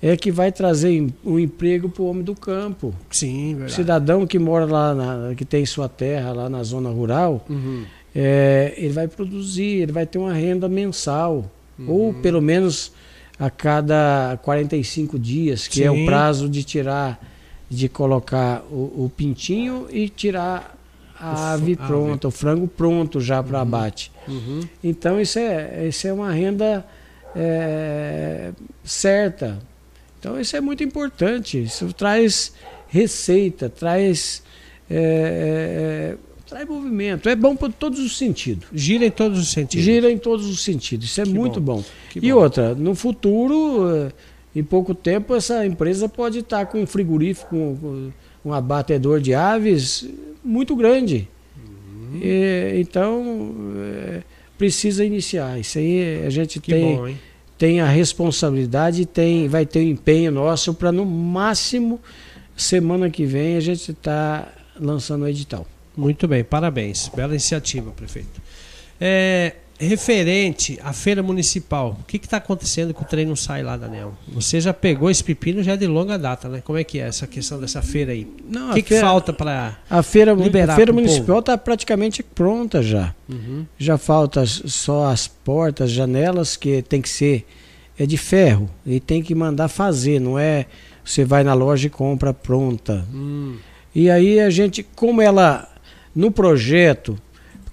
é 0.00 0.16
que 0.16 0.30
vai 0.30 0.52
trazer 0.52 1.06
um 1.24 1.38
emprego 1.38 1.88
para 1.88 2.02
o 2.02 2.06
homem 2.06 2.22
do 2.22 2.34
campo. 2.34 2.94
Sim, 3.10 3.54
verdade. 3.54 3.72
O 3.72 3.74
cidadão 3.74 4.26
que 4.26 4.38
mora 4.38 4.66
lá, 4.66 4.94
na, 4.94 5.34
que 5.34 5.44
tem 5.44 5.64
sua 5.64 5.88
terra 5.88 6.32
lá 6.32 6.48
na 6.48 6.62
zona 6.62 6.90
rural, 6.90 7.44
uhum. 7.48 7.84
é, 8.14 8.74
ele 8.76 8.92
vai 8.92 9.08
produzir, 9.08 9.82
ele 9.82 9.92
vai 9.92 10.06
ter 10.06 10.18
uma 10.18 10.32
renda 10.32 10.68
mensal. 10.68 11.50
Uhum. 11.78 11.90
Ou 11.90 12.14
pelo 12.14 12.42
menos 12.42 12.92
a 13.38 13.50
cada 13.50 14.38
45 14.42 15.18
dias, 15.18 15.66
que 15.66 15.76
Sim. 15.76 15.84
é 15.84 15.90
o 15.90 16.04
prazo 16.04 16.48
de 16.48 16.62
tirar, 16.62 17.18
de 17.68 17.88
colocar 17.88 18.62
o, 18.70 19.04
o 19.04 19.12
pintinho 19.14 19.86
e 19.90 20.08
tirar 20.08 20.76
a 21.18 21.54
ave 21.54 21.76
pronta, 21.76 22.28
o 22.28 22.30
frango 22.30 22.68
pronto 22.68 23.18
já 23.20 23.42
para 23.42 23.56
uhum. 23.56 23.62
abate. 23.62 24.12
Uhum. 24.28 24.60
Então 24.84 25.18
isso 25.18 25.38
é, 25.38 25.86
isso 25.88 26.06
é 26.06 26.12
uma 26.12 26.30
renda 26.30 26.84
é, 27.34 28.52
certa 28.84 29.58
então 30.26 30.40
isso 30.40 30.56
é 30.56 30.60
muito 30.60 30.82
importante. 30.82 31.62
Isso 31.62 31.92
traz 31.92 32.52
receita, 32.88 33.68
traz, 33.68 34.42
é, 34.90 34.96
é, 34.96 36.14
é 36.14 36.16
traz 36.44 36.68
movimento. 36.68 37.28
É 37.28 37.36
bom 37.36 37.54
por 37.54 37.72
todos 37.72 38.00
os 38.00 38.18
sentidos. 38.18 38.66
Gira 38.72 39.06
em 39.06 39.10
todos 39.12 39.38
os 39.38 39.52
sentidos. 39.52 39.84
Gira 39.84 40.10
em 40.10 40.18
todos 40.18 40.46
os 40.46 40.64
sentidos. 40.64 41.06
Isso 41.06 41.20
é 41.20 41.24
que 41.24 41.30
muito 41.30 41.60
bom. 41.60 41.76
bom. 41.76 41.84
E 42.16 42.32
bom. 42.32 42.38
outra, 42.38 42.74
no 42.74 42.96
futuro, 42.96 44.10
em 44.54 44.64
pouco 44.64 44.96
tempo, 44.96 45.32
essa 45.32 45.64
empresa 45.64 46.08
pode 46.08 46.40
estar 46.40 46.66
com 46.66 46.82
um 46.82 46.86
frigorífico, 46.88 47.78
com 47.80 48.10
um 48.44 48.52
abatedor 48.52 49.20
de 49.20 49.32
aves 49.32 50.08
muito 50.44 50.74
grande. 50.74 51.28
Uhum. 51.56 52.18
E, 52.20 52.80
então, 52.80 53.54
é, 53.78 54.22
precisa 54.58 55.04
iniciar. 55.04 55.56
Isso 55.60 55.78
aí 55.78 56.24
a 56.26 56.30
gente 56.30 56.58
Que 56.58 56.72
tem, 56.72 56.96
bom, 56.96 57.06
hein? 57.06 57.16
Tem 57.58 57.80
a 57.80 57.86
responsabilidade, 57.86 59.06
tem, 59.06 59.48
vai 59.48 59.64
ter 59.64 59.80
o 59.80 59.82
empenho 59.82 60.30
nosso 60.30 60.74
para 60.74 60.92
no 60.92 61.04
máximo 61.04 62.00
semana 62.56 63.10
que 63.10 63.24
vem 63.24 63.56
a 63.56 63.60
gente 63.60 63.92
está 63.92 64.48
lançando 64.78 65.22
o 65.22 65.28
edital. 65.28 65.66
Muito 65.96 66.28
bem, 66.28 66.44
parabéns. 66.44 67.08
Bela 67.14 67.32
iniciativa, 67.32 67.90
prefeito. 67.92 68.40
É, 69.00 69.54
referente 69.78 70.78
à 70.82 70.92
feira 70.92 71.22
municipal, 71.22 71.96
o 72.00 72.04
que 72.04 72.16
está 72.16 72.36
acontecendo 72.38 72.94
que 72.94 73.02
o 73.02 73.04
trem 73.04 73.26
não 73.26 73.36
sai 73.36 73.62
lá, 73.62 73.76
Daniel? 73.76 74.14
Você 74.28 74.60
já 74.60 74.72
pegou 74.72 75.10
esse 75.10 75.22
pepino 75.22 75.62
já 75.62 75.76
de 75.76 75.86
longa 75.86 76.18
data, 76.18 76.48
né? 76.48 76.60
Como 76.64 76.78
é 76.78 76.84
que 76.84 76.98
é 76.98 77.06
essa 77.08 77.26
questão 77.26 77.60
dessa 77.60 77.82
feira 77.82 78.12
aí? 78.12 78.26
Não, 78.48 78.70
O 78.70 78.74
que, 78.74 78.82
que 78.82 78.88
feira- 78.90 79.06
falta 79.06 79.32
para. 79.32 79.78
A 79.88 80.02
feira, 80.02 80.32
Liberar 80.32 80.72
a 80.72 80.76
feira 80.76 80.92
municipal 80.92 81.40
está 81.40 81.56
praticamente 81.58 82.22
pronta 82.22 82.82
já. 82.82 83.14
Uhum. 83.28 83.64
Já 83.78 83.98
falta 83.98 84.44
só 84.46 85.06
as 85.06 85.26
portas, 85.28 85.90
janelas 85.90 86.56
que 86.56 86.82
tem 86.82 87.00
que 87.02 87.08
ser 87.08 87.46
é 87.98 88.04
de 88.04 88.16
ferro 88.18 88.68
e 88.84 89.00
tem 89.00 89.22
que 89.22 89.34
mandar 89.34 89.68
fazer, 89.68 90.20
não 90.20 90.38
é 90.38 90.66
você 91.02 91.24
vai 91.24 91.42
na 91.44 91.54
loja 91.54 91.86
e 91.86 91.90
compra 91.90 92.34
pronta. 92.34 93.06
Hum, 93.14 93.56
E 93.94 94.10
aí 94.10 94.38
a 94.40 94.50
gente, 94.50 94.82
como 94.94 95.22
ela 95.22 95.66
no 96.14 96.30
projeto, 96.30 97.16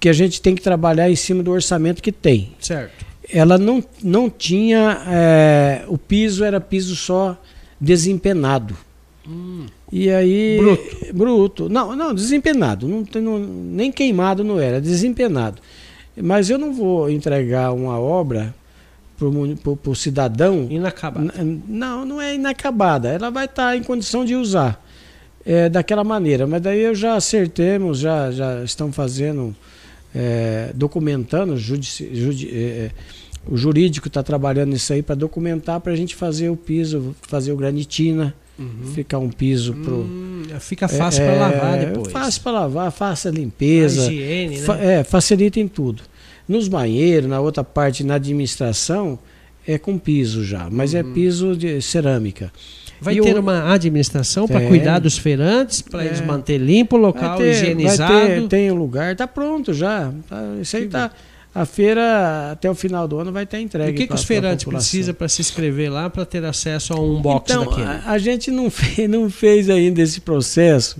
porque 0.04 0.10
a 0.10 0.12
gente 0.12 0.42
tem 0.42 0.54
que 0.54 0.60
trabalhar 0.60 1.08
em 1.10 1.16
cima 1.16 1.42
do 1.42 1.50
orçamento 1.50 2.02
que 2.02 2.12
tem. 2.12 2.52
certo. 2.60 3.06
Ela 3.32 3.56
não, 3.56 3.82
não 4.02 4.28
tinha 4.28 5.02
é, 5.08 5.84
o 5.88 5.96
piso 5.96 6.44
era 6.44 6.60
piso 6.60 6.94
só 6.94 7.40
desempenado. 7.80 8.76
Hum, 9.26 9.64
E 9.90 10.10
aí. 10.10 10.58
Bruto. 10.58 11.14
Bruto. 11.14 11.68
Não, 11.70 11.96
não, 11.96 12.12
desempenado. 12.14 12.86
Não, 12.86 13.02
tem- 13.02 13.22
não- 13.22 13.38
nem 13.38 13.90
queimado 13.90 14.44
não 14.44 14.60
era, 14.60 14.78
desempenado. 14.78 15.62
Mas 16.14 16.50
eu 16.50 16.58
não 16.58 16.74
vou 16.74 17.08
entregar 17.08 17.72
uma 17.72 17.98
obra 17.98 18.54
para 19.16 19.90
o 19.90 19.94
cidadão. 19.96 20.66
inacabado. 20.68 21.32
N- 21.42 21.62
Não, 21.66 22.04
não 22.04 22.20
é 22.20 22.34
inacabada. 22.34 23.08
Ela 23.08 23.30
vai 23.30 23.46
estar 23.46 23.74
em 23.74 23.82
condição 23.82 24.22
de 24.22 24.34
usar 24.36 24.84
é, 25.46 25.70
daquela 25.70 26.04
maneira. 26.04 26.46
Mas 26.46 26.60
daí 26.60 26.82
eu 26.82 26.94
já 26.94 27.14
acertemos, 27.14 28.00
já, 28.00 28.30
já 28.30 28.62
estão 28.62 28.92
fazendo, 28.92 29.56
é, 30.14 30.70
documentando, 30.74 31.56
judici- 31.56 32.10
judi- 32.14 32.48
é, 32.52 32.56
é, 32.58 32.90
o 33.46 33.56
jurídico 33.56 34.08
está 34.08 34.22
trabalhando 34.22 34.70
nisso 34.70 34.92
aí 34.92 35.02
para 35.02 35.14
documentar 35.14 35.80
para 35.80 35.92
a 35.92 35.96
gente 35.96 36.14
fazer 36.14 36.48
o 36.48 36.56
piso, 36.56 37.14
fazer 37.22 37.52
o 37.52 37.56
granitina, 37.56 38.34
Uhum. 38.58 38.92
ficar 38.94 39.18
um 39.18 39.28
piso 39.30 39.74
pro 39.74 39.96
Hum, 39.96 40.42
fica 40.60 40.86
fácil 40.86 41.24
para 41.24 41.34
lavar 41.34 41.76
é, 41.78 41.86
depois. 41.86 42.12
Fácil 42.12 42.40
para 42.42 42.52
lavar, 42.52 42.92
fácil 42.92 43.30
a 43.30 43.32
A 43.32 43.36
limpeza. 43.36 44.12
higiene, 44.12 44.58
né? 44.60 44.62
Fa- 44.64 44.78
é, 44.78 45.02
facilita 45.02 45.58
em 45.58 45.66
tudo. 45.66 46.02
Nos 46.48 46.68
banheiros, 46.68 47.28
na 47.28 47.40
outra 47.40 47.64
parte, 47.64 48.04
na 48.04 48.14
administração, 48.14 49.18
é 49.66 49.76
com 49.78 49.98
piso 49.98 50.44
já, 50.44 50.68
mas 50.70 50.94
é 50.94 51.02
Uhum. 51.02 51.12
piso 51.12 51.56
de 51.56 51.82
cerâmica. 51.82 52.52
Vai 53.04 53.14
E 53.18 53.20
ter 53.20 53.36
o- 53.36 53.40
uma 53.40 53.72
administração 53.72 54.48
para 54.48 54.60
cuidar 54.66 54.98
dos 54.98 55.16
feirantes, 55.18 55.82
para 55.82 56.02
É. 56.02 56.06
eles 56.06 56.20
manter 56.20 56.58
limpo 56.58 56.96
o 56.96 56.98
local, 56.98 57.36
ter, 57.38 57.50
higienizado. 57.52 58.12
ter, 58.26 58.48
tem 58.48 58.70
o 58.70 58.74
lugar, 58.74 59.14
tá 59.14 59.26
pronto 59.26 59.72
já. 59.72 60.10
Tá- 60.28 60.54
isso 60.60 60.76
aí 60.76 60.84
Que 60.84 60.88
tá. 60.88 61.10
A 61.56 61.64
feira 61.64 62.50
até 62.50 62.68
o 62.68 62.74
final 62.74 63.06
do 63.06 63.16
ano 63.16 63.30
vai 63.30 63.44
estar 63.44 63.60
E 63.60 63.62
entregue. 63.62 63.90
o 63.92 63.94
que, 63.94 64.00
que 64.02 64.06
pra- 64.08 64.16
os 64.16 64.22
pra 64.22 64.26
feirantes 64.26 64.64
precisam 64.64 65.14
para 65.14 65.28
se 65.28 65.40
inscrever 65.40 65.88
lá 65.92 66.10
para 66.10 66.24
ter 66.26 66.44
acesso 66.44 66.92
a 66.92 67.00
um 67.00 67.22
box 67.22 67.52
então, 67.52 67.64
daquele? 67.64 67.86
A, 67.86 68.02
a 68.10 68.18
gente 68.18 68.50
não 68.50 68.68
fez, 68.68 69.06
não 69.08 69.30
fez 69.30 69.70
ainda 69.70 70.02
esse 70.02 70.20
processo, 70.20 70.96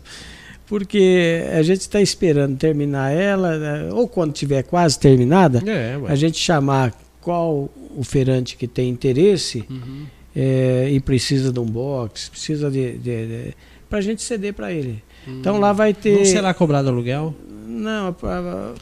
porque 0.66 1.42
a 1.52 1.62
gente 1.62 1.80
está 1.80 2.00
esperando 2.00 2.56
terminar 2.56 3.10
ela, 3.10 3.58
né, 3.58 3.88
ou 3.92 4.06
quando 4.08 4.32
tiver 4.32 4.62
quase 4.62 4.98
terminada, 4.98 5.62
É, 5.66 5.98
a 6.06 6.14
gente 6.14 6.38
chamar 6.38 6.92
qual 7.20 7.68
o 7.96 8.02
feirante 8.04 8.56
que 8.56 8.66
tem 8.66 8.88
interesse 8.88 9.64
Uhum. 9.68 10.04
É, 10.34 10.88
e 10.90 11.00
precisa 11.00 11.52
de 11.52 11.60
um 11.60 11.64
box, 11.66 12.28
precisa 12.30 12.70
de. 12.70 12.98
para 13.88 13.98
a 13.98 14.02
gente 14.02 14.22
ceder 14.22 14.52
para 14.54 14.72
ele. 14.72 15.02
Então 15.26 15.56
Hum. 15.56 15.60
lá 15.60 15.72
vai 15.72 15.94
ter. 15.94 16.18
Não 16.18 16.24
será 16.24 16.52
cobrado 16.52 16.88
aluguel? 16.88 17.34
Não, 17.66 18.14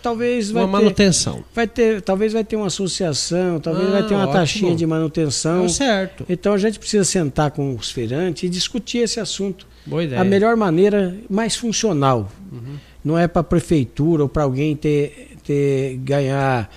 talvez 0.02 0.50
vai 0.50 0.64
Uma 0.64 0.78
ter, 0.78 0.84
manutenção. 0.84 1.44
vai 1.54 1.66
ter. 1.68 2.02
Talvez 2.02 2.32
vai 2.32 2.42
ter 2.44 2.56
uma 2.56 2.66
associação, 2.66 3.60
talvez 3.60 3.88
Ah, 3.88 3.92
vai 3.92 4.02
ter 4.06 4.14
uma 4.14 4.24
ótimo. 4.24 4.32
taxinha 4.38 4.74
de 4.76 4.86
manutenção. 4.86 5.64
É 5.64 5.68
certo. 5.68 6.24
Então 6.28 6.52
a 6.52 6.58
gente 6.58 6.78
precisa 6.78 7.04
sentar 7.04 7.52
com 7.52 7.74
os 7.74 7.90
feirantes 7.90 8.42
e 8.42 8.48
discutir 8.48 8.98
esse 8.98 9.20
assunto. 9.20 9.66
Boa 9.86 10.02
ideia. 10.04 10.20
A 10.20 10.24
melhor 10.24 10.56
maneira, 10.56 11.16
mais 11.30 11.54
funcional. 11.56 12.30
Uhum. 12.52 12.76
Não 13.04 13.18
é 13.18 13.26
para 13.28 13.40
a 13.40 13.44
prefeitura 13.44 14.24
ou 14.24 14.28
para 14.28 14.42
alguém 14.42 14.74
ter, 14.76 15.30
ter 15.44 15.96
ganhar 16.04 16.70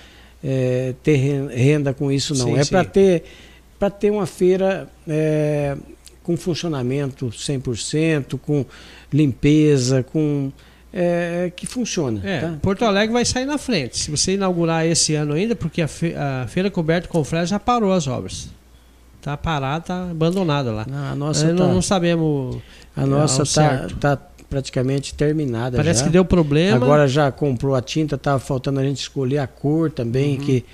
é, 0.43 0.93
ter 1.03 1.15
ren- 1.15 1.47
renda 1.49 1.91
com 1.93 2.11
isso, 2.11 2.35
não. 2.35 2.45
Sim, 2.45 2.57
é 2.59 2.65
para 2.65 2.83
ter 2.85 3.23
para 3.85 3.89
ter 3.91 4.09
uma 4.09 4.25
feira 4.25 4.87
é, 5.07 5.77
com 6.23 6.35
funcionamento 6.35 7.27
100%, 7.27 8.39
com 8.39 8.65
limpeza, 9.13 10.01
com 10.03 10.51
é, 10.91 11.51
que 11.55 11.67
funciona. 11.67 12.19
É, 12.23 12.39
tá? 12.39 12.57
Porto 12.61 12.83
Alegre 12.85 13.13
vai 13.13 13.25
sair 13.25 13.45
na 13.45 13.57
frente. 13.57 13.97
Se 13.97 14.09
você 14.09 14.33
inaugurar 14.33 14.85
esse 14.87 15.13
ano 15.13 15.33
ainda, 15.33 15.55
porque 15.55 15.81
a, 15.81 15.87
fe- 15.87 16.15
a 16.15 16.47
Feira 16.47 16.71
Coberta 16.71 17.07
com 17.07 17.23
Fresa 17.23 17.47
já 17.47 17.59
parou 17.59 17.91
as 17.93 18.07
obras. 18.07 18.49
Tá 19.21 19.35
parado, 19.37 19.85
tá 19.85 20.09
abandonada 20.09 20.71
lá. 20.71 20.85
Não, 20.89 21.11
a 21.11 21.15
nossa 21.15 21.47
não, 21.53 21.67
tá, 21.67 21.73
não 21.73 21.81
sabemos. 21.81 22.57
a 22.95 23.05
nossa 23.05 23.41
ao 23.41 23.45
tá, 23.45 23.51
certo. 23.79 23.95
tá 23.97 24.17
praticamente 24.49 25.13
terminada 25.15 25.77
Parece 25.77 25.99
já. 26.01 26.05
que 26.05 26.11
deu 26.11 26.23
problema. 26.23 26.77
Agora 26.77 27.07
já 27.07 27.31
comprou 27.31 27.75
a 27.75 27.81
tinta, 27.81 28.15
estava 28.15 28.39
faltando 28.39 28.79
a 28.79 28.83
gente 28.83 28.99
escolher 29.01 29.39
a 29.39 29.47
cor 29.47 29.91
também, 29.91 30.37
Uhum. 30.37 30.45
que 30.45 30.65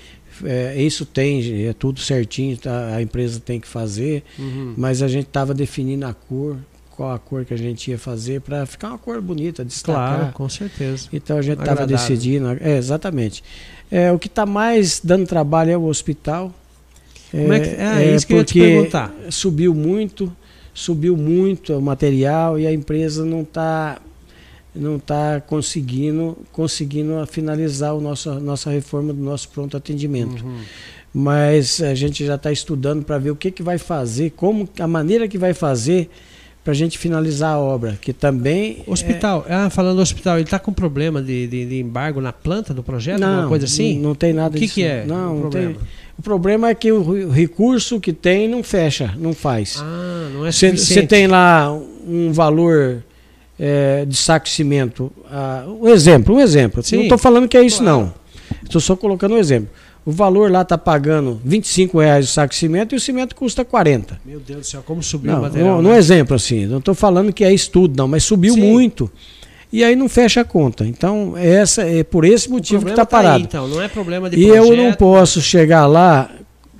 é, 0.44 0.80
isso 0.82 1.04
tem, 1.06 1.66
é 1.66 1.72
tudo 1.72 2.00
certinho, 2.00 2.56
tá, 2.56 2.94
a 2.96 3.02
empresa 3.02 3.40
tem 3.40 3.58
que 3.60 3.66
fazer, 3.68 4.22
Uhum. 4.38 4.74
mas 4.76 5.02
a 5.02 5.08
gente 5.08 5.26
estava 5.26 5.52
definindo 5.54 6.06
a 6.06 6.12
cor, 6.14 6.56
qual 6.90 7.12
a 7.12 7.18
cor 7.18 7.44
que 7.44 7.54
a 7.54 7.56
gente 7.56 7.90
ia 7.90 7.98
fazer 7.98 8.40
para 8.42 8.66
ficar 8.66 8.88
uma 8.88 8.98
cor 8.98 9.20
bonita, 9.20 9.64
destacar. 9.64 10.18
Claro, 10.18 10.32
com 10.32 10.48
certeza. 10.48 11.08
Então 11.12 11.38
a 11.38 11.42
gente 11.42 11.58
estava 11.60 11.86
decidindo, 11.86 12.46
é, 12.60 12.76
exatamente. 12.76 13.42
É, 13.90 14.10
o 14.12 14.18
que 14.18 14.26
está 14.26 14.44
mais 14.46 15.00
dando 15.02 15.26
trabalho 15.26 15.70
é 15.70 15.76
o 15.76 15.84
hospital. 15.84 16.52
Como 17.30 17.52
é 17.52 17.60
que- 17.60 17.68
é, 17.70 18.14
isso 18.14 18.26
que 18.26 18.34
eu 18.34 18.38
ia 18.38 18.44
te 18.44 18.58
perguntar. 18.60 19.14
Subiu 19.30 19.74
muito, 19.74 20.30
subiu 20.74 21.16
muito 21.16 21.72
o 21.74 21.80
material 21.80 22.58
e 22.58 22.66
a 22.66 22.72
empresa 22.72 23.24
não 23.24 23.40
está 23.40 23.98
não 24.74 24.98
tá 24.98 25.40
conseguindo 25.46 26.36
conseguindo 26.50 27.12
finalizar 27.26 27.94
o 27.94 28.00
nosso, 28.00 28.30
a 28.30 28.40
nossa 28.40 28.70
reforma 28.70 29.12
do 29.12 29.22
nosso 29.22 29.48
pronto 29.48 29.76
atendimento. 29.76 30.44
Uhum. 30.44 30.58
Mas 31.14 31.80
a 31.82 31.94
gente 31.94 32.24
já 32.24 32.36
está 32.36 32.50
estudando 32.50 33.04
para 33.04 33.18
ver 33.18 33.30
o 33.30 33.36
que, 33.36 33.50
que 33.50 33.62
vai 33.62 33.76
fazer, 33.76 34.30
como 34.30 34.66
a 34.80 34.86
maneira 34.86 35.28
que 35.28 35.36
vai 35.36 35.52
fazer 35.52 36.08
para 36.64 36.72
a 36.72 36.76
gente 36.76 36.96
finalizar 36.96 37.54
a 37.54 37.58
obra, 37.58 37.98
que 38.00 38.12
também 38.12 38.82
Hospital, 38.86 39.44
ah, 39.48 39.68
falando 39.68 39.96
do 39.96 40.02
hospital, 40.02 40.36
ele 40.36 40.44
está 40.44 40.60
com 40.60 40.72
problema 40.72 41.20
de, 41.20 41.46
de, 41.48 41.66
de 41.66 41.80
embargo 41.80 42.20
na 42.20 42.32
planta 42.32 42.72
do 42.72 42.84
projeto, 42.84 43.18
não, 43.20 43.28
alguma 43.28 43.48
coisa 43.48 43.64
assim? 43.64 43.96
Não, 43.96 44.10
não 44.10 44.14
tem 44.14 44.32
nada 44.32 44.50
o 44.50 44.52
que, 44.54 44.60
disso. 44.60 44.74
que 44.76 44.84
é 44.84 45.04
Não, 45.04 45.36
o 45.38 45.40
não 45.42 45.50
tem. 45.50 45.62
problema? 45.62 45.86
O 46.18 46.22
problema 46.22 46.68
é 46.70 46.74
que 46.74 46.92
o 46.92 47.02
re- 47.02 47.26
recurso 47.26 47.98
que 48.00 48.12
tem 48.12 48.46
não 48.48 48.62
fecha, 48.62 49.12
não 49.18 49.32
faz. 49.34 49.78
Ah, 49.82 50.30
não 50.32 50.46
é 50.46 50.52
Você 50.52 50.70
suficiente. 50.70 51.08
tem 51.08 51.26
lá 51.26 51.72
um 52.06 52.30
valor 52.32 53.02
é, 53.64 54.04
de 54.04 54.16
saco 54.16 54.46
de 54.46 54.50
cimento. 54.52 55.12
ah, 55.30 55.64
um 55.80 55.88
exemplo, 55.88 56.34
um 56.34 56.40
exemplo. 56.40 56.82
Sim. 56.82 56.96
Não 56.96 57.02
estou 57.04 57.16
falando 57.18 57.46
que 57.46 57.56
é 57.56 57.62
isso, 57.62 57.80
Claro. 57.82 57.98
não. 58.00 58.14
Estou 58.64 58.80
só 58.80 58.96
colocando 58.96 59.34
um 59.34 59.38
exemplo. 59.38 59.70
O 60.04 60.10
valor 60.10 60.50
lá 60.50 60.62
está 60.62 60.76
pagando 60.76 61.40
25 61.44 62.00
reais 62.00 62.28
o 62.28 62.32
saco 62.32 62.50
de 62.52 62.58
cimento 62.58 62.92
e 62.92 62.96
o 62.96 63.00
cimento 63.00 63.36
custa 63.36 63.64
40. 63.64 64.20
Meu 64.26 64.40
Deus 64.40 64.60
do 64.62 64.66
céu, 64.66 64.82
como 64.84 65.00
subiu 65.00 65.30
o 65.30 65.34
Não, 65.36 65.42
material. 65.42 65.80
não, 65.80 65.90
né? 65.90 65.96
é 65.96 65.98
exemplo 66.00 66.34
assim. 66.34 66.66
Não 66.66 66.78
estou 66.78 66.92
falando 66.94 67.32
que 67.32 67.44
é 67.44 67.54
estudo, 67.54 67.96
não, 67.96 68.08
mas 68.08 68.24
subiu 68.24 68.54
Sim. 68.54 68.60
muito. 68.62 69.08
E 69.72 69.84
aí 69.84 69.94
não 69.94 70.08
fecha 70.08 70.40
a 70.40 70.44
conta. 70.44 70.84
Então, 70.84 71.34
essa, 71.36 71.82
é 71.82 72.02
por 72.02 72.24
esse 72.24 72.48
O 72.48 72.50
motivo 72.50 72.84
que 72.84 72.90
está 72.90 73.06
tá 73.06 73.16
aí, 73.18 73.22
parado. 73.24 73.44
então, 73.44 73.68
não 73.68 73.80
é 73.80 73.86
problema 73.86 74.28
de 74.28 74.36
E 74.36 74.46
projeto. 74.48 74.66
eu 74.72 74.76
não 74.76 74.92
posso 74.92 75.40
chegar 75.40 75.86
lá. 75.86 76.28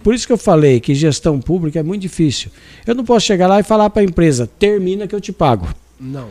Por 0.02 0.14
isso 0.14 0.26
que 0.26 0.32
eu 0.32 0.36
falei 0.36 0.80
que 0.80 0.92
gestão 0.94 1.40
pública 1.40 1.78
é 1.78 1.82
muito 1.82 2.02
difícil. 2.02 2.50
Eu 2.84 2.94
não 2.96 3.04
posso 3.04 3.24
chegar 3.24 3.46
lá 3.46 3.60
e 3.60 3.62
falar 3.62 3.88
para 3.88 4.02
a 4.02 4.04
empresa: 4.04 4.50
termina 4.58 5.06
que 5.06 5.14
eu 5.14 5.20
te 5.20 5.30
pago. 5.32 5.68
Não. 6.00 6.26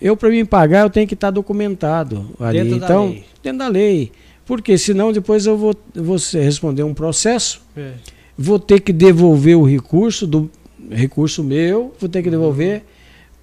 Eu, 0.00 0.16
para 0.16 0.30
mim 0.30 0.44
pagar, 0.44 0.82
eu 0.82 0.90
tenho 0.90 1.06
que 1.06 1.14
estar 1.14 1.30
documentado 1.30 2.30
ali. 2.40 2.58
Dentro 2.62 2.78
da 2.80 2.86
então, 2.86 3.06
lei. 3.08 3.24
dentro 3.42 3.58
da 3.58 3.68
lei. 3.68 4.12
Porque 4.46 4.76
senão 4.78 5.12
depois 5.12 5.46
eu 5.46 5.56
vou, 5.56 5.74
vou 5.94 6.16
responder 6.32 6.82
um 6.82 6.94
processo, 6.94 7.60
É. 7.76 7.92
vou 8.36 8.58
ter 8.58 8.80
que 8.80 8.92
devolver 8.92 9.56
o 9.56 9.62
recurso 9.64 10.26
do 10.26 10.50
recurso 10.90 11.44
meu, 11.44 11.94
vou 12.00 12.08
ter 12.08 12.22
que 12.22 12.30
devolver 12.30 12.82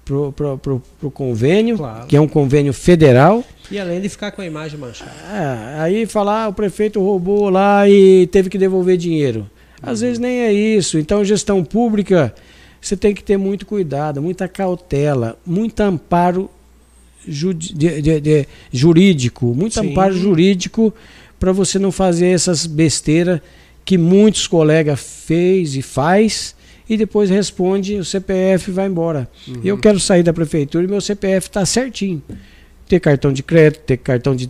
pro, 0.04 0.32
pro, 0.32 0.58
pro, 0.58 0.82
pro 1.00 1.10
convênio, 1.10 1.76
Claro. 1.78 2.06
que 2.06 2.16
é 2.16 2.20
um 2.20 2.28
convênio 2.28 2.72
federal. 2.74 3.42
E 3.70 3.78
além 3.78 4.00
de 4.00 4.08
ficar 4.08 4.32
com 4.32 4.42
a 4.42 4.46
imagem 4.46 4.78
manchada. 4.78 5.10
Ah, 5.30 5.82
aí 5.82 6.04
falar, 6.06 6.44
ah, 6.44 6.48
o 6.48 6.52
prefeito 6.52 7.00
roubou 7.00 7.48
lá 7.48 7.88
e 7.88 8.26
teve 8.26 8.50
que 8.50 8.58
devolver 8.58 8.96
dinheiro. 8.96 9.48
Às 9.82 10.00
vezes 10.00 10.18
nem 10.18 10.40
é 10.40 10.52
isso. 10.52 10.98
Então, 10.98 11.24
gestão 11.24 11.62
pública, 11.62 12.34
você 12.88 12.96
tem 12.96 13.14
que 13.14 13.22
ter 13.22 13.36
muito 13.36 13.66
cuidado, 13.66 14.22
muita 14.22 14.48
cautela, 14.48 15.38
muito 15.44 15.78
amparo 15.80 16.50
de- 17.26 18.00
de- 18.00 18.20
de- 18.20 18.48
jurídico, 18.72 19.54
muito 19.54 19.74
Sim. 19.74 19.90
amparo 19.90 20.14
jurídico, 20.16 20.94
para 21.38 21.52
você 21.52 21.78
não 21.78 21.92
fazer 21.92 22.28
essas 22.28 22.66
besteiras 22.66 23.40
que 23.84 23.98
muitos 23.98 24.46
colegas 24.46 25.00
fez 25.26 25.76
e 25.76 25.82
faz 25.82 26.54
e 26.88 26.96
depois 26.96 27.28
responde 27.28 27.96
o 27.96 28.04
CPF 28.04 28.70
vai 28.70 28.86
embora. 28.86 29.28
Uhum. 29.46 29.60
Eu 29.62 29.76
quero 29.76 30.00
sair 30.00 30.22
da 30.22 30.32
prefeitura 30.32 30.84
e 30.84 30.88
meu 30.88 31.00
CPF 31.00 31.48
está 31.48 31.66
certinho. 31.66 32.22
Ter 32.88 33.00
cartão 33.00 33.30
de 33.30 33.42
crédito, 33.42 33.82
ter 33.82 33.98
cartão 33.98 34.34
de. 34.34 34.48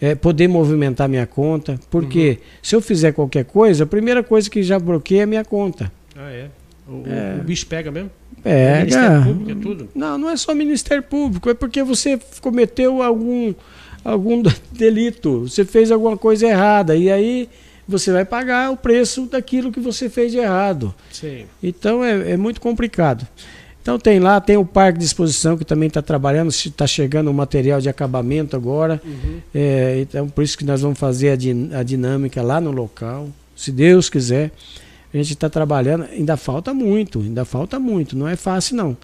É, 0.00 0.14
poder 0.14 0.48
movimentar 0.48 1.08
minha 1.08 1.26
conta. 1.26 1.78
Porque 1.90 2.30
uhum. 2.30 2.36
se 2.62 2.74
eu 2.74 2.80
fizer 2.80 3.12
qualquer 3.12 3.44
coisa, 3.44 3.84
a 3.84 3.86
primeira 3.86 4.22
coisa 4.22 4.48
que 4.48 4.62
já 4.62 4.78
bloqueia 4.78 5.20
é 5.20 5.24
a 5.24 5.26
minha 5.26 5.44
conta. 5.44 5.92
Ah, 6.16 6.30
é? 6.30 6.48
O, 6.88 7.02
é. 7.06 7.40
o 7.40 7.44
bicho 7.44 7.66
pega 7.66 7.90
mesmo? 7.90 8.10
Pega. 8.42 8.56
É 8.56 8.78
Ministério 8.80 9.24
Público, 9.24 9.50
é 9.50 9.62
tudo? 9.62 9.88
Não, 9.94 10.18
não 10.18 10.30
é 10.30 10.36
só 10.36 10.54
Ministério 10.54 11.02
Público, 11.02 11.50
é 11.50 11.54
porque 11.54 11.82
você 11.82 12.18
cometeu 12.40 13.02
algum, 13.02 13.54
algum 14.04 14.42
delito, 14.72 15.48
você 15.48 15.64
fez 15.64 15.90
alguma 15.90 16.16
coisa 16.16 16.46
errada. 16.46 16.94
E 16.94 17.10
aí 17.10 17.48
você 17.88 18.12
vai 18.12 18.24
pagar 18.24 18.70
o 18.70 18.76
preço 18.76 19.26
daquilo 19.26 19.72
que 19.72 19.80
você 19.80 20.08
fez 20.08 20.32
de 20.32 20.38
errado. 20.38 20.94
Sim. 21.10 21.46
Então 21.62 22.04
é, 22.04 22.32
é 22.32 22.36
muito 22.36 22.60
complicado. 22.60 23.26
Então 23.80 24.00
tem 24.00 24.18
lá, 24.18 24.40
tem 24.40 24.56
o 24.56 24.64
parque 24.64 24.98
de 24.98 25.04
exposição 25.04 25.56
que 25.56 25.64
também 25.64 25.86
está 25.86 26.02
trabalhando, 26.02 26.50
está 26.50 26.88
chegando 26.88 27.30
o 27.30 27.34
material 27.34 27.80
de 27.80 27.88
acabamento 27.88 28.56
agora. 28.56 29.00
Uhum. 29.04 29.40
É, 29.54 30.00
então 30.00 30.28
por 30.28 30.42
isso 30.42 30.58
que 30.58 30.64
nós 30.64 30.82
vamos 30.82 30.98
fazer 30.98 31.30
a, 31.30 31.36
din 31.36 31.70
a 31.72 31.84
dinâmica 31.84 32.42
lá 32.42 32.60
no 32.60 32.72
local, 32.72 33.28
se 33.54 33.70
Deus 33.70 34.10
quiser. 34.10 34.50
A 35.16 35.22
gente 35.22 35.34
está 35.34 35.48
trabalhando, 35.48 36.04
ainda 36.04 36.36
falta 36.36 36.74
muito, 36.74 37.20
ainda 37.20 37.44
falta 37.44 37.78
muito, 37.78 38.16
não 38.16 38.28
é 38.28 38.36
fácil 38.36 38.76
não. 38.76 38.96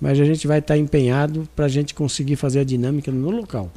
Mas 0.00 0.18
a 0.18 0.24
gente 0.24 0.46
vai 0.46 0.58
estar 0.58 0.74
tá 0.74 0.78
empenhado 0.78 1.48
para 1.54 1.66
a 1.66 1.68
gente 1.68 1.94
conseguir 1.94 2.36
fazer 2.36 2.60
a 2.60 2.64
dinâmica 2.64 3.12
no 3.12 3.30
local. 3.30 3.70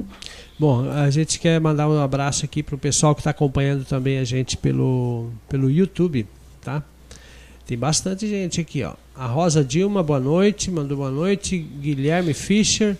Bom, 0.58 0.90
a 0.90 1.10
gente 1.10 1.38
quer 1.38 1.60
mandar 1.60 1.88
um 1.88 2.00
abraço 2.00 2.44
aqui 2.44 2.62
para 2.62 2.74
o 2.74 2.78
pessoal 2.78 3.14
que 3.14 3.20
está 3.20 3.30
acompanhando 3.30 3.84
também 3.84 4.18
a 4.18 4.24
gente 4.24 4.56
pelo, 4.56 5.30
pelo 5.48 5.70
YouTube, 5.70 6.26
tá? 6.62 6.82
Tem 7.66 7.76
bastante 7.76 8.26
gente 8.26 8.60
aqui, 8.60 8.82
ó. 8.82 8.94
A 9.14 9.26
Rosa 9.26 9.62
Dilma, 9.62 10.02
boa 10.02 10.20
noite, 10.20 10.70
mandou 10.70 10.98
boa 10.98 11.10
noite. 11.10 11.58
Guilherme 11.58 12.34
Fischer, 12.34 12.96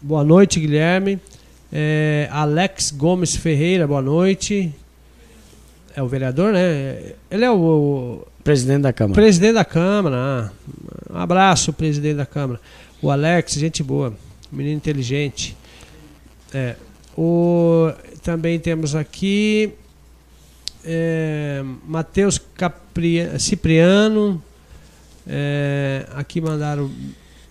boa 0.00 0.24
noite, 0.24 0.60
Guilherme. 0.60 1.20
É, 1.72 2.28
Alex 2.30 2.90
Gomes 2.90 3.36
Ferreira, 3.36 3.86
boa 3.86 4.02
noite. 4.02 4.72
É 5.98 6.02
o 6.02 6.06
vereador, 6.06 6.52
né? 6.52 7.14
Ele 7.28 7.44
é 7.44 7.50
o, 7.50 7.56
o 7.56 8.26
presidente 8.44 8.82
da 8.82 8.92
Câmara. 8.92 9.20
Presidente 9.20 9.54
da 9.54 9.64
Câmara. 9.64 10.16
Ah, 10.16 10.50
um 11.12 11.16
abraço, 11.16 11.72
presidente 11.72 12.14
da 12.14 12.24
Câmara. 12.24 12.60
O 13.02 13.10
Alex, 13.10 13.54
gente 13.54 13.82
boa, 13.82 14.14
menino 14.52 14.76
inteligente. 14.76 15.56
É, 16.54 16.76
o, 17.16 17.90
também 18.22 18.60
temos 18.60 18.94
aqui 18.94 19.72
é, 20.84 21.64
Matheus 21.84 22.40
Cipriano. 23.40 24.40
É, 25.26 26.06
aqui 26.14 26.40
mandaram 26.40 26.88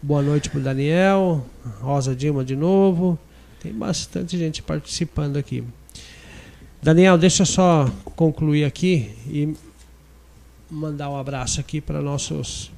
boa 0.01 0.21
noite 0.21 0.49
para 0.49 0.61
o 0.61 0.63
Daniel. 0.63 1.45
Rosa 1.81 2.15
Dilma 2.15 2.45
de 2.45 2.55
novo. 2.55 3.19
Tem 3.61 3.73
bastante 3.73 4.37
gente 4.37 4.63
participando 4.63 5.35
aqui. 5.35 5.65
Daniel, 6.82 7.17
deixa 7.17 7.41
eu 7.41 7.45
só 7.45 7.91
concluir 8.15 8.63
aqui 8.63 9.09
e 9.28 9.53
mandar 10.69 11.09
um 11.09 11.17
abraço 11.17 11.59
aqui 11.59 11.82
para 11.82 12.01
nossos 12.01 12.71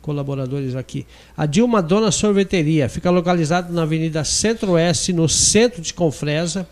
colaboradores 0.00 0.74
aqui. 0.74 1.06
A 1.36 1.44
Dilma 1.44 1.82
Dona 1.82 2.10
Sorveteria 2.10 2.88
fica 2.88 3.10
localizada 3.10 3.72
na 3.72 3.82
Avenida 3.82 4.24
Centro-Oeste, 4.24 5.12
no 5.12 5.28
centro 5.28 5.82
de 5.82 5.92
Confresa. 5.92 6.66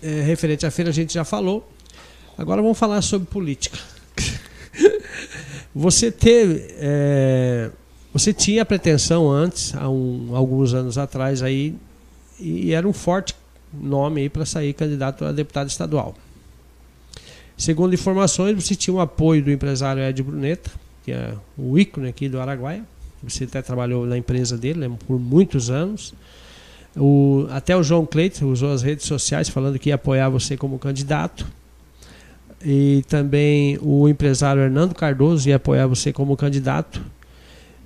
É, 0.02 0.20
referente 0.22 0.66
à 0.66 0.70
feira, 0.70 0.90
a 0.90 0.94
gente 0.94 1.12
já 1.14 1.24
falou. 1.24 1.68
Agora 2.36 2.60
vamos 2.62 2.78
falar 2.78 3.02
sobre 3.02 3.28
política. 3.28 3.78
você 5.74 6.10
teve. 6.10 6.66
É, 6.78 7.70
você 8.12 8.32
tinha 8.32 8.64
pretensão 8.64 9.30
antes, 9.30 9.74
há 9.74 9.88
um, 9.88 10.36
alguns 10.36 10.74
anos 10.74 10.98
atrás, 10.98 11.42
aí, 11.42 11.74
e 12.38 12.72
era 12.72 12.86
um 12.86 12.92
forte 12.92 13.34
nome 13.72 14.28
para 14.28 14.44
sair 14.44 14.74
candidato 14.74 15.24
a 15.24 15.32
deputado 15.32 15.68
estadual. 15.68 16.14
Segundo 17.56 17.94
informações, 17.94 18.54
você 18.54 18.74
tinha 18.74 18.94
o 18.94 19.00
apoio 19.00 19.42
do 19.42 19.50
empresário 19.50 20.02
Ed 20.02 20.22
Bruneta, 20.22 20.70
que 21.04 21.12
é 21.12 21.34
o 21.56 21.78
ícone 21.78 22.08
aqui 22.08 22.28
do 22.28 22.40
Araguaia. 22.40 22.84
Você 23.22 23.44
até 23.44 23.62
trabalhou 23.62 24.04
na 24.06 24.18
empresa 24.18 24.56
dele 24.56 24.88
né, 24.88 24.96
por 25.06 25.18
muitos 25.18 25.70
anos. 25.70 26.12
O, 26.96 27.46
até 27.50 27.76
o 27.76 27.82
João 27.82 28.04
Cleiton 28.04 28.46
usou 28.46 28.72
as 28.72 28.82
redes 28.82 29.06
sociais 29.06 29.48
falando 29.48 29.78
que 29.78 29.90
ia 29.90 29.94
apoiar 29.94 30.28
você 30.28 30.56
como 30.56 30.78
candidato 30.78 31.46
e 32.64 33.02
também 33.08 33.78
o 33.82 34.08
empresário 34.08 34.62
Hernando 34.62 34.94
Cardoso 34.94 35.48
ia 35.48 35.56
apoiar 35.56 35.86
você 35.86 36.12
como 36.12 36.36
candidato. 36.36 37.02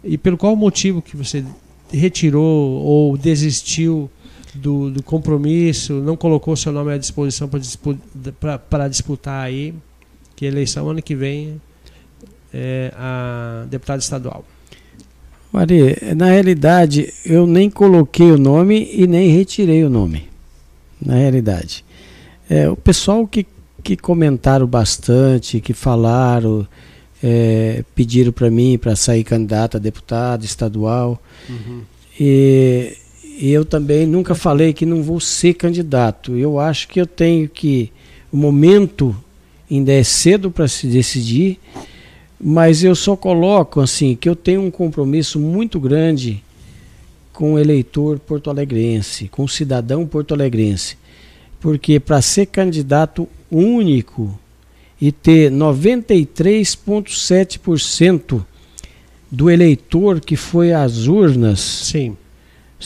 E 0.04 0.18
pelo 0.18 0.36
qual 0.36 0.54
motivo 0.54 1.00
que 1.00 1.16
você 1.16 1.44
retirou 1.90 2.82
ou 2.82 3.16
desistiu 3.16 4.10
do, 4.56 4.90
do 4.90 5.02
compromisso, 5.02 5.94
não 5.94 6.16
colocou 6.16 6.56
seu 6.56 6.72
nome 6.72 6.92
à 6.92 6.98
disposição 6.98 7.48
para 7.48 8.88
disputar, 8.88 9.44
aí, 9.44 9.74
que 10.34 10.44
a 10.44 10.48
eleição 10.48 10.88
ano 10.88 11.02
que 11.02 11.14
vem 11.14 11.60
é 12.52 12.92
a 12.96 13.66
deputada 13.68 13.98
estadual? 13.98 14.44
Maria, 15.52 15.96
na 16.16 16.26
realidade 16.26 17.12
eu 17.24 17.46
nem 17.46 17.70
coloquei 17.70 18.30
o 18.30 18.38
nome 18.38 18.90
e 18.92 19.06
nem 19.06 19.30
retirei 19.30 19.84
o 19.84 19.90
nome. 19.90 20.28
Na 21.00 21.14
realidade. 21.14 21.84
É, 22.48 22.68
o 22.68 22.76
pessoal 22.76 23.26
que 23.26 23.46
que 23.86 23.96
comentaram 23.96 24.66
bastante, 24.66 25.60
que 25.60 25.72
falaram, 25.72 26.66
é, 27.22 27.84
pediram 27.94 28.32
para 28.32 28.50
mim 28.50 28.76
para 28.76 28.96
sair 28.96 29.22
candidato 29.22 29.76
a 29.76 29.80
deputado 29.80 30.44
estadual. 30.44 31.22
Uhum. 31.48 31.82
E, 32.18 32.96
eu 33.38 33.64
também 33.64 34.06
nunca 34.06 34.34
falei 34.34 34.72
que 34.72 34.86
não 34.86 35.02
vou 35.02 35.20
ser 35.20 35.54
candidato. 35.54 36.36
Eu 36.36 36.58
acho 36.58 36.88
que 36.88 37.00
eu 37.00 37.06
tenho 37.06 37.48
que. 37.48 37.92
O 38.32 38.36
momento 38.36 39.14
ainda 39.70 39.92
é 39.92 40.02
cedo 40.02 40.50
para 40.50 40.66
se 40.66 40.86
decidir, 40.86 41.60
mas 42.40 42.82
eu 42.82 42.94
só 42.94 43.14
coloco 43.16 43.80
assim 43.80 44.16
que 44.16 44.26
eu 44.28 44.36
tenho 44.36 44.62
um 44.62 44.70
compromisso 44.70 45.38
muito 45.38 45.78
grande 45.78 46.42
com 47.32 47.54
o 47.54 47.58
eleitor 47.58 48.18
porto-alegrense, 48.18 49.28
com 49.28 49.44
o 49.44 49.48
cidadão 49.48 50.06
porto-alegrense. 50.06 50.96
Porque 51.60 52.00
para 52.00 52.22
ser 52.22 52.46
candidato 52.46 53.28
único 53.50 54.38
e 55.00 55.10
ter 55.12 55.52
93,7% 55.52 58.44
do 59.30 59.50
eleitor 59.50 60.20
que 60.20 60.36
foi 60.36 60.72
às 60.72 61.06
urnas. 61.06 61.60
Sim. 61.60 62.16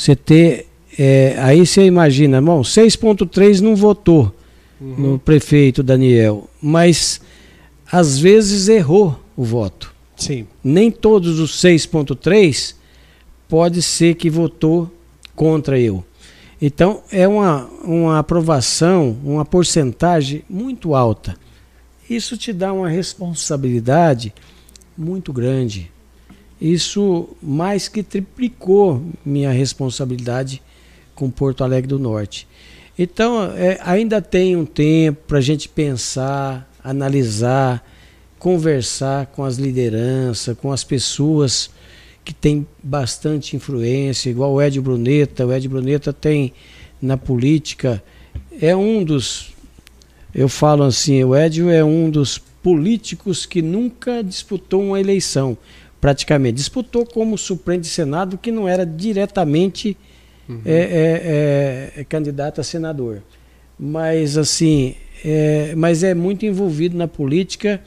Você 0.01 0.17
ter. 0.17 0.67
É, 0.99 1.37
aí 1.39 1.67
você 1.67 1.85
imagina, 1.85 2.39
irmão, 2.39 2.63
6,3 2.63 3.61
não 3.61 3.77
votou 3.77 4.35
uhum. 4.81 4.95
no 4.97 5.19
prefeito 5.19 5.83
Daniel, 5.83 6.49
mas 6.61 7.21
às 7.93 8.19
vezes 8.19 8.69
errou 8.69 9.21
o 9.37 9.45
voto. 9.45 9.95
Sim. 10.17 10.47
Nem 10.65 10.91
todos 10.91 11.39
os 11.39 11.53
6,3 11.63 12.75
pode 13.47 13.83
ser 13.83 14.15
que 14.15 14.31
votou 14.31 14.91
contra 15.37 15.79
eu. 15.79 16.03
Então 16.63 17.03
é 17.13 17.29
uma, 17.29 17.67
uma 17.85 18.19
aprovação, 18.19 19.19
uma 19.23 19.45
porcentagem 19.45 20.43
muito 20.49 20.95
alta. 20.95 21.37
Isso 22.09 22.39
te 22.39 22.55
dá 22.55 22.73
uma 22.73 22.89
responsabilidade 22.89 24.33
muito 24.97 25.31
grande. 25.31 25.93
Isso 26.61 27.29
mais 27.43 27.89
que 27.89 28.03
triplicou 28.03 29.03
minha 29.25 29.51
responsabilidade 29.51 30.63
com 31.15 31.31
Porto 31.31 31.65
Alegre 31.65 31.89
do 31.89 31.99
Norte. 31.99 32.47
Então, 32.99 33.45
é, 33.57 33.79
ainda 33.83 34.21
tem 34.21 34.57
um 34.57 34.67
tempo 34.67 35.23
para 35.27 35.39
a 35.39 35.41
gente 35.41 35.69
pensar, 35.69 36.71
analisar, 36.85 37.83
conversar 38.39 39.27
com 39.27 39.43
as 39.43 39.57
lideranças, 39.57 40.57
com 40.59 40.71
as 40.71 40.85
pessoas 40.85 41.71
que 42.23 42.35
têm 42.35 42.67
bastante 42.83 43.57
influência, 43.57 44.29
igual 44.29 44.53
o 44.53 44.61
Ed 44.61 44.79
Bruneta. 44.81 45.47
O 45.47 45.53
Ed 45.53 45.67
Bruneta 45.67 46.13
tem 46.13 46.53
na 47.01 47.17
política, 47.17 48.03
é 48.61 48.77
um 48.77 49.03
dos. 49.03 49.55
Eu 50.35 50.49
falo 50.49 50.85
assim, 50.85 51.25
o 51.25 51.35
Edio 51.35 51.71
é 51.71 51.83
um 51.83 52.11
dos 52.11 52.39
políticos 52.39 53.47
que 53.47 53.63
nunca 53.63 54.23
disputou 54.23 54.83
uma 54.83 55.01
eleição 55.01 55.57
praticamente. 56.01 56.57
Disputou 56.57 57.05
como 57.05 57.37
suplente 57.37 57.83
de 57.83 57.89
Senado, 57.89 58.39
que 58.39 58.51
não 58.51 58.69
era 58.69 58.87
diretamente 58.87 59.97
uhum. 60.49 60.61
é, 60.65 60.73
é, 60.73 61.93
é, 61.97 62.01
é 62.01 62.05
candidato 62.05 62.61
a 62.61 62.65
senador. 62.65 63.23
Mas 63.79 64.37
assim, 64.37 64.95
é, 65.25 65.75
mas 65.77 66.03
é 66.03 66.15
muito 66.15 66.47
envolvido 66.47 66.97
na 66.97 67.07
política, 67.07 67.83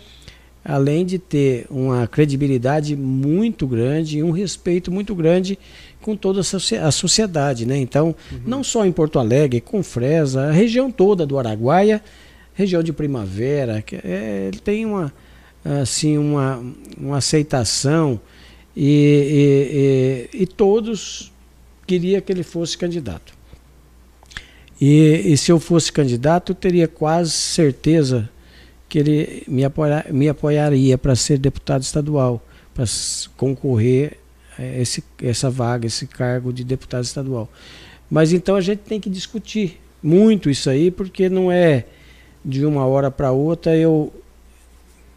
além 0.63 1.05
de 1.05 1.17
ter 1.17 1.65
uma 1.69 2.07
credibilidade 2.07 2.95
muito 2.95 3.67
grande 3.67 4.19
e 4.19 4.23
um 4.23 4.31
respeito 4.31 4.91
muito 4.91 5.13
grande 5.13 5.57
com 6.01 6.15
toda 6.15 6.41
a 6.41 6.91
sociedade. 6.91 7.65
Né? 7.65 7.77
Então, 7.77 8.15
uhum. 8.31 8.39
não 8.45 8.63
só 8.63 8.85
em 8.85 8.91
Porto 8.91 9.19
Alegre, 9.19 9.61
com 9.61 9.81
Fresa, 9.81 10.49
a 10.49 10.51
região 10.51 10.91
toda 10.91 11.25
do 11.25 11.39
Araguaia, 11.39 12.01
região 12.53 12.83
de 12.83 12.93
Primavera, 12.93 13.81
que 13.81 13.95
é, 13.95 14.47
ele 14.47 14.59
tem 14.59 14.85
uma 14.85 15.11
assim 15.63 16.17
uma, 16.17 16.63
uma 16.97 17.17
aceitação 17.17 18.19
e, 18.75 20.29
e, 20.33 20.37
e, 20.37 20.43
e 20.43 20.47
todos 20.47 21.31
queria 21.85 22.21
que 22.21 22.31
ele 22.31 22.43
fosse 22.43 22.77
candidato. 22.77 23.33
E, 24.81 25.31
e, 25.33 25.37
se 25.37 25.51
eu 25.51 25.59
fosse 25.59 25.91
candidato, 25.91 26.51
eu 26.51 26.55
teria 26.55 26.87
quase 26.87 27.31
certeza 27.31 28.29
que 28.89 28.99
ele 28.99 29.43
me, 29.47 29.63
apoia, 29.63 30.05
me 30.09 30.27
apoiaria 30.27 30.97
para 30.97 31.15
ser 31.15 31.37
deputado 31.37 31.83
estadual, 31.83 32.45
para 32.73 32.85
concorrer 33.37 34.17
a 34.57 34.63
esse, 34.63 35.03
essa 35.21 35.49
vaga, 35.49 35.87
esse 35.87 36.05
cargo 36.05 36.51
de 36.51 36.63
deputado 36.63 37.03
estadual. 37.03 37.49
Mas 38.09 38.33
então 38.33 38.55
a 38.55 38.61
gente 38.61 38.79
tem 38.79 38.99
que 38.99 39.09
discutir 39.09 39.79
muito 40.01 40.49
isso 40.49 40.69
aí, 40.69 40.91
porque 40.91 41.29
não 41.29 41.51
é 41.51 41.85
de 42.43 42.65
uma 42.65 42.85
hora 42.85 43.09
para 43.09 43.31
outra 43.31 43.75
eu 43.75 44.11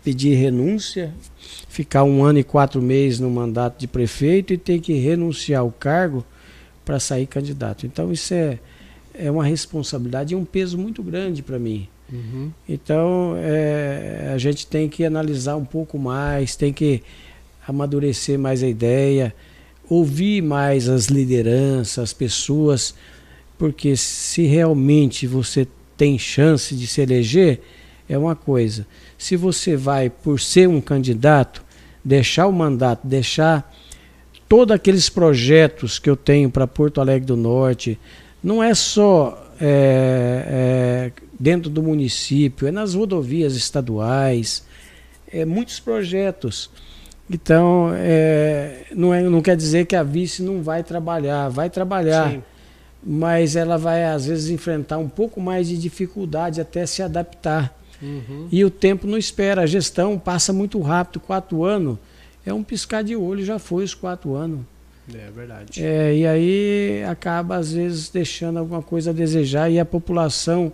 pedir 0.07 0.36
renúncia, 0.36 1.12
ficar 1.68 2.04
um 2.04 2.22
ano 2.22 2.38
e 2.38 2.44
quatro 2.44 2.80
meses 2.80 3.18
no 3.18 3.28
mandato 3.28 3.76
de 3.76 3.88
prefeito 3.88 4.52
e 4.52 4.57
ter 4.57 4.78
que 4.78 4.92
renunciar 4.92 5.62
ao 5.62 5.72
cargo 5.72 6.24
para 6.84 7.00
sair 7.00 7.26
candidato. 7.26 7.84
Então 7.86 8.12
isso 8.12 8.32
é, 8.32 8.61
é 9.12 9.28
uma 9.28 9.42
responsabilidade 9.42 10.32
e 10.32 10.36
um 10.36 10.44
peso 10.44 10.78
muito 10.78 11.02
grande 11.02 11.42
para 11.42 11.59
mim. 11.59 11.88
Uhum. 12.12 12.52
Então 12.68 13.34
é, 13.36 14.30
a 14.32 14.38
gente 14.38 14.64
tem 14.68 14.88
que 14.88 15.04
analisar 15.04 15.57
um 15.57 15.64
pouco 15.64 15.98
mais, 15.98 16.54
tem 16.54 16.72
que 16.72 17.02
amadurecer 17.66 18.38
mais 18.38 18.62
a 18.62 18.68
ideia, 18.68 19.34
ouvir 19.90 20.40
mais 20.40 20.88
as 20.88 21.07
lideranças, 21.07 21.98
as 21.98 22.12
pessoas, 22.12 22.94
porque 23.59 23.96
se 23.96 24.42
realmente 24.46 25.26
você 25.26 25.66
tem 25.96 26.16
chance 26.16 26.76
de 26.76 26.86
se 26.86 27.00
eleger, 27.00 27.61
é 28.09 28.16
uma 28.16 28.36
coisa. 28.36 28.86
Se 29.19 29.37
você 29.37 29.77
vai, 29.77 30.11
por 30.11 30.41
ser 30.41 30.69
um 30.69 30.81
candidato, 30.81 31.64
deixar 32.05 32.47
o 32.47 32.53
mandato, 32.53 33.07
deixar 33.07 33.75
todos 34.49 34.75
aqueles 34.75 35.09
projetos 35.09 35.99
que 35.99 36.09
eu 36.09 36.17
tenho 36.17 36.51
para 36.51 36.67
Porto 36.67 37.01
Alegre 37.01 37.27
do 37.27 37.37
Norte, 37.37 37.99
não 38.43 38.62
é 38.62 38.75
só 38.75 39.53
é, 39.61 40.45
é, 40.47 41.23
dentro 41.39 41.69
do 41.71 41.83
município, 41.83 42.69
é 42.69 42.71
nas 42.71 42.95
rodovias 42.95 43.57
estaduais, 43.57 44.64
é 45.33 45.45
muitos 45.45 45.81
projetos. 45.81 46.71
Então, 47.29 47.91
é, 47.95 48.85
não, 48.95 49.12
é, 49.12 49.23
não 49.23 49.43
quer 49.43 49.57
dizer 49.57 49.87
que 49.87 49.97
a 49.97 50.03
vice 50.03 50.43
não 50.43 50.62
vai 50.62 50.83
trabalhar, 50.83 51.49
vai 51.49 51.69
trabalhar. 51.69 52.31
Sim. 52.31 52.43
Mas 53.09 53.55
ela 53.57 53.77
vai, 53.77 54.05
às 54.05 54.27
vezes, 54.27 54.51
enfrentar 54.51 54.99
um 54.99 55.09
pouco 55.09 55.41
mais 55.41 55.69
de 55.69 55.77
dificuldade 55.77 56.61
até 56.61 56.87
se 56.87 57.03
adaptar. 57.03 57.77
Uhum. 58.01 58.49
E 58.51 58.64
o 58.64 58.70
tempo 58.70 59.07
não 59.07 59.16
espera, 59.16 59.62
a 59.62 59.66
gestão 59.66 60.18
passa 60.18 60.53
muito 60.53 60.80
rápido, 60.80 61.20
quatro 61.20 61.64
anos. 61.64 61.99
É 62.44 62.53
um 62.53 62.62
piscar 62.62 63.03
de 63.03 63.16
olho, 63.16 63.44
já 63.44 63.59
foi 63.59 63.84
os 63.84 63.94
quatro 63.94 64.34
anos. 64.34 64.61
É 65.12 65.30
verdade. 65.30 65.84
É, 65.84 66.16
e 66.16 66.26
aí 66.26 67.05
acaba, 67.05 67.57
às 67.57 67.72
vezes, 67.72 68.09
deixando 68.09 68.59
alguma 68.59 68.82
coisa 68.82 69.11
a 69.11 69.12
desejar 69.12 69.70
e 69.70 69.78
a 69.78 69.84
população, 69.84 70.72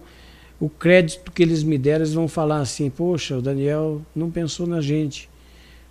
o 0.58 0.68
crédito 0.68 1.30
que 1.30 1.42
eles 1.42 1.62
me 1.62 1.76
deram, 1.76 2.04
eles 2.04 2.14
vão 2.14 2.28
falar 2.28 2.60
assim: 2.60 2.88
Poxa, 2.88 3.36
o 3.36 3.42
Daniel 3.42 4.00
não 4.14 4.30
pensou 4.30 4.66
na 4.66 4.80
gente, 4.80 5.28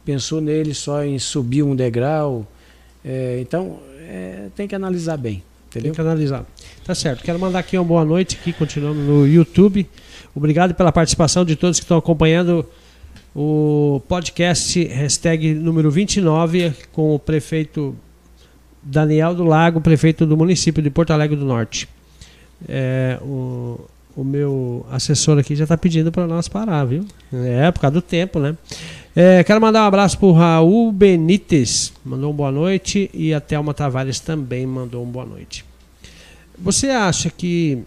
pensou 0.04 0.42
nele 0.42 0.74
só 0.74 1.04
em 1.04 1.20
subir 1.20 1.64
um 1.64 1.76
degrau. 1.76 2.48
É, 3.04 3.40
então, 3.42 3.80
é, 4.00 4.48
tem 4.56 4.68
que 4.68 4.76
analisar 4.76 5.18
bem. 5.18 5.44
Entendeu? 5.68 5.94
Tem 5.94 5.96
que 5.96 6.02
analisar. 6.02 6.46
Tá 6.84 6.94
certo. 6.94 7.24
Quero 7.24 7.40
mandar 7.40 7.60
aqui 7.60 7.78
uma 7.78 7.86
boa 7.86 8.04
noite, 8.04 8.38
aqui 8.40 8.52
continuando 8.52 9.00
no 9.00 9.26
YouTube. 9.26 9.88
Obrigado 10.36 10.74
pela 10.74 10.92
participação 10.92 11.44
de 11.44 11.56
todos 11.56 11.80
que 11.80 11.86
estão 11.86 11.98
acompanhando 11.98 12.66
o 13.36 14.02
podcast 14.08 14.84
hashtag 14.86 15.54
número 15.54 15.90
29 15.90 16.74
com 16.92 17.16
o 17.16 17.20
prefeito 17.20 17.96
Daniel 18.84 19.34
do 19.34 19.44
Lago, 19.44 19.80
prefeito 19.80 20.26
do 20.26 20.36
município 20.36 20.82
de 20.82 20.90
Porto 20.90 21.12
Alegre 21.12 21.36
do 21.36 21.46
Norte. 21.46 21.88
É, 22.68 23.18
o, 23.22 23.80
o 24.16 24.24
meu 24.24 24.86
assessor 24.92 25.38
aqui 25.38 25.56
já 25.56 25.64
está 25.64 25.78
pedindo 25.78 26.12
para 26.12 26.28
nós 26.28 26.48
parar, 26.48 26.86
viu? 26.86 27.06
É, 27.32 27.72
por 27.72 27.80
causa 27.80 27.94
do 27.94 28.02
tempo, 28.02 28.40
né? 28.40 28.56
É, 29.16 29.44
quero 29.44 29.60
mandar 29.60 29.84
um 29.84 29.88
abraço 29.88 30.18
para 30.18 30.28
o 30.28 30.32
Raul 30.32 30.92
Benites, 30.92 31.94
mandou 32.04 32.30
uma 32.30 32.36
boa 32.36 32.52
noite, 32.52 33.10
e 33.14 33.34
a 33.34 33.42
Thelma 33.42 33.74
Tavares 33.74 34.20
também 34.20 34.66
mandou 34.66 35.04
uma 35.04 35.12
boa 35.12 35.26
noite. 35.26 35.66
Você 36.58 36.90
acha 36.90 37.30
que 37.30 37.84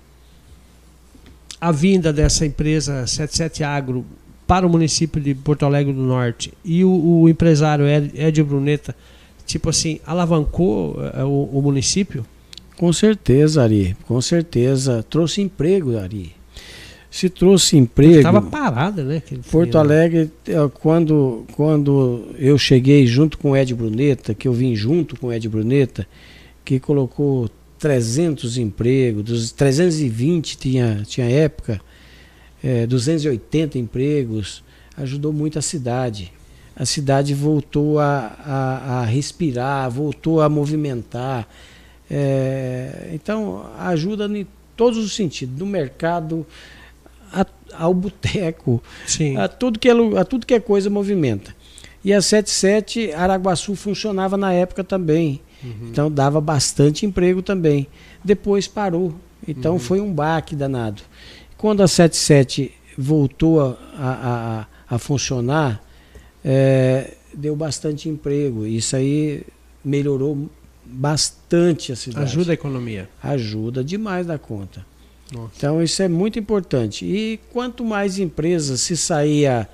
a 1.64 1.72
vinda 1.72 2.12
dessa 2.12 2.44
empresa 2.44 3.06
77 3.06 3.64
Agro 3.64 4.04
para 4.46 4.66
o 4.66 4.68
município 4.68 5.18
de 5.18 5.34
Porto 5.34 5.64
Alegre 5.64 5.94
do 5.94 6.02
Norte 6.02 6.52
e 6.62 6.84
o, 6.84 7.22
o 7.22 7.26
empresário 7.26 7.86
Ed, 7.86 8.12
Ed, 8.14 8.42
Bruneta, 8.42 8.94
tipo 9.46 9.70
assim, 9.70 9.98
alavancou 10.06 10.98
uh, 10.98 11.24
o, 11.24 11.58
o, 11.58 11.62
município? 11.62 12.26
Com 12.76 12.92
certeza, 12.92 13.62
Ari. 13.62 13.96
Com 14.06 14.20
certeza. 14.20 15.02
Trouxe 15.08 15.40
emprego, 15.40 15.96
Ari. 15.96 16.32
Se 17.10 17.30
trouxe 17.30 17.78
emprego. 17.78 18.16
Estava 18.16 18.42
parada, 18.42 19.02
né? 19.02 19.22
Porto 19.50 19.78
Alegre, 19.78 20.30
eh, 20.46 20.70
quando, 20.82 21.46
quando 21.54 22.26
eu 22.38 22.58
cheguei 22.58 23.06
junto 23.06 23.38
com 23.38 23.52
o 23.52 23.56
Ed 23.56 23.72
Bruneta, 23.74 24.34
que 24.34 24.46
eu 24.46 24.52
vim 24.52 24.76
junto 24.76 25.18
com 25.18 25.28
o 25.28 25.32
Ed 25.32 25.48
Bruneta, 25.48 26.06
que 26.62 26.78
colocou 26.78 27.48
300 27.78 28.56
empregos, 28.58 29.24
dos 29.24 29.52
320 29.52 30.56
tinha, 30.56 31.02
tinha 31.06 31.28
época, 31.28 31.80
é, 32.62 32.86
280 32.86 33.78
empregos, 33.78 34.64
ajudou 34.96 35.32
muito 35.32 35.58
a 35.58 35.62
cidade. 35.62 36.32
A 36.76 36.84
cidade 36.84 37.34
voltou 37.34 37.98
a, 37.98 38.36
a, 38.44 39.00
a 39.00 39.04
respirar, 39.04 39.90
voltou 39.90 40.40
a 40.40 40.48
movimentar. 40.48 41.46
É, 42.10 43.10
então, 43.12 43.70
ajuda 43.78 44.26
em 44.26 44.46
todos 44.76 44.98
os 44.98 45.14
sentidos, 45.14 45.56
do 45.56 45.66
mercado 45.66 46.46
a, 47.32 47.46
ao 47.74 47.94
boteco, 47.94 48.82
a 49.38 49.48
tudo, 49.48 49.78
que 49.78 49.88
é, 49.88 49.92
a 50.18 50.24
tudo 50.24 50.46
que 50.46 50.54
é 50.54 50.60
coisa 50.60 50.90
movimenta. 50.90 51.54
E 52.04 52.12
a 52.12 52.20
77 52.20 53.12
Araguaçu 53.12 53.74
funcionava 53.74 54.36
na 54.36 54.52
época 54.52 54.84
também. 54.84 55.40
Uhum. 55.64 55.88
Então 55.90 56.10
dava 56.10 56.40
bastante 56.40 57.06
emprego 57.06 57.42
também. 57.42 57.86
Depois 58.22 58.68
parou. 58.68 59.14
Então 59.46 59.74
uhum. 59.74 59.78
foi 59.78 60.00
um 60.00 60.12
baque 60.12 60.54
danado. 60.54 61.02
Quando 61.56 61.82
a 61.82 61.88
77 61.88 62.72
voltou 62.96 63.60
a, 63.60 63.76
a, 63.98 64.94
a 64.94 64.98
funcionar, 64.98 65.82
é, 66.44 67.14
deu 67.32 67.56
bastante 67.56 68.08
emprego. 68.08 68.66
Isso 68.66 68.94
aí 68.94 69.42
melhorou 69.84 70.48
bastante 70.84 71.92
a 71.92 71.96
cidade. 71.96 72.24
Ajuda 72.24 72.52
a 72.52 72.54
economia. 72.54 73.08
Ajuda 73.22 73.82
demais 73.82 74.26
da 74.26 74.38
conta. 74.38 74.84
Nossa. 75.32 75.52
Então 75.56 75.82
isso 75.82 76.02
é 76.02 76.08
muito 76.08 76.38
importante. 76.38 77.04
E 77.04 77.40
quanto 77.52 77.84
mais 77.84 78.18
empresas 78.18 78.80
se 78.80 78.96
saía 78.96 79.68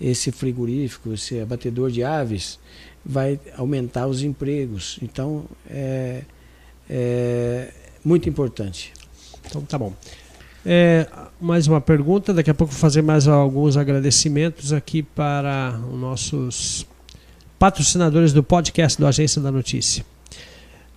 esse 0.00 0.30
frigorífico, 0.30 1.12
esse 1.12 1.40
abatedor 1.40 1.90
de 1.90 2.02
aves, 2.02 2.58
vai 3.06 3.38
aumentar 3.56 4.06
os 4.06 4.22
empregos. 4.22 4.98
Então, 5.00 5.44
é, 5.70 6.22
é 6.90 7.72
muito 8.04 8.28
importante. 8.28 8.92
Então, 9.46 9.62
tá 9.62 9.78
bom. 9.78 9.92
É, 10.64 11.06
mais 11.40 11.68
uma 11.68 11.80
pergunta, 11.80 12.34
daqui 12.34 12.50
a 12.50 12.54
pouco 12.54 12.72
vou 12.72 12.80
fazer 12.80 13.02
mais 13.02 13.28
alguns 13.28 13.76
agradecimentos 13.76 14.72
aqui 14.72 15.02
para 15.02 15.78
os 15.88 15.98
nossos 15.98 16.86
patrocinadores 17.58 18.32
do 18.32 18.42
podcast 18.42 18.98
do 18.98 19.06
Agência 19.06 19.40
da 19.40 19.52
Notícia. 19.52 20.04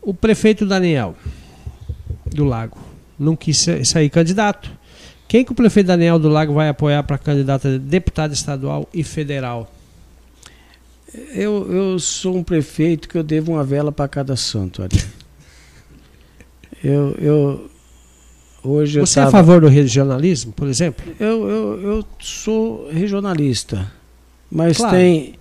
O 0.01 0.13
prefeito 0.13 0.65
Daniel 0.65 1.15
do 2.25 2.43
Lago 2.43 2.77
não 3.17 3.35
quis 3.35 3.65
sair 3.83 4.09
candidato 4.09 4.79
quem 5.29 5.45
que 5.45 5.51
o 5.51 5.55
prefeito 5.55 5.85
Daniel 5.85 6.17
do 6.17 6.27
Lago 6.27 6.55
vai 6.55 6.69
apoiar 6.69 7.03
para 7.03 7.15
candidato 7.15 7.67
a 7.67 7.77
deputado 7.77 8.33
estadual 8.33 8.89
e 8.91 9.03
federal? 9.03 9.71
Eu, 11.33 11.71
eu 11.71 11.99
sou 11.99 12.35
um 12.37 12.43
prefeito 12.43 13.09
que 13.09 13.17
eu 13.17 13.23
devo 13.23 13.53
uma 13.53 13.63
vela 13.63 13.91
para 13.91 14.07
cada 14.07 14.35
santo. 14.35 14.81
Olha. 14.81 15.19
Eu, 16.83 17.15
eu, 17.19 17.69
hoje 18.63 18.99
Você 18.99 19.19
eu 19.19 19.23
tava... 19.23 19.37
é 19.37 19.39
a 19.39 19.43
favor 19.43 19.61
do 19.61 19.67
regionalismo, 19.67 20.53
por 20.53 20.67
exemplo? 20.67 21.05
Eu, 21.19 21.49
eu, 21.49 21.81
eu 21.81 22.05
sou 22.19 22.89
regionalista, 22.89 23.91
mas 24.49 24.77
claro. 24.77 24.95
tem, 24.95 25.33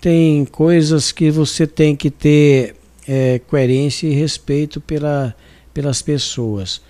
tem 0.00 0.44
coisas 0.44 1.10
que 1.10 1.30
você 1.30 1.66
tem 1.66 1.96
que 1.96 2.10
ter 2.10 2.76
é, 3.08 3.40
coerência 3.46 4.06
e 4.06 4.12
respeito 4.12 4.80
pela, 4.80 5.34
pelas 5.72 6.02
pessoas 6.02 6.82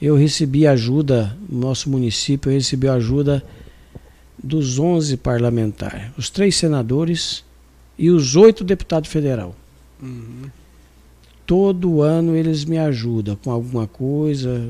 eu 0.00 0.16
recebi 0.16 0.66
ajuda, 0.66 1.36
nosso 1.48 1.90
município 1.90 2.50
recebeu 2.50 2.92
ajuda 2.92 3.44
dos 4.42 4.78
11 4.78 5.18
parlamentares, 5.18 6.06
os 6.16 6.30
três 6.30 6.56
senadores 6.56 7.44
e 8.00 8.08
os 8.08 8.34
oito 8.34 8.64
deputados 8.64 9.10
federal. 9.10 9.54
Uhum. 10.02 10.44
Todo 11.46 12.00
ano 12.00 12.34
eles 12.34 12.64
me 12.64 12.78
ajudam 12.78 13.36
com 13.36 13.50
alguma 13.50 13.86
coisa. 13.86 14.66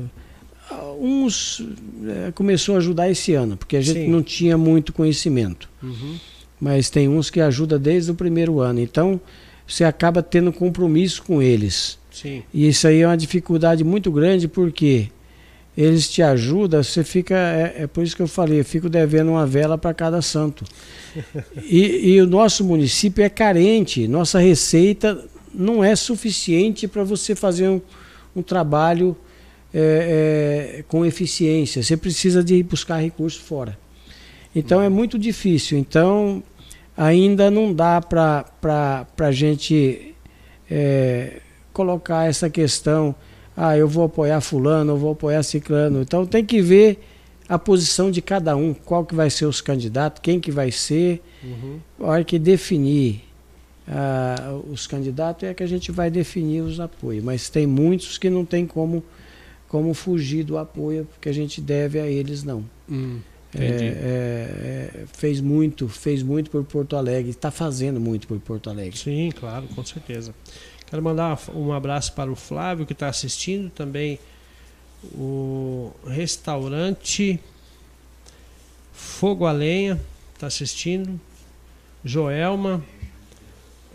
Uns 0.99 1.65
é, 2.05 2.31
começou 2.33 2.75
a 2.75 2.79
ajudar 2.79 3.09
esse 3.09 3.33
ano, 3.33 3.55
porque 3.55 3.77
a 3.77 3.81
gente 3.81 4.01
Sim. 4.01 4.09
não 4.09 4.21
tinha 4.21 4.57
muito 4.57 4.91
conhecimento. 4.91 5.69
Uhum. 5.81 6.17
Mas 6.59 6.89
tem 6.89 7.07
uns 7.07 7.29
que 7.29 7.39
ajudam 7.39 7.79
desde 7.79 8.11
o 8.11 8.15
primeiro 8.15 8.59
ano. 8.59 8.81
Então, 8.81 9.19
você 9.65 9.85
acaba 9.85 10.21
tendo 10.21 10.51
compromisso 10.51 11.23
com 11.23 11.41
eles. 11.41 11.97
Sim. 12.11 12.43
E 12.53 12.67
isso 12.67 12.85
aí 12.85 12.99
é 12.99 13.07
uma 13.07 13.15
dificuldade 13.15 13.81
muito 13.81 14.11
grande, 14.11 14.49
porque 14.49 15.07
eles 15.75 16.09
te 16.09 16.21
ajudam, 16.21 16.83
você 16.83 17.03
fica. 17.03 17.35
É, 17.35 17.83
é, 17.83 17.87
por 17.87 18.03
isso 18.03 18.15
que 18.15 18.21
eu 18.21 18.27
falei, 18.27 18.59
eu 18.59 18.65
fico 18.65 18.89
devendo 18.89 19.31
uma 19.31 19.45
vela 19.45 19.77
para 19.77 19.93
cada 19.93 20.21
santo. 20.21 20.65
E, 21.63 22.13
e, 22.13 22.21
o 22.21 22.25
nosso 22.25 22.63
município 22.63 23.21
é 23.21 23.29
carente, 23.29 24.07
nossa 24.07 24.39
receita 24.39 25.21
não 25.53 25.83
é 25.83 25.93
suficiente 25.93 26.87
para 26.87 27.03
você 27.03 27.35
fazer 27.35 27.67
um, 27.67 27.81
um 28.33 28.41
trabalho 28.41 29.15
é, 29.73 30.77
é, 30.79 30.83
com 30.87 31.05
eficiência. 31.05 31.83
Você 31.83 31.97
precisa 31.97 32.41
de 32.41 32.63
buscar 32.63 32.97
recursos 32.97 33.41
fora. 33.41 33.77
Então 34.55 34.81
é 34.81 34.89
muito 34.89 35.19
difícil. 35.19 35.77
Então 35.77 36.43
ainda 36.95 37.49
não 37.51 37.73
dá 37.73 38.01
para 38.01 38.45
a 39.19 39.31
gente 39.31 40.15
é, 40.69 41.41
colocar 41.73 42.27
essa 42.27 42.49
questão 42.49 43.15
ah, 43.55 43.77
eu 43.77 43.87
vou 43.87 44.05
apoiar 44.05 44.41
fulano, 44.41 44.93
eu 44.93 44.97
vou 44.97 45.11
apoiar 45.11 45.43
ciclano. 45.43 46.01
Então 46.01 46.25
tem 46.25 46.45
que 46.45 46.61
ver 46.61 46.99
a 47.47 47.59
posição 47.59 48.09
de 48.09 48.21
cada 48.21 48.55
um, 48.55 48.73
qual 48.73 49.05
que 49.05 49.13
vai 49.13 49.29
ser 49.29 49.45
os 49.45 49.59
candidatos, 49.59 50.21
quem 50.21 50.39
que 50.39 50.51
vai 50.51 50.71
ser. 50.71 51.21
Uhum. 51.43 51.79
A 51.99 52.05
hora 52.07 52.23
que 52.23 52.39
definir 52.39 53.23
ah, 53.87 54.57
os 54.69 54.87
candidatos 54.87 55.43
é 55.49 55.53
que 55.53 55.63
a 55.63 55.67
gente 55.67 55.91
vai 55.91 56.09
definir 56.09 56.61
os 56.61 56.79
apoios. 56.79 57.23
Mas 57.23 57.49
tem 57.49 57.67
muitos 57.67 58.17
que 58.17 58.29
não 58.29 58.45
tem 58.45 58.65
como, 58.65 59.03
como 59.67 59.93
fugir 59.93 60.43
do 60.43 60.57
apoio, 60.57 61.05
porque 61.05 61.27
a 61.27 61.33
gente 61.33 61.59
deve 61.59 61.99
a 61.99 62.07
eles 62.07 62.43
não. 62.43 62.63
Hum, 62.89 63.19
é, 63.53 63.65
é, 63.65 65.01
é, 65.01 65.03
fez 65.11 65.41
muito, 65.41 65.89
fez 65.89 66.23
muito 66.23 66.49
por 66.49 66.63
Porto 66.63 66.95
Alegre, 66.95 67.31
está 67.31 67.51
fazendo 67.51 67.99
muito 67.99 68.27
por 68.27 68.39
Porto 68.39 68.69
Alegre. 68.69 68.97
Sim, 68.97 69.29
claro, 69.37 69.67
com 69.75 69.83
certeza. 69.83 70.33
Quero 70.91 71.01
mandar 71.01 71.39
um 71.55 71.71
abraço 71.71 72.11
para 72.11 72.29
o 72.29 72.35
Flávio 72.35 72.85
que 72.85 72.91
está 72.91 73.07
assistindo, 73.07 73.69
também 73.69 74.19
o 75.15 75.89
restaurante 76.05 77.39
Fogo 78.91 79.45
a 79.45 79.53
Lenha 79.53 79.97
está 80.33 80.47
assistindo, 80.47 81.17
Joelma 82.03 82.83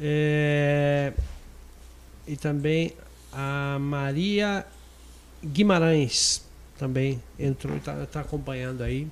é, 0.00 1.12
e 2.26 2.34
também 2.34 2.92
a 3.30 3.76
Maria 3.78 4.64
Guimarães 5.44 6.46
também 6.78 7.22
entrou 7.38 7.74
e 7.74 7.78
está 7.78 8.06
tá 8.06 8.20
acompanhando 8.20 8.82
aí. 8.82 9.06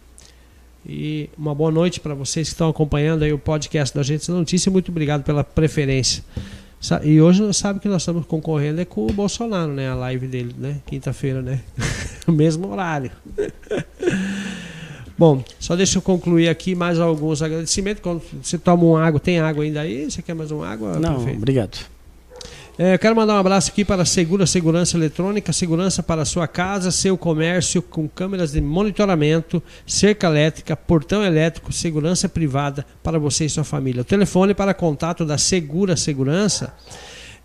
E 0.87 1.29
uma 1.37 1.55
boa 1.55 1.71
noite 1.71 2.01
para 2.01 2.15
vocês 2.15 2.49
que 2.49 2.55
estão 2.55 2.71
acompanhando 2.71 3.25
aí 3.25 3.33
o 3.33 3.39
podcast 3.39 3.95
da 3.95 4.01
Agência 4.01 4.33
Notícia. 4.33 4.73
Muito 4.73 4.91
obrigado 4.91 5.23
pela 5.23 5.45
preferência. 5.45 6.25
E 7.03 7.21
hoje 7.21 7.53
sabe 7.55 7.81
que 7.81 7.89
nós 7.89 8.03
estamos 8.03 8.27
concorrendo 8.27 8.81
é 8.81 8.85
com 8.85 9.07
o 9.07 9.13
Bolsonaro, 9.13 9.73
né? 9.73 9.89
A 9.89 9.95
live 9.95 10.27
dele, 10.27 10.55
né? 10.59 10.77
Quinta-feira, 10.87 11.41
né? 11.41 11.61
o 12.27 12.33
mesmo 12.33 12.71
horário. 12.71 13.11
Bom, 15.17 15.45
só 15.61 15.77
deixa 15.77 15.99
eu 15.99 16.03
concluir 16.03 16.49
aqui 16.49 16.75
mais 16.75 16.99
alguns 16.99 17.41
agradecimentos. 17.41 18.03
Quando 18.03 18.21
você 18.43 18.59
toma 18.59 18.85
um 18.85 18.97
água, 18.97 19.21
tem 19.21 19.39
água 19.39 19.63
ainda 19.63 19.81
aí? 19.81 20.11
Você 20.11 20.21
quer 20.21 20.35
mais 20.35 20.51
uma 20.51 20.69
água? 20.69 20.99
Não, 20.99 21.17
Perfeito. 21.17 21.37
obrigado. 21.39 21.94
É, 22.77 22.99
quero 22.99 23.15
mandar 23.15 23.35
um 23.35 23.39
abraço 23.39 23.71
aqui 23.71 23.85
para 23.85 24.03
a 24.03 24.05
Segura 24.05 24.47
Segurança 24.47 24.97
Eletrônica, 24.97 25.53
segurança 25.53 26.03
para 26.03 26.25
sua 26.25 26.49
casa, 26.49 26.91
seu 26.91 27.17
comércio, 27.17 27.81
com 27.81 28.09
câmeras 28.09 28.51
de 28.51 28.61
monitoramento, 28.61 29.63
cerca 29.87 30.27
elétrica, 30.27 30.77
portão 30.77 31.25
elétrico, 31.25 31.73
segurança 31.73 32.29
privada 32.29 32.85
para 33.01 33.17
você 33.17 33.45
e 33.45 33.49
sua 33.49 33.63
família. 33.63 34.03
O 34.03 34.05
telefone 34.05 34.55
para 34.55 34.75
contato 34.75 35.25
da 35.25 35.39
Segura 35.39 35.97
Segurança 35.97 36.75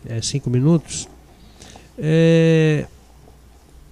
É, 0.07 0.23
cinco 0.23 0.49
minutos. 0.49 1.09
É, 1.99 2.87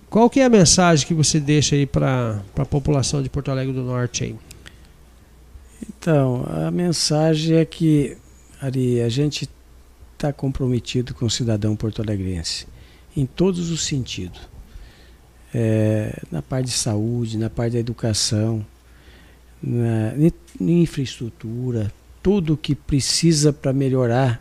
qual 0.09 0.31
que 0.31 0.39
é 0.39 0.45
a 0.45 0.49
mensagem 0.49 1.07
que 1.07 1.15
você 1.15 1.41
deixa 1.41 1.75
aí 1.75 1.87
para 1.87 2.41
a 2.57 2.65
população 2.65 3.21
de 3.21 3.29
Porto 3.29 3.51
Alegre 3.51 3.73
do 3.75 3.83
Norte 3.83 4.23
aí? 4.25 4.37
Então, 5.89 6.45
a 6.49 6.71
mensagem 6.71 7.57
é 7.57 7.65
que, 7.65 8.17
Ari, 8.61 9.01
a 9.01 9.09
gente 9.09 9.49
está 10.21 10.33
comprometido 10.35 11.15
com 11.15 11.25
o 11.25 11.31
cidadão 11.31 11.75
porto-alegrense, 11.75 12.67
em 13.17 13.25
todos 13.25 13.71
os 13.71 13.83
sentidos. 13.83 14.41
É, 15.53 16.23
na 16.31 16.43
parte 16.43 16.67
de 16.67 16.73
saúde, 16.73 17.39
na 17.39 17.49
parte 17.49 17.73
da 17.73 17.79
educação, 17.79 18.65
na 19.63 20.15
in- 20.17 20.83
infraestrutura, 20.83 21.91
tudo 22.23 22.57
que 22.57 22.75
precisa 22.75 23.51
para 23.53 23.73
melhorar, 23.73 24.41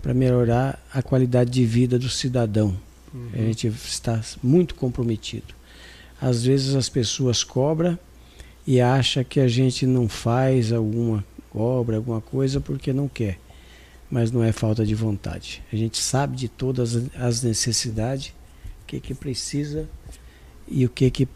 para 0.00 0.14
melhorar 0.14 0.82
a 0.94 1.02
qualidade 1.02 1.50
de 1.50 1.64
vida 1.66 1.98
do 1.98 2.08
cidadão. 2.08 2.74
A 3.34 3.38
gente 3.38 3.66
está 3.66 4.20
muito 4.42 4.74
comprometido. 4.76 5.54
Às 6.20 6.44
vezes 6.44 6.74
as 6.74 6.88
pessoas 6.88 7.42
cobram 7.42 7.98
e 8.66 8.80
acham 8.80 9.24
que 9.24 9.40
a 9.40 9.48
gente 9.48 9.86
não 9.86 10.08
faz 10.08 10.72
alguma 10.72 11.24
obra, 11.52 11.96
alguma 11.96 12.20
coisa 12.20 12.60
porque 12.60 12.92
não 12.92 13.08
quer. 13.08 13.38
Mas 14.10 14.30
não 14.30 14.42
é 14.42 14.52
falta 14.52 14.86
de 14.86 14.94
vontade. 14.94 15.62
A 15.72 15.76
gente 15.76 15.98
sabe 15.98 16.36
de 16.36 16.48
todas 16.48 16.96
as 17.14 17.42
necessidades, 17.42 18.28
o 18.82 18.86
que, 18.86 19.00
que 19.00 19.14
precisa 19.14 19.88
e 20.66 20.84
o 20.84 20.88
que, 20.88 21.10
que 21.10 21.28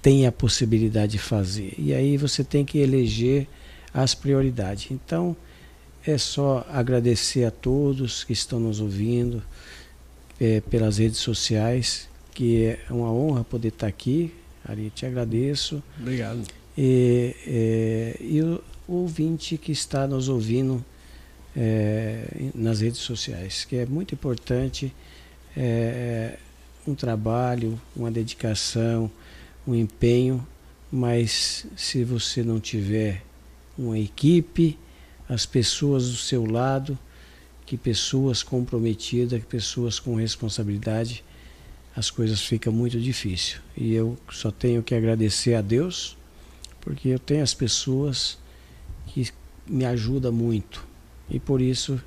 tem 0.00 0.26
a 0.26 0.32
possibilidade 0.32 1.12
de 1.12 1.18
fazer. 1.18 1.74
E 1.78 1.94
aí 1.94 2.16
você 2.16 2.42
tem 2.42 2.64
que 2.64 2.78
eleger 2.78 3.46
as 3.94 4.14
prioridades. 4.14 4.90
Então, 4.90 5.36
é 6.04 6.18
só 6.18 6.66
agradecer 6.68 7.44
a 7.44 7.50
todos 7.50 8.24
que 8.24 8.32
estão 8.32 8.58
nos 8.58 8.80
ouvindo 8.80 9.42
eh, 10.40 10.60
pelas 10.68 10.98
redes 10.98 11.18
sociais, 11.18 12.08
que 12.34 12.64
é 12.64 12.78
uma 12.90 13.12
honra 13.12 13.44
poder 13.44 13.68
estar 13.68 13.86
aqui. 13.86 14.32
Ari, 14.64 14.90
te 14.90 15.06
agradeço. 15.06 15.82
Obrigado. 16.00 16.42
E, 16.76 17.36
eh, 17.46 18.16
e 18.20 18.42
o 18.42 18.60
ouvinte 18.88 19.56
que 19.56 19.70
está 19.70 20.06
nos 20.06 20.28
ouvindo 20.28 20.84
eh, 21.56 22.50
nas 22.54 22.80
redes 22.80 23.00
sociais, 23.00 23.64
que 23.64 23.76
é 23.76 23.86
muito 23.86 24.14
importante 24.14 24.94
eh, 25.56 26.38
um 26.86 26.94
trabalho, 26.94 27.80
uma 27.94 28.10
dedicação, 28.10 29.10
um 29.66 29.74
empenho, 29.74 30.46
mas 30.90 31.66
se 31.76 32.04
você 32.04 32.42
não 32.42 32.58
tiver 32.58 33.22
uma 33.78 33.98
equipe, 33.98 34.78
as 35.28 35.46
pessoas 35.46 36.10
do 36.10 36.16
seu 36.16 36.44
lado, 36.44 36.98
que 37.64 37.76
pessoas 37.76 38.42
comprometidas, 38.42 39.40
que 39.40 39.46
pessoas 39.46 39.98
com 39.98 40.14
responsabilidade, 40.14 41.24
as 41.94 42.10
coisas 42.10 42.40
ficam 42.40 42.72
muito 42.72 43.00
difíceis. 43.00 43.60
E 43.76 43.94
eu 43.94 44.18
só 44.30 44.50
tenho 44.50 44.82
que 44.82 44.94
agradecer 44.94 45.54
a 45.54 45.62
Deus, 45.62 46.16
porque 46.80 47.08
eu 47.08 47.18
tenho 47.18 47.42
as 47.42 47.54
pessoas 47.54 48.38
que 49.06 49.30
me 49.66 49.84
ajudam 49.84 50.32
muito. 50.32 50.91
E 51.30 51.38
por 51.38 51.60
isso 51.60 52.00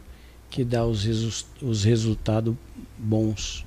que 0.50 0.64
dá 0.64 0.86
os, 0.86 1.04
resu 1.04 1.46
os 1.62 1.84
resultados 1.84 2.56
bons. 2.98 3.66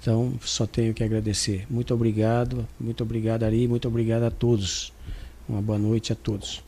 Então, 0.00 0.34
só 0.42 0.66
tenho 0.66 0.92
que 0.92 1.02
agradecer. 1.02 1.64
Muito 1.70 1.94
obrigado, 1.94 2.66
muito 2.78 3.02
obrigado, 3.02 3.44
Ari, 3.44 3.68
muito 3.68 3.86
obrigado 3.86 4.24
a 4.24 4.30
todos. 4.30 4.92
Uma 5.48 5.62
boa 5.62 5.78
noite 5.78 6.12
a 6.12 6.16
todos. 6.16 6.62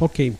Ok. 0.00 0.32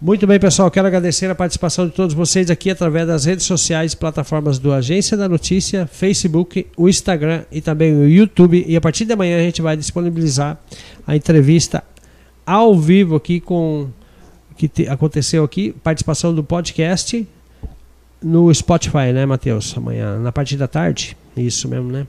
Muito 0.00 0.26
bem, 0.26 0.38
pessoal. 0.38 0.70
Quero 0.70 0.86
agradecer 0.86 1.30
a 1.30 1.34
participação 1.34 1.86
de 1.86 1.92
todos 1.94 2.14
vocês 2.14 2.50
aqui 2.50 2.70
através 2.70 3.06
das 3.06 3.24
redes 3.24 3.46
sociais, 3.46 3.94
plataformas 3.94 4.58
do 4.58 4.72
Agência 4.72 5.16
da 5.16 5.28
Notícia, 5.28 5.86
Facebook, 5.86 6.66
o 6.76 6.88
Instagram 6.88 7.44
e 7.50 7.60
também 7.60 7.94
o 7.96 8.08
YouTube. 8.08 8.64
E 8.68 8.76
a 8.76 8.80
partir 8.80 9.04
de 9.04 9.12
amanhã 9.12 9.38
a 9.38 9.42
gente 9.42 9.62
vai 9.62 9.76
disponibilizar 9.76 10.60
a 11.06 11.16
entrevista 11.16 11.82
ao 12.44 12.78
vivo 12.78 13.16
aqui 13.16 13.40
com 13.40 13.88
que 14.56 14.68
te- 14.68 14.88
aconteceu 14.88 15.44
aqui, 15.44 15.72
participação 15.82 16.34
do 16.34 16.42
podcast 16.44 17.26
no 18.22 18.52
Spotify, 18.54 19.12
né, 19.12 19.26
Matheus? 19.26 19.74
Amanhã, 19.76 20.18
na 20.18 20.32
partir 20.32 20.56
da 20.56 20.66
tarde. 20.68 21.16
Isso 21.36 21.68
mesmo, 21.68 21.90
né? 21.90 22.06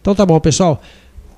Então 0.00 0.14
tá 0.14 0.24
bom, 0.24 0.38
pessoal. 0.38 0.82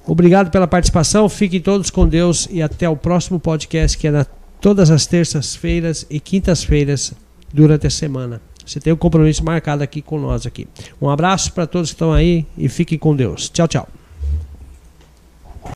Obrigado 0.07 0.51
pela 0.51 0.67
participação. 0.67 1.29
Fiquem 1.29 1.61
todos 1.61 1.91
com 1.91 2.07
Deus 2.07 2.49
e 2.51 2.61
até 2.63 2.89
o 2.89 2.97
próximo 2.97 3.39
podcast, 3.39 3.97
que 3.97 4.07
é 4.09 4.11
na, 4.11 4.25
todas 4.61 4.91
as 4.91 5.07
terças-feiras 5.07 6.07
e 6.11 6.19
quintas-feiras 6.19 7.13
durante 7.53 7.87
a 7.87 7.91
semana. 7.91 8.41
Você 8.67 8.81
tem 8.81 8.93
um 8.93 8.97
compromisso 8.97 9.43
marcado 9.45 9.83
aqui 9.83 10.03
com 10.03 10.19
nós 10.19 10.47
aqui. 10.47 10.67
Um 11.01 11.09
abraço 11.09 11.53
para 11.53 11.67
todos 11.67 11.91
que 11.91 11.95
estão 11.95 12.13
aí 12.13 12.45
e 12.57 12.69
fiquem 12.69 12.99
com 12.99 13.15
Deus. 13.17 13.49
Tchau, 13.49 13.67
tchau. 13.69 13.89